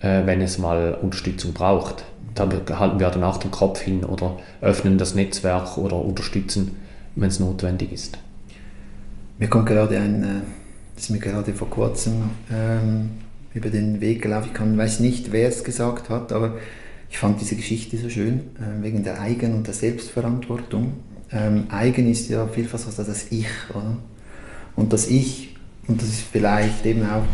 äh, 0.00 0.26
wenn 0.26 0.42
es 0.42 0.58
mal 0.58 0.98
Unterstützung 1.00 1.54
braucht. 1.54 2.04
Dann 2.34 2.50
halten 2.68 2.98
wir 2.98 3.08
dann 3.10 3.22
auch 3.24 3.36
den 3.36 3.50
Kopf 3.50 3.80
hin 3.80 4.04
oder 4.04 4.36
öffnen 4.60 4.98
das 4.98 5.14
Netzwerk 5.14 5.78
oder 5.78 5.96
unterstützen, 5.96 6.76
wenn 7.14 7.28
es 7.28 7.38
notwendig 7.38 7.92
ist. 7.92 8.18
Mir 9.42 9.48
kommt 9.48 9.66
gerade 9.66 9.98
ein, 9.98 10.22
äh, 10.22 10.26
das 10.94 11.06
ist 11.06 11.10
mir 11.10 11.18
gerade 11.18 11.52
vor 11.52 11.68
kurzem 11.68 12.30
ähm, 12.48 13.10
über 13.52 13.70
den 13.70 14.00
Weg 14.00 14.22
gelaufen. 14.22 14.50
Ich 14.52 14.54
kann, 14.54 14.78
weiß 14.78 15.00
nicht, 15.00 15.32
wer 15.32 15.48
es 15.48 15.64
gesagt 15.64 16.10
hat, 16.10 16.30
aber 16.30 16.58
ich 17.10 17.18
fand 17.18 17.40
diese 17.40 17.56
Geschichte 17.56 17.98
so 17.98 18.08
schön, 18.08 18.38
äh, 18.60 18.84
wegen 18.84 19.02
der 19.02 19.20
Eigen- 19.20 19.56
und 19.56 19.66
der 19.66 19.74
Selbstverantwortung. 19.74 20.92
Ähm, 21.32 21.64
Eigen 21.70 22.08
ist 22.08 22.28
ja 22.28 22.46
vielfach 22.46 22.78
so 22.78 23.02
das 23.02 23.32
Ich, 23.32 23.48
oder? 23.70 23.96
Und 24.76 24.92
das 24.92 25.08
Ich 25.08 25.56
und 25.88 26.00
das 26.00 26.08
ist 26.08 26.20
vielleicht 26.20 26.86
eben 26.86 27.02
auch 27.02 27.24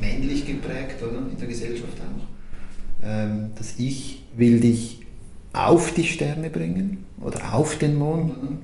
männlich 0.00 0.44
geprägt, 0.44 1.00
oder? 1.00 1.18
In 1.18 1.38
der 1.38 1.46
Gesellschaft 1.46 1.98
auch. 2.00 3.06
Ähm, 3.06 3.50
das 3.54 3.74
Ich 3.78 4.24
will 4.36 4.58
dich 4.58 5.06
auf 5.52 5.94
die 5.94 6.02
Sterne 6.02 6.50
bringen 6.50 7.04
oder 7.20 7.54
auf 7.54 7.78
den 7.78 7.94
Mond, 7.94 8.32
oder? 8.32 8.58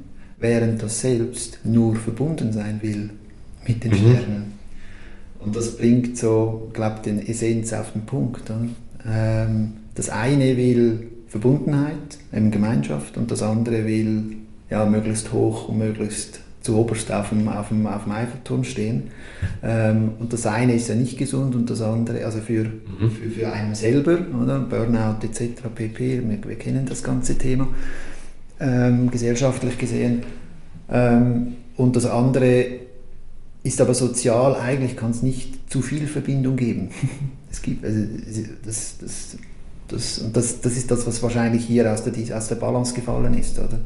Während 0.44 0.82
das 0.82 1.00
Selbst 1.00 1.58
nur 1.64 1.96
verbunden 1.96 2.52
sein 2.52 2.78
will 2.82 3.08
mit 3.66 3.82
den 3.82 3.92
mhm. 3.92 3.96
Sternen. 3.96 4.52
Und 5.40 5.56
das 5.56 5.76
bringt 5.78 6.18
so, 6.18 6.70
glaube 6.74 7.00
den 7.02 7.26
Essenz 7.26 7.72
auf 7.72 7.92
den 7.92 8.02
Punkt. 8.02 8.52
Ähm, 9.08 9.72
das 9.94 10.10
eine 10.10 10.56
will 10.56 11.08
Verbundenheit, 11.28 12.18
eben 12.32 12.50
Gemeinschaft, 12.50 13.16
und 13.16 13.30
das 13.30 13.42
andere 13.42 13.86
will 13.86 14.36
ja, 14.68 14.84
möglichst 14.84 15.32
hoch 15.32 15.68
und 15.68 15.78
möglichst 15.78 16.40
zu 16.60 16.76
oberst 16.76 17.10
auf 17.10 17.30
dem, 17.30 17.48
auf 17.48 17.68
dem, 17.68 17.86
auf 17.86 18.04
dem 18.04 18.12
Eiffelturm 18.12 18.64
stehen. 18.64 19.04
Ähm, 19.62 20.12
und 20.18 20.32
das 20.32 20.46
eine 20.46 20.74
ist 20.74 20.88
ja 20.88 20.94
nicht 20.94 21.16
gesund 21.18 21.54
und 21.54 21.68
das 21.70 21.80
andere, 21.80 22.24
also 22.24 22.40
für, 22.40 22.64
mhm. 22.64 23.10
für, 23.10 23.30
für 23.30 23.52
einen 23.52 23.74
selber, 23.74 24.18
oder? 24.42 24.60
Burnout 24.60 25.24
etc. 25.24 25.62
pp. 25.74 26.22
Wir, 26.28 26.48
wir 26.48 26.56
kennen 26.56 26.86
das 26.86 27.02
ganze 27.02 27.36
Thema, 27.36 27.68
ähm, 28.60 29.10
gesellschaftlich 29.10 29.78
gesehen. 29.78 30.22
Ähm, 30.90 31.56
und 31.76 31.96
das 31.96 32.06
andere 32.06 32.66
ist 33.62 33.80
aber 33.80 33.94
sozial, 33.94 34.56
eigentlich 34.56 34.96
kann 34.96 35.10
es 35.10 35.22
nicht 35.22 35.70
zu 35.70 35.82
viel 35.82 36.06
Verbindung 36.06 36.56
geben. 36.56 36.90
es 37.50 37.62
gibt, 37.62 37.84
also, 37.84 38.04
das, 38.64 38.98
das, 38.98 39.36
das, 39.88 40.18
und 40.18 40.36
das, 40.36 40.60
das 40.60 40.76
ist 40.76 40.90
das, 40.90 41.06
was 41.06 41.22
wahrscheinlich 41.22 41.64
hier 41.64 41.90
aus 41.92 42.04
der, 42.04 42.36
aus 42.36 42.48
der 42.48 42.56
Balance 42.56 42.94
gefallen 42.94 43.34
ist. 43.34 43.58
Oder? 43.58 43.80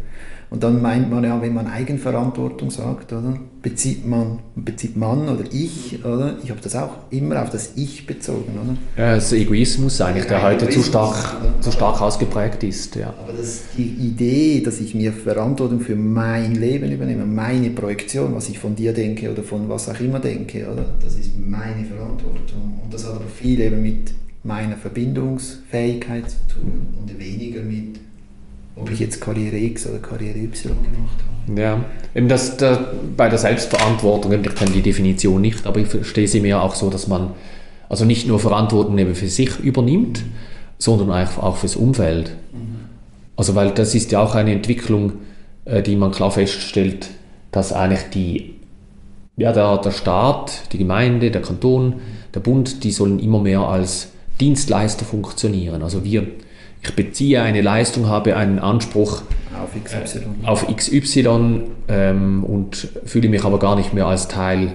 Und 0.50 0.62
dann 0.62 0.80
meint 0.80 1.10
man 1.10 1.24
ja, 1.24 1.42
wenn 1.42 1.52
man 1.52 1.66
Eigenverantwortung 1.66 2.70
sagt, 2.70 3.12
oder, 3.12 3.38
bezieht 3.60 4.06
man, 4.06 4.38
bezieht 4.54 4.96
man 4.96 5.28
oder 5.28 5.44
ich, 5.52 6.02
oder, 6.04 6.36
ich 6.42 6.50
habe 6.50 6.60
das 6.62 6.74
auch 6.74 6.90
immer 7.10 7.42
auf 7.42 7.50
das 7.50 7.72
Ich 7.76 8.06
bezogen, 8.06 8.52
oder? 8.54 8.76
Ja, 8.96 9.14
das 9.16 9.32
Egoismus 9.32 10.00
eigentlich, 10.00 10.24
der 10.24 10.42
heute 10.42 10.64
Egoismus, 10.64 10.84
zu 10.86 10.90
stark, 10.90 11.36
zu 11.60 11.70
stark 11.70 12.00
ausgeprägt 12.00 12.62
ist, 12.62 12.96
ja. 12.96 13.12
Aber 13.22 13.34
das, 13.34 13.64
die 13.76 13.88
Idee, 13.88 14.62
dass 14.64 14.80
ich 14.80 14.94
mir 14.94 15.12
Verantwortung 15.12 15.80
für 15.80 15.96
mein 15.96 16.54
Leben 16.54 16.90
übernehme, 16.90 17.26
meine 17.26 17.68
Projektion, 17.70 18.34
was 18.34 18.48
ich 18.48 18.58
von 18.58 18.74
dir 18.74 18.94
denke 18.94 19.30
oder 19.30 19.42
von 19.42 19.68
was 19.68 19.88
auch 19.90 20.00
immer 20.00 20.18
denke, 20.18 20.66
oder, 20.70 20.86
das 21.02 21.16
ist 21.16 21.32
meine 21.38 21.84
Verantwortung. 21.84 22.80
Und 22.82 22.94
das 22.94 23.06
hat 23.06 23.16
aber 23.16 23.26
viel 23.26 23.60
eben 23.60 23.82
mit 23.82 24.14
meiner 24.44 24.76
Verbindungsfähigkeit 24.76 26.30
zu 26.30 26.38
tun 26.54 26.86
und 26.98 27.18
weniger 27.18 27.60
mit 27.60 28.00
ob 28.80 28.90
ich 28.90 29.00
jetzt 29.00 29.20
Karriere 29.20 29.56
X 29.56 29.86
oder 29.86 29.98
Karriere 29.98 30.38
Y 30.38 30.74
gemacht 30.82 31.16
habe. 31.46 31.60
Ja, 31.60 31.84
eben 32.14 32.28
das, 32.28 32.56
da, 32.56 32.92
bei 33.16 33.28
der 33.28 33.38
Selbstverantwortung, 33.38 34.32
ich 34.32 34.54
kenne 34.54 34.72
die 34.72 34.82
Definition 34.82 35.40
nicht, 35.40 35.66
aber 35.66 35.80
ich 35.80 35.88
verstehe 35.88 36.28
sie 36.28 36.40
mehr 36.40 36.62
auch 36.62 36.74
so, 36.74 36.90
dass 36.90 37.08
man 37.08 37.30
also 37.88 38.04
nicht 38.04 38.26
nur 38.26 38.38
Verantwortung 38.38 38.98
eben 38.98 39.14
für 39.14 39.28
sich 39.28 39.58
übernimmt, 39.60 40.22
sondern 40.78 41.10
auch, 41.10 41.42
auch 41.42 41.56
fürs 41.56 41.76
Umfeld. 41.76 42.36
Mhm. 42.52 42.76
Also 43.36 43.54
weil 43.54 43.70
das 43.70 43.94
ist 43.94 44.12
ja 44.12 44.20
auch 44.20 44.34
eine 44.34 44.52
Entwicklung, 44.52 45.12
äh, 45.64 45.82
die 45.82 45.96
man 45.96 46.10
klar 46.10 46.30
feststellt, 46.30 47.08
dass 47.50 47.72
eigentlich 47.72 48.10
die, 48.12 48.54
ja, 49.36 49.52
der, 49.52 49.78
der 49.78 49.90
Staat, 49.90 50.72
die 50.72 50.78
Gemeinde, 50.78 51.30
der 51.30 51.42
Kanton, 51.42 51.94
der 52.34 52.40
Bund, 52.40 52.84
die 52.84 52.90
sollen 52.90 53.18
immer 53.18 53.40
mehr 53.40 53.60
als 53.60 54.08
Dienstleister 54.40 55.04
funktionieren. 55.04 55.82
Also 55.82 56.04
wir 56.04 56.26
ich 56.82 56.94
beziehe 56.94 57.42
eine 57.42 57.60
Leistung, 57.60 58.06
habe 58.06 58.36
einen 58.36 58.58
Anspruch 58.58 59.22
auf 59.60 59.70
XY, 59.84 60.18
äh, 60.18 60.46
auf 60.46 60.66
XY 60.66 61.62
ähm, 61.88 62.44
und 62.44 62.88
fühle 63.04 63.28
mich 63.28 63.44
aber 63.44 63.58
gar 63.58 63.76
nicht 63.76 63.92
mehr 63.92 64.06
als 64.06 64.28
Teil 64.28 64.72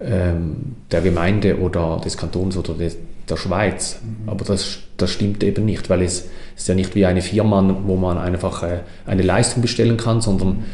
ähm, 0.00 0.76
der 0.90 1.00
Gemeinde 1.00 1.60
oder 1.60 2.00
des 2.04 2.16
Kantons 2.16 2.56
oder 2.56 2.74
des, 2.74 2.96
der 3.28 3.36
Schweiz. 3.36 4.00
Mhm. 4.02 4.28
Aber 4.28 4.44
das, 4.44 4.78
das 4.96 5.10
stimmt 5.10 5.42
eben 5.44 5.64
nicht, 5.64 5.90
weil 5.90 6.02
es 6.02 6.28
ist 6.56 6.68
ja 6.68 6.74
nicht 6.74 6.94
wie 6.94 7.06
eine 7.06 7.22
Firma, 7.22 7.76
wo 7.86 7.96
man 7.96 8.18
einfach 8.18 8.62
äh, 8.62 8.80
eine 9.06 9.22
Leistung 9.22 9.62
bestellen 9.62 9.96
kann, 9.96 10.20
sondern 10.20 10.64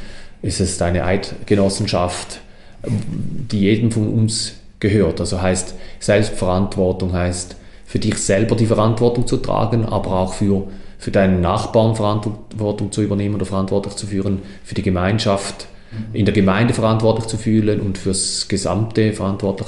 es 0.43 0.61
ist 0.61 0.81
eine 0.81 1.05
Eidgenossenschaft, 1.05 2.41
die 2.87 3.61
jedem 3.61 3.91
von 3.91 4.09
uns 4.09 4.55
gehört. 4.79 5.21
Also 5.21 5.43
heißt 5.43 5.75
Selbstverantwortung 5.99 7.12
heißt 7.12 7.57
für 7.91 7.99
dich 7.99 8.18
selber 8.18 8.55
die 8.55 8.66
Verantwortung 8.66 9.26
zu 9.26 9.38
tragen, 9.38 9.84
aber 9.84 10.12
auch 10.12 10.34
für, 10.34 10.68
für 10.97 11.11
deinen 11.11 11.41
Nachbarn 11.41 11.97
Verantwortung 11.97 12.93
zu 12.93 13.03
übernehmen 13.03 13.34
oder 13.34 13.47
verantwortlich 13.47 13.97
zu 13.97 14.07
führen, 14.07 14.43
für 14.62 14.76
die 14.76 14.82
Gemeinschaft, 14.82 15.66
in 16.12 16.24
der 16.24 16.32
Gemeinde 16.32 16.72
verantwortlich 16.72 17.26
zu 17.26 17.36
fühlen 17.36 17.80
und 17.80 17.99
fürs 17.99 18.47
Gesamte 18.47 19.12
verantwortlich 19.12 19.66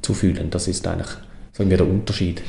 zu 0.00 0.14
fühlen. 0.14 0.50
Das 0.50 0.68
ist 0.68 0.86
eigentlich, 0.86 1.08
sagen 1.52 1.70
wir, 1.70 1.76
der 1.76 1.88
Unterschied. 1.88 2.40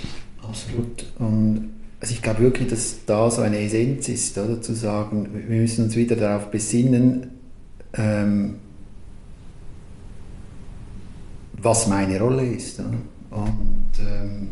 Absolut. 0.48 1.04
Und 1.18 1.70
also 2.00 2.14
ich 2.14 2.22
glaube 2.22 2.42
wirklich, 2.42 2.68
dass 2.68 3.06
da 3.08 3.32
so 3.32 3.42
eine 3.42 3.62
Essenz 3.62 4.08
ist, 4.08 4.38
oder? 4.38 4.62
zu 4.62 4.76
sagen, 4.76 5.30
wir 5.48 5.62
müssen 5.62 5.86
uns 5.86 5.96
wieder 5.96 6.16
darauf 6.16 6.52
besinnen, 6.52 7.32
ähm, 7.96 8.58
was 11.54 11.88
meine 11.88 12.20
Rolle 12.20 12.46
ist. 12.46 12.80
Oder? 12.80 12.90
Und 13.32 13.90
ähm, 14.00 14.50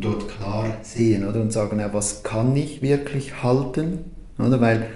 dort 0.00 0.28
klar 0.28 0.76
sehen 0.82 1.26
oder? 1.26 1.40
und 1.40 1.52
sagen, 1.52 1.78
ja, 1.80 1.92
was 1.92 2.22
kann 2.22 2.56
ich 2.56 2.82
wirklich 2.82 3.42
halten? 3.42 4.00
Oder? 4.38 4.60
Weil, 4.60 4.86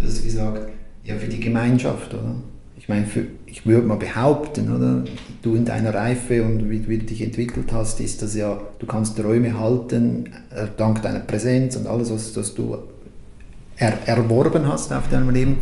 das 0.00 0.14
ist 0.14 0.24
gesagt, 0.24 0.68
ja, 1.04 1.16
für 1.16 1.28
die 1.28 1.40
Gemeinschaft. 1.40 2.14
Oder? 2.14 2.36
Ich 2.78 2.88
meine, 2.88 3.06
für, 3.06 3.26
ich 3.46 3.66
würde 3.66 3.86
mal 3.86 3.98
behaupten, 3.98 4.74
oder? 4.74 5.04
du 5.42 5.54
in 5.54 5.64
deiner 5.64 5.94
Reife 5.94 6.42
und 6.42 6.70
wie, 6.70 6.88
wie, 6.88 6.98
du 6.98 7.06
dich 7.06 7.22
entwickelt 7.22 7.72
hast, 7.72 8.00
ist 8.00 8.22
das 8.22 8.34
ja, 8.34 8.60
du 8.78 8.86
kannst 8.86 9.22
Räume 9.22 9.58
halten, 9.58 10.30
äh, 10.54 10.66
dank 10.76 11.02
deiner 11.02 11.20
Präsenz 11.20 11.76
und 11.76 11.86
alles, 11.86 12.10
was, 12.10 12.36
was 12.36 12.54
du 12.54 12.78
er, 13.76 14.06
erworben 14.06 14.66
hast 14.68 14.92
auf 14.92 15.08
deinem 15.08 15.30
Leben. 15.30 15.56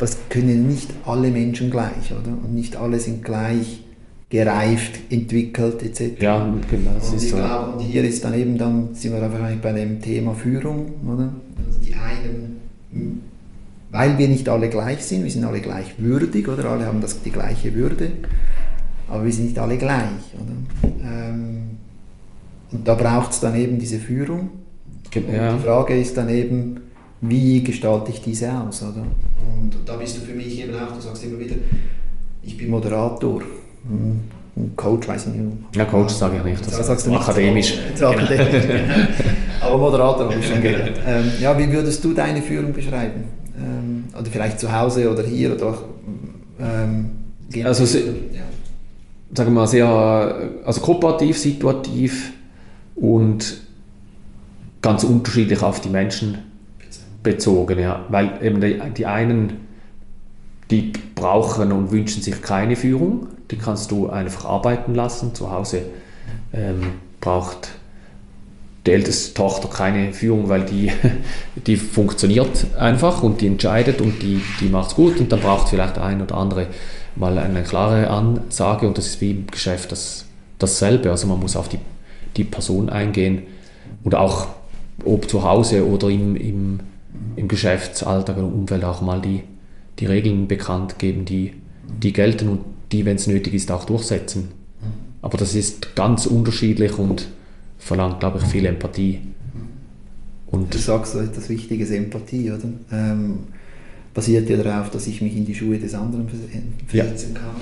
Es 0.00 0.18
können 0.28 0.68
nicht 0.68 0.90
alle 1.06 1.30
Menschen 1.30 1.70
gleich, 1.70 2.12
oder? 2.12 2.30
Und 2.30 2.54
nicht 2.54 2.76
alle 2.76 3.00
sind 3.00 3.24
gleich 3.24 3.83
gereift, 4.34 4.98
entwickelt 5.10 5.80
etc. 5.82 6.20
Ja, 6.20 6.52
genau. 6.68 6.90
Und, 6.90 7.16
ist 7.16 7.30
so. 7.30 7.36
glaube, 7.36 7.76
und 7.76 7.80
hier 7.80 8.02
ist 8.02 8.24
dann 8.24 8.34
eben, 8.34 8.58
dann 8.58 8.92
sind 8.92 9.12
wir 9.12 9.22
einfach 9.22 9.38
bei 9.62 9.72
dem 9.72 10.00
Thema 10.02 10.34
Führung, 10.34 10.90
oder? 11.06 11.32
Also 11.64 11.78
die 11.78 11.94
einen, 11.94 13.20
weil 13.92 14.18
wir 14.18 14.28
nicht 14.28 14.48
alle 14.48 14.68
gleich 14.68 15.04
sind, 15.04 15.22
wir 15.22 15.30
sind 15.30 15.44
alle 15.44 15.60
gleich 15.60 15.94
würdig, 15.98 16.48
oder? 16.48 16.64
Alle 16.64 16.86
haben 16.86 17.00
das, 17.00 17.22
die 17.22 17.30
gleiche 17.30 17.74
Würde, 17.74 18.10
aber 19.08 19.24
wir 19.24 19.32
sind 19.32 19.44
nicht 19.44 19.58
alle 19.60 19.78
gleich, 19.78 20.26
oder? 20.34 20.98
Ähm, 21.08 21.78
Und 22.72 22.88
da 22.88 22.94
braucht 22.94 23.30
es 23.30 23.38
dann 23.38 23.54
eben 23.54 23.78
diese 23.78 23.98
Führung. 24.00 24.50
Ja. 25.14 25.52
Und 25.52 25.58
die 25.60 25.64
Frage 25.64 25.96
ist 25.96 26.16
dann 26.16 26.28
eben, 26.28 26.80
wie 27.20 27.62
gestalte 27.62 28.10
ich 28.10 28.20
diese 28.20 28.52
aus, 28.52 28.82
oder? 28.82 29.06
Und 29.62 29.76
da 29.86 29.96
bist 29.96 30.16
du 30.16 30.22
für 30.22 30.34
mich 30.34 30.60
eben 30.60 30.74
auch, 30.74 30.92
du 30.92 31.00
sagst 31.00 31.22
immer 31.24 31.38
wieder, 31.38 31.54
ich 32.42 32.58
bin 32.58 32.70
Moderator. 32.70 33.42
Coach, 34.76 35.08
weiß 35.08 35.26
ich 35.26 35.34
nicht. 35.34 35.76
Ja, 35.76 35.84
Coach 35.84 36.14
sage 36.14 36.36
ich 36.38 36.44
nicht. 36.44 36.66
Das 36.66 36.86
sagst 36.86 37.06
du 37.06 37.10
nicht. 37.10 37.20
akademisch. 37.20 37.78
So, 37.94 38.06
akademisch. 38.06 38.64
Aber 39.60 39.78
Moderator 39.78 40.26
habe 40.30 40.38
ich 40.38 40.46
schon 40.46 40.62
gehört. 40.62 40.92
Ähm, 41.06 41.32
ja, 41.40 41.58
wie 41.58 41.72
würdest 41.72 42.04
du 42.04 42.12
deine 42.12 42.40
Führung 42.40 42.72
beschreiben? 42.72 43.24
Ähm, 43.58 44.04
oder 44.18 44.30
vielleicht 44.30 44.60
zu 44.60 44.72
Hause 44.72 45.10
oder 45.10 45.22
hier 45.22 45.54
oder 45.54 45.78
ähm, 46.60 47.10
also, 47.64 47.84
se, 47.84 48.00
ja. 48.00 48.42
sagen 49.34 49.50
wir 49.50 49.60
mal 49.60 49.66
sehr, 49.66 49.86
also 50.64 50.80
kooperativ, 50.80 51.38
situativ 51.38 52.32
und 52.96 53.58
ganz 54.80 55.04
unterschiedlich 55.04 55.62
auf 55.62 55.80
die 55.80 55.88
Menschen 55.88 56.38
bezogen, 57.22 57.78
ja. 57.78 58.04
Weil 58.08 58.38
eben 58.42 58.60
die, 58.60 58.80
die 58.96 59.06
einen, 59.06 59.54
die 60.74 60.92
brauchen 61.14 61.72
und 61.72 61.92
wünschen 61.92 62.22
sich 62.22 62.42
keine 62.42 62.76
Führung, 62.76 63.28
die 63.50 63.56
kannst 63.56 63.90
du 63.90 64.08
einfach 64.08 64.44
arbeiten 64.44 64.94
lassen. 64.94 65.34
Zu 65.34 65.50
Hause 65.50 65.82
ähm, 66.52 66.94
braucht 67.20 67.70
die 68.86 68.92
älteste 68.92 69.34
Tochter 69.34 69.68
keine 69.68 70.12
Führung, 70.12 70.48
weil 70.48 70.64
die, 70.64 70.90
die 71.66 71.76
funktioniert 71.76 72.66
einfach 72.78 73.22
und 73.22 73.40
die 73.40 73.46
entscheidet 73.46 74.00
und 74.00 74.22
die, 74.22 74.40
die 74.60 74.68
macht 74.68 74.90
es 74.90 74.96
gut 74.96 75.18
und 75.20 75.30
dann 75.30 75.40
braucht 75.40 75.68
vielleicht 75.68 75.98
ein 75.98 76.20
oder 76.20 76.36
andere 76.36 76.66
mal 77.16 77.38
eine 77.38 77.62
klare 77.62 78.10
Ansage 78.10 78.88
und 78.88 78.98
das 78.98 79.06
ist 79.06 79.20
wie 79.20 79.30
im 79.30 79.46
Geschäft 79.46 79.92
das, 79.92 80.26
dasselbe. 80.58 81.10
Also 81.10 81.28
man 81.28 81.38
muss 81.38 81.56
auf 81.56 81.68
die, 81.68 81.78
die 82.36 82.44
Person 82.44 82.90
eingehen 82.90 83.44
und 84.02 84.14
auch 84.14 84.48
ob 85.04 85.30
zu 85.30 85.44
Hause 85.44 85.86
oder 85.86 86.08
im, 86.08 86.34
im, 86.34 86.80
im 87.36 87.48
Geschäftsalltag 87.48 88.36
oder 88.36 88.46
Umfeld 88.46 88.84
auch 88.84 89.00
mal 89.00 89.20
die, 89.20 89.44
die 89.98 90.06
Regeln 90.06 90.48
bekannt 90.48 90.98
geben, 90.98 91.24
die, 91.24 91.52
die 92.02 92.12
gelten 92.12 92.48
und 92.48 92.60
die, 92.92 93.04
wenn 93.04 93.16
es 93.16 93.26
nötig 93.26 93.54
ist, 93.54 93.70
auch 93.70 93.84
durchsetzen. 93.84 94.48
Aber 95.22 95.38
das 95.38 95.54
ist 95.54 95.96
ganz 95.96 96.26
unterschiedlich 96.26 96.98
und 96.98 97.28
verlangt, 97.78 98.20
glaube 98.20 98.38
ich, 98.38 98.44
viel 98.44 98.66
Empathie. 98.66 99.20
Und 100.46 100.72
du 100.72 100.78
sagst 100.78 101.14
so 101.14 101.20
etwas 101.20 101.48
Wichtiges, 101.48 101.90
Empathie, 101.90 102.50
oder? 102.50 102.68
Ähm, 102.92 103.38
basiert 104.12 104.48
ja 104.48 104.56
darauf, 104.56 104.90
dass 104.90 105.06
ich 105.06 105.20
mich 105.20 105.36
in 105.36 105.44
die 105.44 105.54
Schuhe 105.54 105.78
des 105.78 105.94
anderen 105.94 106.28
versetzen 106.28 106.74
ja. 106.92 107.04
kann. 107.04 107.56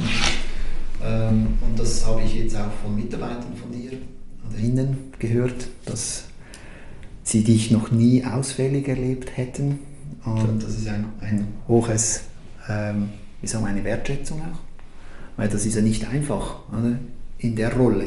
Ähm, 1.05 1.47
und 1.67 1.79
das 1.79 2.07
habe 2.07 2.23
ich 2.23 2.35
jetzt 2.35 2.55
auch 2.57 2.71
von 2.83 2.95
Mitarbeitern 2.95 3.55
von 3.57 3.73
dir 3.73 3.93
oder 4.49 4.59
Ihnen 4.59 4.97
gehört, 5.19 5.69
dass 5.87 6.25
sie 7.23 7.45
dich 7.45 7.71
noch 7.71 7.91
nie 7.91 8.25
ausfällig 8.25 8.89
erlebt 8.89 9.37
hätten. 9.37 9.79
Und 10.25 10.63
das 10.63 10.79
ist 10.79 10.89
ein, 10.89 11.07
ein 11.21 11.49
hohes, 11.67 12.23
ähm, 12.69 13.11
wie 13.41 13.47
sagen 13.47 13.65
wir, 13.65 13.71
eine 13.71 13.85
Wertschätzung 13.85 14.41
auch. 14.41 14.59
Weil 15.37 15.49
das 15.49 15.67
ist 15.67 15.75
ja 15.75 15.83
nicht 15.83 16.09
einfach 16.09 16.61
oder? 16.71 16.99
in 17.39 17.57
der 17.57 17.75
Rolle. 17.75 18.07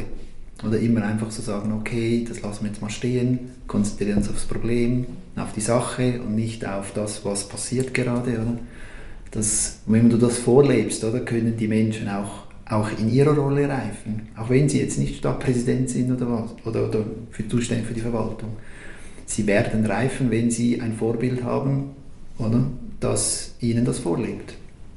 Oder 0.66 0.80
immer 0.80 1.04
einfach 1.04 1.32
so 1.32 1.42
sagen, 1.42 1.74
okay, 1.74 2.26
das 2.28 2.42
lassen 2.42 2.64
wir 2.64 2.72
jetzt 2.72 2.82
mal 2.82 2.90
stehen, 2.90 3.52
konzentrieren 3.68 4.20
uns 4.20 4.30
aufs 4.30 4.46
Problem, 4.46 5.06
auf 5.36 5.52
die 5.52 5.62
Sache 5.62 6.22
und 6.22 6.36
nicht 6.36 6.66
auf 6.66 6.94
das, 6.94 7.26
was 7.26 7.50
passiert 7.50 7.94
gerade. 7.94 8.32
Oder? 8.32 8.58
Das, 9.32 9.80
wenn 9.86 10.10
du 10.10 10.18
das 10.18 10.38
vorlebst, 10.38 11.04
oder, 11.04 11.20
können 11.20 11.58
die 11.58 11.68
Menschen 11.68 12.08
auch, 12.08 12.46
auch 12.68 12.90
in 12.98 13.12
ihrer 13.12 13.36
Rolle 13.36 13.68
reifen. 13.68 14.30
Auch 14.38 14.50
wenn 14.50 14.70
sie 14.70 14.80
jetzt 14.80 14.98
nicht 14.98 15.18
Stadtpräsident 15.18 15.90
sind 15.90 16.10
oder 16.10 16.32
was, 16.32 16.66
oder, 16.66 16.88
oder 16.88 17.06
für 17.32 17.46
zuständig 17.46 17.88
für 17.88 17.94
die 17.94 18.00
Verwaltung. 18.00 18.52
Sie 19.26 19.46
werden 19.48 19.86
reifen, 19.86 20.32
wenn 20.32 20.52
sie 20.52 20.80
ein 20.80 20.94
Vorbild 20.94 21.44
haben, 21.44 21.96
oder, 22.38 22.66
das 23.00 23.56
ihnen 23.60 23.86
das 23.86 24.00
vorlebt. 24.00 24.56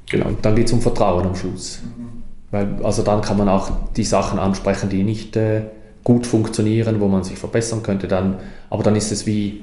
Genau, 0.09 0.27
und 0.27 0.43
dann 0.43 0.55
geht 0.55 0.67
es 0.67 0.73
um 0.73 0.81
Vertrauen 0.81 1.25
am 1.25 1.35
Schluss. 1.35 1.79
Mhm. 1.83 2.23
Weil, 2.51 2.83
also 2.83 3.03
dann 3.03 3.21
kann 3.21 3.37
man 3.37 3.47
auch 3.47 3.71
die 3.95 4.03
Sachen 4.03 4.39
ansprechen, 4.39 4.89
die 4.89 5.03
nicht 5.03 5.35
äh, 5.35 5.63
gut 6.03 6.25
funktionieren, 6.25 6.99
wo 6.99 7.07
man 7.07 7.23
sich 7.23 7.37
verbessern 7.37 7.83
könnte. 7.83 8.07
Dann, 8.07 8.37
aber 8.69 8.83
dann 8.83 8.95
ist 8.95 9.11
es 9.11 9.25
wie 9.25 9.61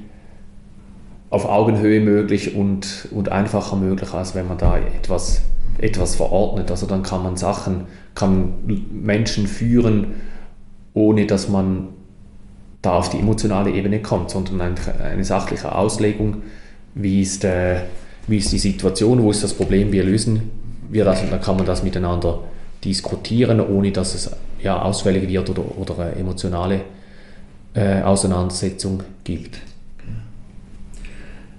auf 1.30 1.44
Augenhöhe 1.46 2.00
möglich 2.00 2.54
und, 2.54 3.08
und 3.10 3.30
einfacher 3.30 3.76
möglich, 3.76 4.12
als 4.12 4.34
wenn 4.34 4.46
man 4.46 4.58
da 4.58 4.78
etwas, 4.78 5.42
etwas 5.78 6.14
verordnet. 6.14 6.70
Also 6.70 6.86
dann 6.86 7.02
kann 7.02 7.22
man 7.24 7.36
Sachen, 7.36 7.86
kann 8.14 8.54
Menschen 8.90 9.48
führen, 9.48 10.14
ohne 10.94 11.26
dass 11.26 11.48
man 11.48 11.88
da 12.80 12.92
auf 12.92 13.08
die 13.08 13.18
emotionale 13.18 13.72
Ebene 13.72 14.00
kommt, 14.00 14.30
sondern 14.30 14.60
eine, 14.60 14.76
eine 15.02 15.24
sachliche 15.24 15.74
Auslegung, 15.74 16.42
wie 16.96 17.22
ist, 17.22 17.44
äh, 17.44 17.76
wie 18.26 18.38
ist 18.38 18.50
die 18.50 18.58
Situation, 18.58 19.22
wo 19.22 19.30
ist 19.30 19.44
das 19.44 19.54
Problem, 19.54 19.92
wie 19.92 20.00
lösen 20.00 20.50
wir 20.88 21.04
das 21.04 21.22
und 21.22 21.30
dann 21.30 21.40
kann 21.40 21.56
man 21.56 21.66
das 21.66 21.82
miteinander 21.82 22.40
diskutieren, 22.84 23.60
ohne 23.60 23.92
dass 23.92 24.14
es 24.14 24.30
ja, 24.62 24.80
ausfällig 24.80 25.28
wird 25.28 25.50
oder, 25.50 25.78
oder 25.78 25.98
eine 25.98 26.16
emotionale 26.16 26.80
äh, 27.74 28.02
Auseinandersetzung 28.02 29.02
gibt. 29.24 29.60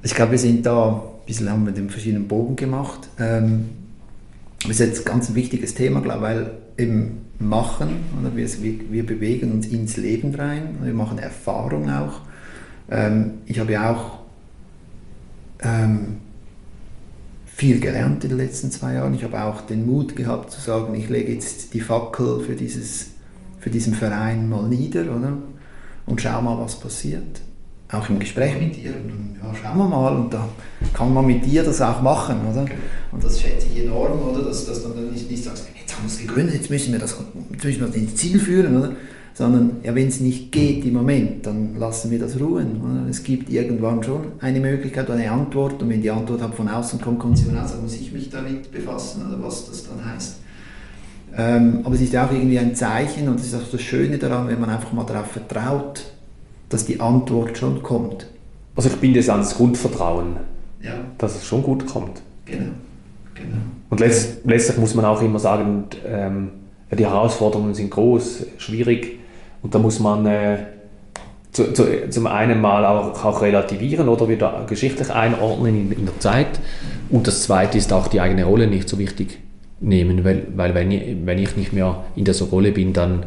Ich 0.03 0.15
glaube, 0.15 0.31
wir 0.31 0.39
sind 0.39 0.65
da 0.65 0.93
ein 0.95 1.25
bisschen 1.25 1.49
haben 1.49 1.65
wir 1.65 1.73
den 1.73 1.89
verschiedenen 1.89 2.27
Bogen 2.27 2.55
gemacht. 2.55 3.07
Ähm, 3.19 3.69
das 4.61 4.71
ist 4.71 4.79
jetzt 4.79 5.05
ganz 5.05 5.29
ein 5.29 5.35
wichtiges 5.35 5.75
Thema, 5.75 6.01
glaube 6.01 6.21
weil 6.21 6.51
im 6.77 7.19
Machen, 7.39 7.97
oder 8.19 8.35
wir, 8.35 8.47
wir 8.89 9.05
bewegen 9.05 9.51
uns 9.51 9.67
ins 9.67 9.97
Leben 9.97 10.33
rein, 10.33 10.77
wir 10.81 10.93
machen 10.93 11.19
Erfahrung 11.19 11.89
auch. 11.89 12.21
Ähm, 12.89 13.39
ich 13.45 13.59
habe 13.59 13.73
ja 13.73 13.91
auch 13.91 14.19
ähm, 15.61 16.17
viel 17.45 17.79
gelernt 17.79 18.23
in 18.23 18.29
den 18.29 18.37
letzten 18.37 18.71
zwei 18.71 18.93
Jahren. 18.93 19.13
Ich 19.15 19.23
habe 19.23 19.41
auch 19.43 19.61
den 19.61 19.85
Mut 19.87 20.15
gehabt 20.15 20.51
zu 20.51 20.61
sagen, 20.61 20.93
ich 20.93 21.09
lege 21.09 21.33
jetzt 21.33 21.73
die 21.73 21.81
Fackel 21.81 22.39
für, 22.41 22.55
dieses, 22.55 23.07
für 23.59 23.69
diesen 23.69 23.95
Verein 23.95 24.47
mal 24.47 24.67
nieder 24.67 25.01
oder? 25.03 25.33
und 26.05 26.21
schau 26.21 26.41
mal, 26.41 26.57
was 26.59 26.79
passiert. 26.79 27.41
Auch 27.91 28.09
im 28.09 28.19
Gespräch 28.19 28.59
mit 28.59 28.75
dir. 28.75 28.91
Und, 28.91 29.37
ja, 29.41 29.55
schauen 29.55 29.77
wir 29.77 29.87
mal 29.87 30.15
und 30.17 30.33
da 30.33 30.47
kann 30.93 31.13
man 31.13 31.25
mit 31.25 31.45
dir 31.45 31.63
das 31.63 31.81
auch 31.81 32.01
machen. 32.01 32.35
Oder? 32.51 32.65
Und 33.11 33.23
das 33.23 33.39
schätze 33.39 33.67
ich 33.73 33.85
enorm, 33.85 34.21
oder? 34.21 34.43
dass, 34.43 34.65
dass 34.65 34.83
du 34.83 34.89
dann 34.89 35.09
nicht, 35.09 35.31
nicht 35.31 35.43
sagst, 35.43 35.67
jetzt 35.79 35.95
haben 35.95 36.03
wir 36.03 36.11
es 36.11 36.19
gegründet, 36.19 36.55
jetzt 36.55 36.69
müssen 36.69 36.91
wir 36.91 36.99
das, 36.99 37.15
müssen 37.49 37.79
wir 37.79 37.87
das 37.87 37.95
ins 37.95 38.15
Ziel 38.15 38.39
führen. 38.39 38.77
Oder? 38.77 38.91
Sondern 39.37 39.77
ja, 39.83 39.93
wenn 39.93 40.07
es 40.07 40.19
nicht 40.19 40.51
geht 40.51 40.83
im 40.83 40.95
Moment, 40.95 41.45
dann 41.45 41.75
lassen 41.77 42.09
wir 42.09 42.17
das 42.17 42.39
ruhen. 42.39 43.05
Es 43.07 43.21
gibt 43.21 43.51
irgendwann 43.51 44.01
schon 44.01 44.31
eine 44.39 44.59
Möglichkeit 44.59 45.05
oder 45.07 45.19
eine 45.19 45.29
Antwort 45.29 45.79
und 45.83 45.89
wenn 45.89 46.01
die 46.01 46.09
Antwort 46.09 46.41
halt 46.41 46.55
von 46.55 46.67
außen 46.67 46.99
kommt, 46.99 47.19
kommt 47.19 47.37
sie 47.37 47.43
von 47.43 47.55
außen, 47.55 47.75
dann 47.75 47.83
muss 47.83 47.93
ich 47.93 48.11
mich 48.11 48.31
damit 48.31 48.71
befassen 48.71 49.27
oder 49.27 49.39
was 49.43 49.69
das 49.69 49.87
dann 49.87 50.03
heißt. 50.11 50.37
Ähm, 51.37 51.81
aber 51.83 51.93
es 51.93 52.01
ist 52.01 52.15
auch 52.15 52.31
irgendwie 52.31 52.57
ein 52.57 52.73
Zeichen 52.73 53.29
und 53.29 53.39
das 53.39 53.45
ist 53.45 53.53
auch 53.53 53.71
das 53.71 53.79
Schöne 53.79 54.17
daran, 54.17 54.47
wenn 54.47 54.59
man 54.59 54.71
einfach 54.71 54.91
mal 54.91 55.03
darauf 55.05 55.27
vertraut, 55.27 56.05
dass 56.69 56.87
die 56.87 56.99
Antwort 56.99 57.59
schon 57.59 57.83
kommt. 57.83 58.25
Also 58.75 58.89
ich 58.89 58.95
binde 58.95 59.19
es 59.19 59.29
an 59.29 59.41
das 59.41 59.55
Grundvertrauen, 59.55 60.37
ja. 60.81 60.93
dass 61.19 61.35
es 61.35 61.45
schon 61.45 61.61
gut 61.61 61.85
kommt. 61.85 62.23
Genau. 62.45 62.71
genau. 63.35 63.57
Und 63.91 63.99
letztlich 63.99 64.77
muss 64.79 64.95
man 64.95 65.05
auch 65.05 65.21
immer 65.21 65.37
sagen, 65.37 65.83
ähm, 66.07 66.49
die 66.91 67.05
Herausforderungen 67.05 67.75
sind 67.75 67.91
groß, 67.91 68.47
schwierig. 68.57 69.17
Und 69.61 69.73
da 69.73 69.79
muss 69.79 69.99
man 69.99 70.25
äh, 70.25 70.57
zu, 71.51 71.73
zu, 71.73 72.09
zum 72.09 72.27
einen 72.27 72.61
mal 72.61 72.85
auch, 72.85 73.23
auch, 73.25 73.41
relativieren 73.41 74.09
oder 74.09 74.29
wieder 74.29 74.65
geschichtlich 74.67 75.09
einordnen 75.09 75.75
in, 75.75 75.91
in, 75.91 76.05
der 76.05 76.19
Zeit. 76.19 76.59
Und 77.09 77.27
das 77.27 77.43
zweite 77.43 77.77
ist 77.77 77.91
auch 77.91 78.07
die 78.07 78.21
eigene 78.21 78.45
Rolle 78.45 78.67
nicht 78.67 78.87
so 78.87 78.99
wichtig 78.99 79.39
nehmen, 79.79 80.23
weil, 80.23 80.47
weil 80.55 80.75
wenn, 80.75 80.91
ich, 80.91 81.17
wenn 81.25 81.39
ich 81.39 81.55
nicht 81.55 81.73
mehr 81.73 82.03
in 82.15 82.25
dieser 82.25 82.45
Rolle 82.45 82.71
bin, 82.71 82.93
dann, 82.93 83.25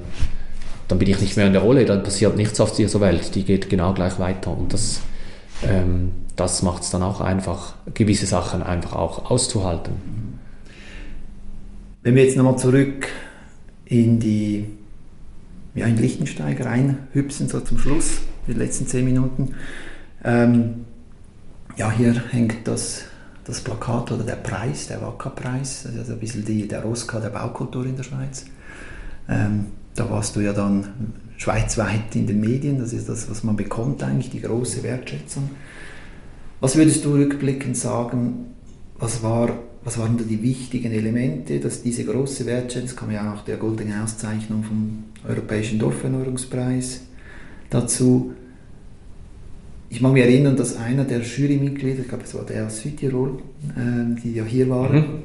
dann 0.88 0.98
bin 0.98 1.08
ich 1.08 1.20
nicht 1.20 1.36
mehr 1.36 1.46
in 1.46 1.52
der 1.52 1.62
Rolle, 1.62 1.84
dann 1.84 2.02
passiert 2.02 2.36
nichts 2.36 2.60
auf 2.60 2.74
dieser 2.74 3.00
Welt, 3.00 3.34
die 3.34 3.44
geht 3.44 3.68
genau 3.68 3.92
gleich 3.94 4.18
weiter. 4.18 4.56
Und 4.56 4.72
das, 4.72 5.00
ähm, 5.68 6.12
das 6.36 6.62
macht 6.62 6.82
es 6.82 6.90
dann 6.90 7.02
auch 7.02 7.20
einfach, 7.20 7.74
gewisse 7.94 8.26
Sachen 8.26 8.62
einfach 8.62 8.94
auch 8.94 9.30
auszuhalten. 9.30 9.92
Wenn 12.02 12.14
wir 12.14 12.24
jetzt 12.24 12.36
nochmal 12.36 12.56
zurück 12.56 13.08
in 13.84 14.20
die 14.20 14.66
ja, 15.74 15.86
in 15.86 15.96
Lichtensteig 15.96 16.64
reinhüpsen, 16.64 17.48
so 17.48 17.60
zum 17.60 17.78
Schluss, 17.78 18.20
die 18.46 18.52
letzten 18.52 18.86
zehn 18.86 19.04
Minuten. 19.04 19.54
Ähm, 20.24 20.84
ja, 21.76 21.90
hier 21.90 22.14
hängt 22.30 22.66
das, 22.66 23.04
das 23.44 23.60
Plakat 23.60 24.12
oder 24.12 24.24
der 24.24 24.36
Preis, 24.36 24.88
der 24.88 25.00
WACA-Preis, 25.00 25.86
also 25.96 26.12
ein 26.12 26.18
bisschen 26.18 26.44
die, 26.44 26.66
der 26.66 26.84
Oscar 26.86 27.20
der 27.20 27.30
Baukultur 27.30 27.86
in 27.86 27.96
der 27.96 28.02
Schweiz. 28.02 28.46
Ähm, 29.28 29.66
da 29.94 30.10
warst 30.10 30.36
du 30.36 30.40
ja 30.40 30.52
dann 30.52 30.88
schweizweit 31.36 32.14
in 32.14 32.26
den 32.26 32.40
Medien, 32.40 32.78
das 32.78 32.92
ist 32.92 33.08
das, 33.08 33.30
was 33.30 33.44
man 33.44 33.56
bekommt 33.56 34.02
eigentlich, 34.02 34.30
die 34.30 34.40
große 34.40 34.82
Wertschätzung. 34.82 35.50
Was 36.60 36.76
würdest 36.76 37.04
du 37.04 37.14
rückblickend 37.14 37.76
sagen, 37.76 38.46
was 38.98 39.22
war 39.22 39.50
was 39.82 39.98
waren 39.98 40.18
da 40.18 40.24
die 40.24 40.42
wichtigen 40.42 40.92
Elemente, 40.92 41.58
dass 41.58 41.82
diese 41.82 42.04
große 42.04 42.44
Wertschätzung, 42.46 42.96
kam 42.96 43.10
ja 43.10 43.32
auch 43.32 43.44
der 43.44 43.56
goldene 43.56 44.02
Auszeichnung 44.02 44.62
vom 44.62 45.04
Europäischen 45.26 45.78
Dorferneuerungspreis, 45.78 47.02
dazu. 47.70 48.34
Ich 49.88 50.00
mag 50.00 50.12
mich 50.12 50.22
erinnern, 50.22 50.56
dass 50.56 50.76
einer 50.76 51.04
der 51.04 51.20
Jurymitglieder, 51.20 52.02
ich 52.02 52.08
glaube 52.08 52.24
es 52.24 52.34
war 52.34 52.44
der 52.44 52.66
aus 52.66 52.80
Südtirol, 52.80 53.42
äh, 53.76 54.20
die 54.22 54.34
ja 54.34 54.44
hier 54.44 54.68
waren, 54.68 54.96
mhm. 54.96 55.22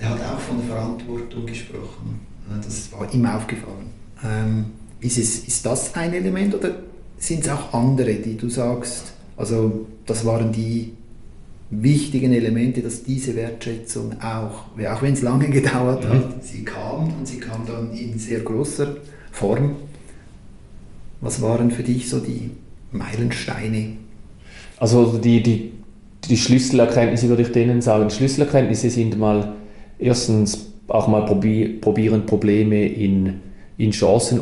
der 0.00 0.10
hat 0.10 0.20
auch 0.20 0.38
von 0.40 0.62
Verantwortung 0.64 1.46
gesprochen. 1.46 2.20
Das 2.62 2.90
war 2.92 3.12
ihm 3.12 3.24
aufgefallen. 3.24 3.90
Ähm, 4.24 4.64
ist, 5.00 5.18
es, 5.18 5.46
ist 5.46 5.64
das 5.64 5.94
ein 5.94 6.12
Element 6.12 6.54
oder 6.54 6.74
sind 7.18 7.44
es 7.44 7.48
auch 7.48 7.72
andere, 7.72 8.14
die 8.14 8.36
du 8.36 8.48
sagst, 8.48 9.12
also 9.36 9.86
das 10.06 10.24
waren 10.24 10.52
die 10.52 10.92
wichtigen 11.82 12.32
Elemente, 12.32 12.82
dass 12.82 13.04
diese 13.04 13.36
Wertschätzung 13.36 14.20
auch, 14.20 14.66
auch 14.78 15.02
wenn 15.02 15.14
es 15.14 15.22
lange 15.22 15.48
gedauert 15.50 16.04
mhm. 16.04 16.08
hat, 16.10 16.44
sie 16.44 16.64
kam 16.64 17.12
und 17.18 17.26
sie 17.26 17.38
kam 17.38 17.66
dann 17.66 17.92
in 17.92 18.18
sehr 18.18 18.40
großer 18.40 18.96
Form. 19.32 19.76
Was 21.20 21.40
waren 21.40 21.70
für 21.70 21.82
dich 21.82 22.08
so 22.08 22.20
die 22.20 22.50
Meilensteine? 22.92 23.96
Also 24.78 25.18
die, 25.18 25.42
die, 25.42 25.72
die 26.28 26.36
Schlüsselerkenntnisse 26.36 27.28
würde 27.28 27.42
ich 27.42 27.52
denen 27.52 27.80
sagen. 27.80 28.10
Schlüsselerkenntnisse 28.10 28.90
sind 28.90 29.18
mal 29.18 29.54
erstens 29.98 30.72
auch 30.88 31.08
mal 31.08 31.24
probieren, 31.24 32.26
Probleme 32.26 32.86
in, 32.86 33.40
in 33.78 33.90
Chancen 33.92 34.40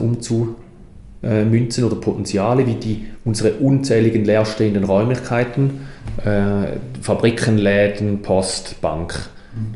umzumünzen 1.22 1.84
oder 1.84 1.96
Potenziale, 1.96 2.66
wie 2.66 2.74
die, 2.74 3.06
unsere 3.24 3.52
unzähligen 3.54 4.24
leerstehenden 4.24 4.84
Räumlichkeiten, 4.84 5.80
äh, 6.24 6.78
Fabriken, 7.00 7.58
Läden, 7.58 8.22
Post, 8.22 8.80
Bank, 8.80 9.28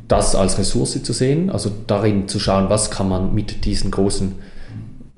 das 0.08 0.34
als 0.34 0.58
Ressource 0.58 1.02
zu 1.02 1.12
sehen, 1.12 1.50
also 1.50 1.70
darin 1.86 2.28
zu 2.28 2.40
schauen, 2.40 2.68
was 2.68 2.90
kann 2.90 3.08
man 3.08 3.34
mit 3.34 3.64
diesen 3.64 3.90
großen 3.90 4.34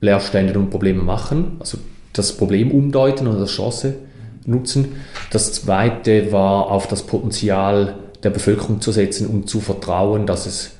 Leerständen 0.01 0.57
und 0.57 0.71
Problemen 0.71 1.05
machen, 1.05 1.57
also 1.61 1.79
das 2.13 2.33
Problem 2.37 2.71
umdeuten 2.71 3.27
oder 3.27 3.41
das 3.41 3.51
Chance 3.51 3.95
nutzen. 4.47 4.97
Das 5.31 5.53
zweite 5.53 6.33
war 6.33 6.71
auf 6.71 6.89
das 6.89 7.05
Potenzial 7.05 7.95
der 8.23 8.31
Bevölkerung 8.31 8.81
zu 8.81 8.91
setzen 8.91 9.29
und 9.29 9.49
zu 9.49 9.61
vertrauen, 9.61 10.27
dass 10.27 10.47
es 10.47 10.73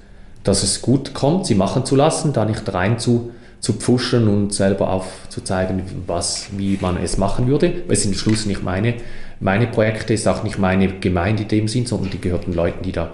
dass 0.45 0.63
es 0.63 0.81
gut 0.81 1.13
kommt, 1.13 1.45
sie 1.47 1.55
machen 1.55 1.85
zu 1.85 1.95
lassen, 1.95 2.33
da 2.33 2.47
nicht 2.47 2.73
rein 2.73 2.99
zu, 2.99 3.33
zu 3.61 3.73
pfuschen 3.75 4.29
und 4.29 4.53
selber 4.53 4.91
aufzuzeigen, 4.91 5.83
was, 6.07 6.49
wie 6.57 6.79
man 6.81 6.97
es 6.97 7.19
machen 7.19 7.49
würde. 7.49 7.73
Es 7.89 8.03
sind 8.03 8.13
am 8.13 8.19
Schluss 8.19 8.47
nicht 8.47 8.63
meine, 8.63 8.95
meine 9.41 9.67
Projekte, 9.67 10.15
es 10.15 10.21
ist 10.21 10.27
auch 10.27 10.45
nicht 10.45 10.59
meine 10.59 11.01
Gemeinde 11.01 11.43
in 11.43 11.49
dem 11.49 11.69
Sinn, 11.69 11.87
sondern 11.87 12.11
die 12.11 12.21
gehört 12.21 12.47
den 12.47 12.55
Leuten, 12.55 12.83
die 12.83 12.93
da 12.93 13.11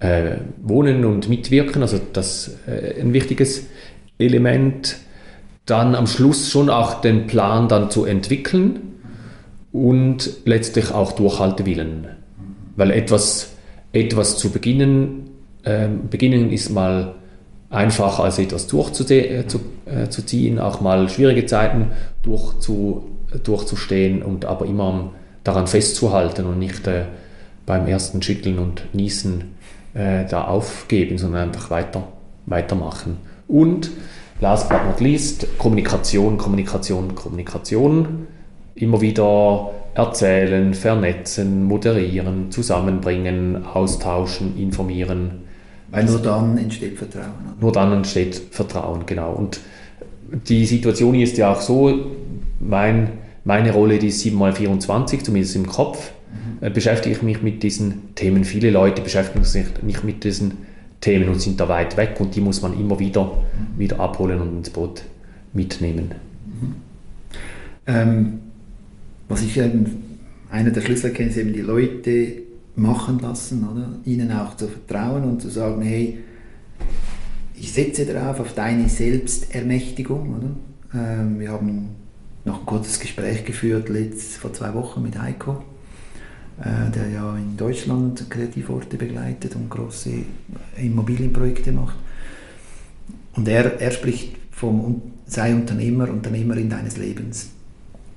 äh, 0.00 0.36
wohnen 0.62 1.04
und 1.04 1.28
mitwirken. 1.28 1.82
Also 1.82 2.00
das 2.12 2.56
äh, 2.66 3.00
ein 3.00 3.12
wichtiges 3.12 3.66
Element. 4.18 4.96
Dann 5.66 5.94
am 5.94 6.06
Schluss 6.06 6.50
schon 6.50 6.70
auch 6.70 7.00
den 7.00 7.26
Plan 7.26 7.68
dann 7.68 7.90
zu 7.90 8.04
entwickeln 8.04 8.80
und 9.70 10.30
letztlich 10.44 10.92
auch 10.92 11.12
Durchhaltewillen. 11.12 12.08
Weil 12.76 12.90
etwas, 12.90 13.52
etwas 13.92 14.38
zu 14.38 14.50
beginnen 14.50 15.28
ähm, 15.68 16.08
beginnen 16.08 16.50
ist 16.50 16.70
mal 16.70 17.14
einfacher 17.70 18.24
als 18.24 18.38
etwas 18.38 18.66
durchzuziehen, 18.66 19.44
äh, 19.86 20.60
äh, 20.60 20.60
auch 20.60 20.80
mal 20.80 21.08
schwierige 21.08 21.46
Zeiten 21.46 21.92
durchzu, 22.22 23.04
durchzustehen 23.42 24.22
und 24.22 24.44
aber 24.44 24.66
immer 24.66 25.12
daran 25.44 25.66
festzuhalten 25.66 26.46
und 26.46 26.58
nicht 26.58 26.86
äh, 26.86 27.04
beim 27.66 27.86
ersten 27.86 28.22
Schütteln 28.22 28.58
und 28.58 28.82
Niesen 28.94 29.56
äh, 29.94 30.24
da 30.24 30.44
aufgeben, 30.44 31.18
sondern 31.18 31.48
einfach 31.48 31.70
weiter, 31.70 32.08
weitermachen. 32.46 33.18
Und 33.46 33.90
last 34.40 34.68
but 34.70 34.84
not 34.86 35.00
least, 35.00 35.46
Kommunikation, 35.58 36.38
Kommunikation, 36.38 37.14
Kommunikation. 37.14 38.26
Immer 38.74 39.00
wieder 39.00 39.70
erzählen, 39.94 40.72
vernetzen, 40.72 41.64
moderieren, 41.64 42.50
zusammenbringen, 42.50 43.66
austauschen, 43.66 44.56
informieren 44.56 45.47
weil 45.90 46.04
nur 46.04 46.20
dann 46.20 46.58
entsteht 46.58 46.98
Vertrauen. 46.98 47.54
Nur 47.60 47.72
dann 47.72 47.92
entsteht 47.92 48.34
Vertrauen, 48.50 49.06
genau. 49.06 49.32
Und 49.32 49.60
die 50.48 50.66
Situation 50.66 51.14
ist 51.14 51.38
ja 51.38 51.52
auch 51.52 51.60
so, 51.60 52.06
mein, 52.60 53.10
meine 53.44 53.72
Rolle, 53.72 53.98
die 53.98 54.08
ist 54.08 54.24
7x24, 54.24 55.22
zumindest 55.24 55.56
im 55.56 55.66
Kopf, 55.66 56.12
mhm. 56.60 56.66
äh, 56.66 56.70
beschäftige 56.70 57.14
ich 57.14 57.22
mich 57.22 57.42
mit 57.42 57.62
diesen 57.62 58.14
Themen. 58.14 58.44
Viele 58.44 58.70
Leute 58.70 59.00
beschäftigen 59.02 59.44
sich 59.44 59.66
nicht 59.82 60.04
mit 60.04 60.24
diesen 60.24 60.58
Themen 61.00 61.28
und 61.28 61.40
sind 61.40 61.60
da 61.60 61.68
weit 61.68 61.96
weg 61.96 62.16
und 62.18 62.34
die 62.34 62.40
muss 62.40 62.60
man 62.60 62.78
immer 62.78 62.98
wieder, 62.98 63.24
mhm. 63.24 63.78
wieder 63.78 64.00
abholen 64.00 64.40
und 64.40 64.58
ins 64.58 64.70
Boot 64.70 65.02
mitnehmen. 65.52 66.14
Mhm. 66.46 66.74
Ähm, 67.86 68.38
was 69.28 69.42
ich 69.42 69.56
ähm, 69.56 69.86
einer 70.50 70.70
der 70.70 70.80
Schlüsselerkenntnisse 70.80 71.40
eben 71.40 71.52
die 71.52 71.60
Leute 71.60 72.47
machen 72.78 73.18
lassen, 73.18 73.68
oder? 73.68 73.88
ihnen 74.04 74.32
auch 74.32 74.56
zu 74.56 74.68
vertrauen 74.68 75.24
und 75.24 75.42
zu 75.42 75.48
sagen, 75.48 75.82
hey, 75.82 76.18
ich 77.54 77.72
setze 77.72 78.06
darauf, 78.06 78.40
auf 78.40 78.54
deine 78.54 78.88
Selbstermächtigung. 78.88 80.36
Oder? 80.36 81.00
Ähm, 81.00 81.40
wir 81.40 81.50
haben 81.50 81.88
noch 82.44 82.60
ein 82.60 82.66
kurzes 82.66 83.00
Gespräch 83.00 83.44
geführt, 83.44 83.88
letzt, 83.88 84.36
vor 84.36 84.52
zwei 84.52 84.72
Wochen 84.74 85.02
mit 85.02 85.20
Heiko, 85.20 85.62
äh, 86.60 86.90
der 86.94 87.08
ja 87.08 87.36
in 87.36 87.56
Deutschland 87.56 88.30
Kreativorte 88.30 88.96
begleitet 88.96 89.56
und 89.56 89.68
große 89.68 90.10
Immobilienprojekte 90.76 91.72
macht. 91.72 91.96
Und 93.34 93.48
er, 93.48 93.80
er 93.80 93.90
spricht 93.90 94.36
vom 94.50 95.02
sei 95.26 95.54
Unternehmer, 95.54 96.08
Unternehmerin 96.10 96.70
deines 96.70 96.96
Lebens. 96.96 97.50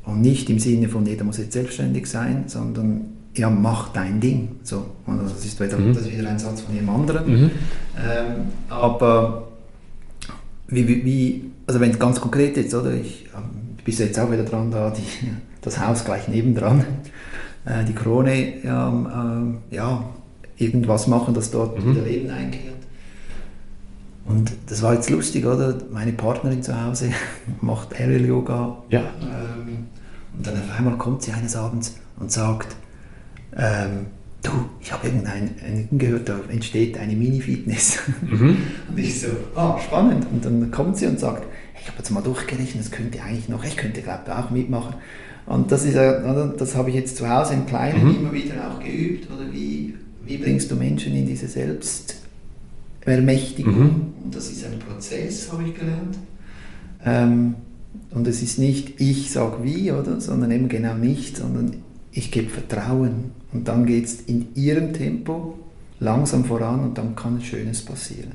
Und 0.05 0.21
nicht 0.21 0.49
im 0.49 0.59
Sinne 0.59 0.87
von 0.87 1.05
jeder 1.05 1.23
muss 1.23 1.37
jetzt 1.37 1.53
selbstständig 1.53 2.07
sein, 2.07 2.45
sondern 2.47 3.10
ja, 3.35 3.49
mach 3.49 3.89
dein 3.89 4.19
Ding. 4.19 4.57
So. 4.63 4.85
Und 5.05 5.23
das, 5.23 5.45
ist 5.45 5.59
wieder, 5.59 5.77
mhm. 5.77 5.93
das 5.93 6.03
ist 6.03 6.17
wieder 6.17 6.29
ein 6.29 6.39
Satz 6.39 6.61
von 6.61 6.73
jedem 6.73 6.89
anderen. 6.89 7.43
Mhm. 7.43 7.51
Ähm, 7.97 8.35
aber 8.69 9.47
wie, 10.67 10.87
wie, 10.87 11.51
also 11.67 11.79
wenn 11.79 11.91
es 11.91 11.99
ganz 11.99 12.19
konkret 12.19 12.57
ist, 12.57 12.73
oder? 12.73 12.93
Ich 12.93 13.29
ähm, 13.35 13.77
bist 13.83 13.99
jetzt 13.99 14.19
auch 14.19 14.31
wieder 14.31 14.43
dran, 14.43 14.71
da 14.71 14.89
die, 14.89 15.01
das 15.61 15.79
Haus 15.79 16.03
gleich 16.03 16.27
nebendran, 16.27 16.83
äh, 17.65 17.83
die 17.85 17.93
Krone, 17.93 18.63
ja, 18.63 18.89
äh, 18.89 19.75
ja, 19.75 20.03
irgendwas 20.57 21.07
machen, 21.07 21.33
dass 21.33 21.51
dort 21.51 21.83
mhm. 21.83 21.91
wieder 21.91 22.05
Leben 22.05 22.29
einkehrt. 22.29 22.71
Und 24.25 24.51
das 24.67 24.81
war 24.81 24.93
jetzt 24.93 25.09
lustig, 25.09 25.45
oder? 25.45 25.75
Meine 25.91 26.13
Partnerin 26.13 26.61
zu 26.61 26.79
Hause 26.79 27.11
macht 27.61 27.99
Aerial 27.99 28.25
Yoga. 28.25 28.77
Ja. 28.89 28.99
Ähm, 28.99 29.87
und 30.37 30.47
dann 30.47 30.53
auf 30.55 30.77
einmal 30.77 30.97
kommt 30.97 31.23
sie 31.23 31.31
eines 31.31 31.55
Abends 31.55 31.95
und 32.19 32.31
sagt, 32.31 32.75
ähm, 33.57 34.05
du, 34.43 34.51
ich 34.79 34.91
habe 34.91 35.07
irgendeinen 35.07 35.87
gehört, 35.91 36.29
da 36.29 36.39
entsteht 36.49 36.97
eine 36.97 37.15
Mini-Fitness. 37.15 37.99
Mhm. 38.29 38.57
Und 38.89 38.97
ich 38.97 39.21
so, 39.21 39.27
ah, 39.55 39.79
spannend. 39.79 40.27
Und 40.31 40.45
dann 40.45 40.69
kommt 40.71 40.97
sie 40.97 41.05
und 41.07 41.19
sagt, 41.19 41.43
ich 41.79 41.87
habe 41.87 41.97
jetzt 41.97 42.11
mal 42.11 42.21
durchgerechnet, 42.21 42.85
das 42.85 42.91
könnte 42.91 43.19
eigentlich 43.21 43.49
noch, 43.49 43.63
ich 43.63 43.77
könnte 43.77 44.01
glaube 44.01 44.21
ich 44.25 44.31
auch 44.31 44.51
mitmachen. 44.51 44.95
Und 45.47 45.71
das, 45.71 45.85
ist, 45.85 45.95
das 45.95 46.75
habe 46.75 46.89
ich 46.89 46.95
jetzt 46.95 47.17
zu 47.17 47.27
Hause 47.27 47.55
im 47.55 47.65
Kleinen 47.65 48.03
mhm. 48.03 48.17
immer 48.17 48.33
wieder 48.33 48.69
auch 48.69 48.79
geübt. 48.79 49.27
Oder 49.31 49.51
wie, 49.51 49.95
wie 50.25 50.37
bringst 50.37 50.69
du 50.71 50.75
Menschen 50.75 51.15
in 51.15 51.25
diese 51.25 51.47
Selbstermächtigung? 51.47 53.73
Mhm. 53.73 54.13
Und 54.23 54.35
das 54.35 54.51
ist 54.51 54.63
ein 54.65 54.77
Prozess, 54.79 55.51
habe 55.51 55.63
ich 55.63 55.73
gelernt. 55.75 56.19
Ähm, 57.03 57.55
und 58.11 58.27
es 58.27 58.43
ist 58.43 58.59
nicht, 58.59 59.01
ich 59.01 59.31
sage 59.31 59.63
wie, 59.63 59.91
oder, 59.91 60.21
sondern 60.21 60.51
eben 60.51 60.69
genau 60.69 60.93
nicht, 60.95 61.37
sondern 61.37 61.77
ich 62.11 62.31
gebe 62.31 62.49
Vertrauen 62.49 63.31
und 63.53 63.67
dann 63.67 63.85
geht 63.85 64.05
es 64.05 64.21
in 64.21 64.47
ihrem 64.55 64.93
Tempo 64.93 65.55
langsam 65.99 66.45
voran 66.45 66.81
und 66.81 66.97
dann 66.97 67.15
kann 67.15 67.41
Schönes 67.41 67.83
passieren. 67.83 68.31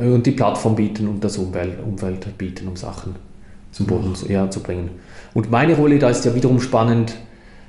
Und 0.00 0.26
die 0.26 0.30
Plattform 0.30 0.76
bieten 0.76 1.08
und 1.08 1.24
das 1.24 1.38
Umwelt, 1.38 1.78
Umfeld 1.84 2.38
bieten, 2.38 2.68
um 2.68 2.76
Sachen 2.76 3.16
zum 3.72 3.86
Boden 3.86 4.14
ja, 4.28 4.48
zu 4.50 4.60
bringen. 4.60 4.90
Und 5.34 5.50
meine 5.50 5.74
Rolle 5.74 5.98
da 5.98 6.10
ist 6.10 6.24
ja 6.24 6.34
wiederum 6.34 6.60
spannend, 6.60 7.16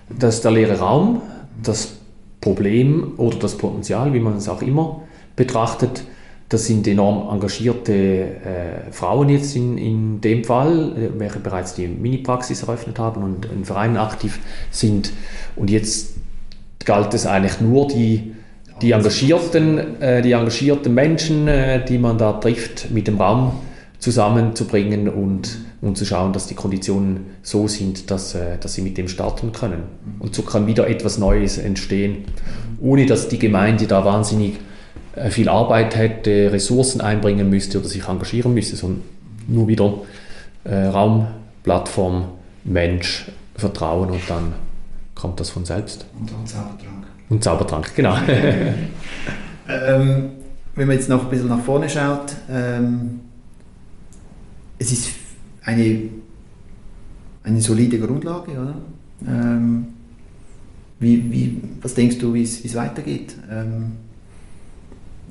dass 0.10 0.42
der 0.42 0.52
leere 0.52 0.80
Raum, 0.80 1.22
das 1.64 1.94
Problem 2.42 3.14
oder 3.18 3.38
das 3.38 3.58
Potenzial, 3.58 4.14
wie 4.14 4.20
man 4.20 4.38
es 4.38 4.50
auch 4.50 4.62
immer 4.62 5.02
betrachtet, 5.36 6.04
das 6.50 6.68
sind 6.68 6.88
enorm 6.88 7.34
engagierte 7.34 7.94
äh, 7.94 8.92
Frauen 8.92 9.30
jetzt 9.30 9.56
in, 9.56 9.78
in 9.80 10.22
dem 10.22 10.44
Fall, 10.44 10.92
äh, 10.96 11.20
welche 11.20 11.40
bereits 11.40 11.74
die 11.74 11.88
Mini-Praxis 11.88 12.62
eröffnet 12.62 13.00
haben 13.00 13.24
und 13.24 13.48
in 13.48 13.66
Vereinen 13.66 13.98
aktiv 13.98 14.40
sind. 14.70 15.14
Und 15.56 15.72
jetzt 15.72 16.13
galt 16.86 17.14
es 17.14 17.26
eigentlich 17.26 17.62
nur, 17.62 17.88
die, 17.88 18.34
die, 18.82 18.92
engagierten, 18.92 20.02
äh, 20.02 20.22
die 20.22 20.34
engagierten 20.34 20.94
Menschen, 20.94 21.48
äh, 21.48 21.84
die 21.84 21.98
man 21.98 22.18
da 22.18 22.34
trifft, 22.34 22.92
mit 22.92 23.08
dem 23.08 23.20
Raum 23.20 23.54
zusammenzubringen 24.00 25.08
und, 25.08 25.60
und 25.82 25.98
zu 25.98 26.06
schauen, 26.06 26.34
dass 26.34 26.48
die 26.48 26.56
Konditionen 26.56 27.28
so 27.42 27.68
sind, 27.70 28.12
dass, 28.12 28.36
äh, 28.36 28.58
dass 28.60 28.74
sie 28.74 28.82
mit 28.82 28.98
dem 28.98 29.08
starten 29.08 29.54
können. 29.54 29.84
Und 30.20 30.36
so 30.36 30.42
kann 30.42 30.68
wieder 30.68 30.90
etwas 30.90 31.18
Neues 31.18 31.58
entstehen, 31.58 32.26
ohne 32.82 33.06
dass 33.06 33.30
die 33.30 33.40
Gemeinde 33.40 33.88
da 33.88 34.04
wahnsinnig 34.04 34.56
äh, 35.16 35.30
viel 35.30 35.48
Arbeit 35.48 35.96
hätte, 35.96 36.52
Ressourcen 36.52 37.00
einbringen 37.00 37.50
müsste 37.50 37.80
oder 37.80 37.88
sich 37.88 38.08
engagieren 38.08 38.54
müsste, 38.54 38.76
sondern 38.76 39.04
nur 39.48 39.68
wieder 39.68 39.94
äh, 40.66 40.76
Raum, 40.76 41.28
Plattform, 41.64 42.26
Mensch 42.66 43.26
vertrauen 43.56 44.10
und 44.10 44.22
dann 44.28 44.54
kommt 45.16 45.40
das 45.40 45.50
von 45.50 45.66
selbst. 45.66 46.06
Und 46.20 46.32
dann 46.32 46.46
Zaubertrank. 46.46 47.06
Und 47.30 47.44
Zaubertrank, 47.44 47.96
genau. 47.96 48.16
ähm, 49.70 50.32
wenn 50.76 50.88
man 50.88 50.96
jetzt 50.96 51.10
noch 51.10 51.24
ein 51.24 51.30
bisschen 51.30 51.50
nach 51.50 51.64
vorne 51.64 51.90
schaut, 51.90 52.36
ähm, 52.50 53.22
es 54.80 54.92
ist 54.92 55.10
eine, 55.64 56.10
eine 57.44 57.62
solide 57.62 58.00
Grundlage, 58.00 58.52
oder? 58.52 58.76
Ähm, 59.26 59.88
wie, 61.00 61.32
wie, 61.32 61.62
was 61.82 61.94
denkst 61.94 62.18
du, 62.18 62.34
wie 62.34 62.44
es 62.44 62.76
weitergeht? 62.76 63.36
Ähm, 63.50 63.94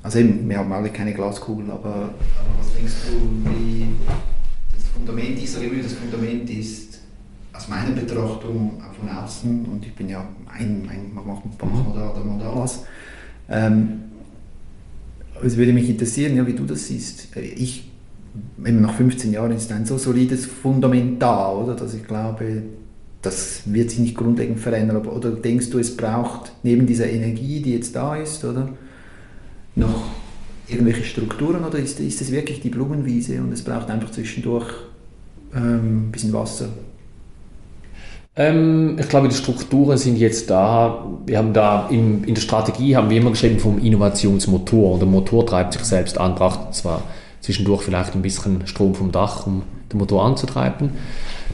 also 0.03 0.19
eben, 0.19 0.49
wir 0.49 0.59
haben 0.59 0.73
alle 0.73 0.91
keine 0.91 1.15
Glaskugel, 1.15 1.71
aber, 1.71 1.95
aber 1.95 2.59
was 2.59 2.75
denkst 2.75 2.93
du, 3.11 3.51
wie 3.51 3.87
das 4.75 4.89
Fundament 4.89 5.41
dieser 5.41 5.61
Revue, 5.61 5.83
das 5.83 5.93
Fundament 5.93 6.51
ist 6.51 6.92
aus 7.53 7.69
meiner 7.69 7.91
Betrachtung 7.91 8.81
von 8.99 9.09
außen, 9.09 9.67
und 9.67 9.85
ich 9.85 9.95
bin 9.95 10.09
ja 10.09 10.27
ein, 10.47 10.89
ein 10.89 11.13
man 11.15 11.27
macht 11.27 11.43
oder, 11.91 12.15
oder 12.15 12.25
Modalas, 12.25 12.85
ähm, 13.49 14.01
es 15.43 15.57
würde 15.57 15.73
mich 15.73 15.89
interessieren, 15.89 16.37
ja, 16.37 16.47
wie 16.47 16.53
du 16.53 16.65
das 16.65 16.87
siehst. 16.87 17.37
Ich, 17.37 17.91
nach 18.57 18.95
15 18.95 19.33
Jahren 19.33 19.53
ist 19.53 19.73
ein 19.73 19.85
so 19.85 19.99
solides 19.99 20.47
Fundament 20.47 21.21
da, 21.21 21.51
oder, 21.51 21.75
dass 21.75 21.95
ich 21.95 22.07
glaube, 22.07 22.63
das 23.23 23.63
wird 23.67 23.91
sich 23.91 24.01
nicht 24.01 24.17
grundlegend 24.17 24.61
verändern. 24.61 25.07
Oder 25.07 25.31
denkst 25.31 25.71
du, 25.71 25.79
es 25.79 25.97
braucht 25.97 26.53
neben 26.63 26.87
dieser 26.87 27.09
Energie, 27.09 27.61
die 27.61 27.73
jetzt 27.73 27.95
da 27.95 28.17
ist, 28.17 28.45
oder, 28.45 28.69
noch 29.75 30.05
irgendwelche 30.69 31.05
Strukturen, 31.05 31.65
oder 31.65 31.79
ist, 31.79 31.99
ist 32.01 32.21
es 32.21 32.31
wirklich 32.31 32.61
die 32.61 32.69
Blumenwiese 32.69 33.41
und 33.43 33.53
es 33.53 33.63
braucht 33.63 33.91
einfach 33.91 34.11
zwischendurch 34.11 34.73
ähm, 35.55 36.09
ein 36.09 36.13
bisschen 36.13 36.33
Wasser? 36.33 36.69
Ähm, 38.35 38.97
ich 38.99 39.09
glaube, 39.09 39.29
die 39.29 39.35
Strukturen 39.35 39.99
sind 39.99 40.17
jetzt 40.17 40.49
da. 40.49 41.07
Wir 41.27 41.39
haben 41.39 41.53
da 41.53 41.89
in, 41.91 42.25
in 42.25 42.35
der 42.35 42.41
Strategie 42.41 42.97
haben 42.97 43.11
wir 43.11 43.19
immer 43.19 43.31
geschrieben 43.31 43.59
vom 43.59 43.79
Innovationsmotor. 43.79 44.99
Der 44.99 45.09
Motor 45.09 45.47
treibt 45.47 45.75
sich 45.75 45.85
selbst 45.85 46.19
an, 46.19 46.35
braucht 46.35 46.75
zwar 46.75 47.03
zwischendurch 47.41 47.83
vielleicht 47.83 48.15
ein 48.15 48.23
bisschen 48.23 48.67
Strom 48.67 48.95
vom 48.95 49.13
Dach, 49.13 49.47
um 49.47 49.63
den 49.93 49.99
Motor 49.99 50.25
anzutreiben. 50.25 50.93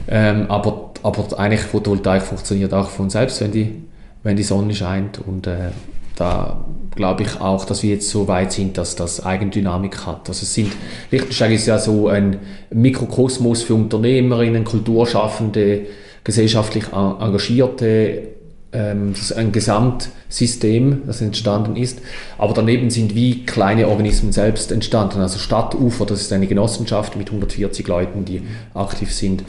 Ähm, 0.07 0.45
aber, 0.49 0.91
aber 1.03 1.37
eigentlich 1.37 1.61
Photovoltaik 1.61 2.21
funktioniert 2.23 2.73
auch 2.73 2.89
von 2.89 3.09
selbst, 3.09 3.41
wenn 3.41 3.51
die, 3.51 3.83
wenn 4.23 4.37
die 4.37 4.43
Sonne 4.43 4.73
scheint. 4.73 5.19
Und 5.19 5.47
äh, 5.47 5.71
da 6.15 6.63
glaube 6.95 7.23
ich 7.23 7.41
auch, 7.41 7.65
dass 7.65 7.83
wir 7.83 7.91
jetzt 7.91 8.09
so 8.09 8.27
weit 8.29 8.53
sind, 8.53 8.77
dass 8.77 8.95
das 8.95 9.25
Eigendynamik 9.25 10.05
hat. 10.05 10.29
Also 10.29 10.43
es 10.43 10.53
sind, 10.53 10.71
Liechtenstein 11.11 11.51
ist 11.51 11.67
ja 11.67 11.77
so 11.77 12.07
ein 12.07 12.37
Mikrokosmos 12.71 13.63
für 13.63 13.73
Unternehmerinnen, 13.73 14.63
Kulturschaffende, 14.63 15.87
gesellschaftlich 16.23 16.91
engagierte, 16.93 18.29
ähm, 18.71 19.13
ein 19.35 19.51
Gesamtsystem, 19.51 21.03
das 21.07 21.21
entstanden 21.21 21.75
ist. 21.75 21.99
Aber 22.37 22.53
daneben 22.53 22.89
sind 22.89 23.15
wie 23.15 23.45
kleine 23.45 23.87
Organismen 23.87 24.31
selbst 24.31 24.71
entstanden. 24.71 25.21
Also 25.21 25.39
Stadtufer, 25.39 26.05
das 26.05 26.21
ist 26.21 26.33
eine 26.33 26.47
Genossenschaft 26.47 27.15
mit 27.15 27.27
140 27.29 27.87
Leuten, 27.87 28.25
die 28.25 28.43
aktiv 28.73 29.13
sind. 29.13 29.43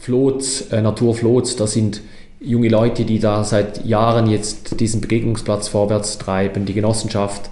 Flots, 0.00 0.62
äh, 0.70 0.80
Naturflots, 0.80 1.56
das 1.56 1.72
sind 1.72 2.02
junge 2.40 2.68
Leute, 2.68 3.04
die 3.04 3.18
da 3.18 3.44
seit 3.44 3.84
Jahren 3.84 4.30
jetzt 4.30 4.80
diesen 4.80 5.00
Begegnungsplatz 5.00 5.68
vorwärts 5.68 6.18
treiben. 6.18 6.64
Die 6.64 6.74
Genossenschaft, 6.74 7.50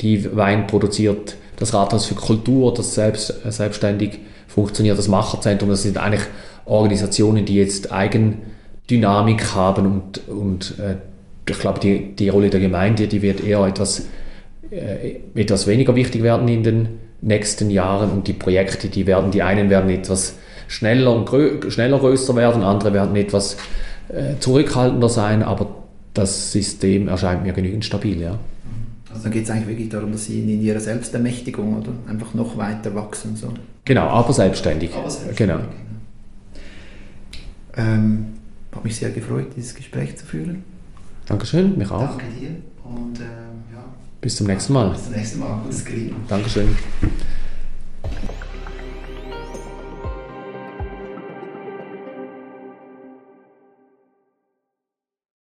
die 0.00 0.36
Wein 0.36 0.66
produziert. 0.66 1.36
Das 1.56 1.74
Rathaus 1.74 2.06
für 2.06 2.14
Kultur, 2.14 2.72
das 2.74 2.94
selbst, 2.94 3.34
äh, 3.44 3.50
selbstständig 3.50 4.18
funktioniert. 4.46 4.98
Das 4.98 5.08
Macherzentrum, 5.08 5.70
das 5.70 5.82
sind 5.82 5.96
eigentlich 5.96 6.22
Organisationen, 6.70 7.44
die 7.44 7.56
jetzt 7.56 7.92
Eigendynamik 7.92 9.54
haben 9.54 9.86
und, 9.86 10.28
und 10.28 10.78
äh, 10.78 10.96
ich 11.48 11.58
glaube, 11.58 11.80
die, 11.80 12.14
die 12.14 12.28
Rolle 12.28 12.48
der 12.48 12.60
Gemeinde, 12.60 13.08
die 13.08 13.22
wird 13.22 13.42
eher 13.42 13.64
etwas, 13.66 14.06
äh, 14.70 15.16
etwas 15.34 15.66
weniger 15.66 15.96
wichtig 15.96 16.22
werden 16.22 16.46
in 16.48 16.62
den 16.62 16.88
nächsten 17.20 17.70
Jahren 17.70 18.10
und 18.10 18.28
die 18.28 18.32
Projekte, 18.32 18.88
die 18.88 19.06
werden, 19.06 19.30
die 19.30 19.42
einen 19.42 19.68
werden 19.68 19.90
etwas 19.90 20.36
schneller 20.68 21.12
und 21.12 21.26
grö 21.26 21.70
schneller 21.70 21.98
größer 21.98 22.36
werden, 22.36 22.62
andere 22.62 22.94
werden 22.94 23.16
etwas 23.16 23.56
äh, 24.08 24.38
zurückhaltender 24.38 25.08
sein, 25.08 25.42
aber 25.42 25.66
das 26.14 26.52
System 26.52 27.08
erscheint 27.08 27.42
mir 27.42 27.52
genügend 27.52 27.84
stabil, 27.84 28.20
ja. 28.20 28.38
Also 29.10 29.24
dann 29.24 29.32
geht 29.32 29.44
es 29.44 29.50
eigentlich 29.50 29.68
wirklich 29.68 29.88
darum, 29.88 30.12
dass 30.12 30.26
sie 30.26 30.40
in 30.40 30.62
ihrer 30.62 30.78
Selbstermächtigung 30.78 31.78
oder 31.78 31.90
einfach 32.08 32.32
noch 32.34 32.56
weiter 32.56 32.94
wachsen. 32.94 33.34
So. 33.34 33.48
Genau, 33.84 34.02
aber 34.02 34.32
selbstständig. 34.32 34.94
Aber 34.94 35.10
selbstständig. 35.10 35.56
Genau. 35.56 35.89
Ähm, 37.76 38.34
habe 38.72 38.84
mich 38.84 38.96
sehr 38.96 39.10
gefreut, 39.10 39.48
dieses 39.56 39.74
Gespräch 39.74 40.16
zu 40.16 40.24
führen. 40.24 40.64
Dankeschön, 41.26 41.76
mich 41.76 41.90
auch. 41.90 42.16
Danke 42.16 42.24
dir 42.38 42.50
und 42.84 43.18
ähm, 43.20 43.26
ja. 43.72 43.84
Bis 44.20 44.36
zum 44.36 44.46
nächsten 44.46 44.72
Mal. 44.72 44.90
Bis 44.90 45.04
zum 45.04 45.12
nächsten 45.12 45.38
Mal. 45.40 45.60
Gutes 45.62 45.84
Gelingen. 45.84 46.16
Dankeschön. 46.28 46.76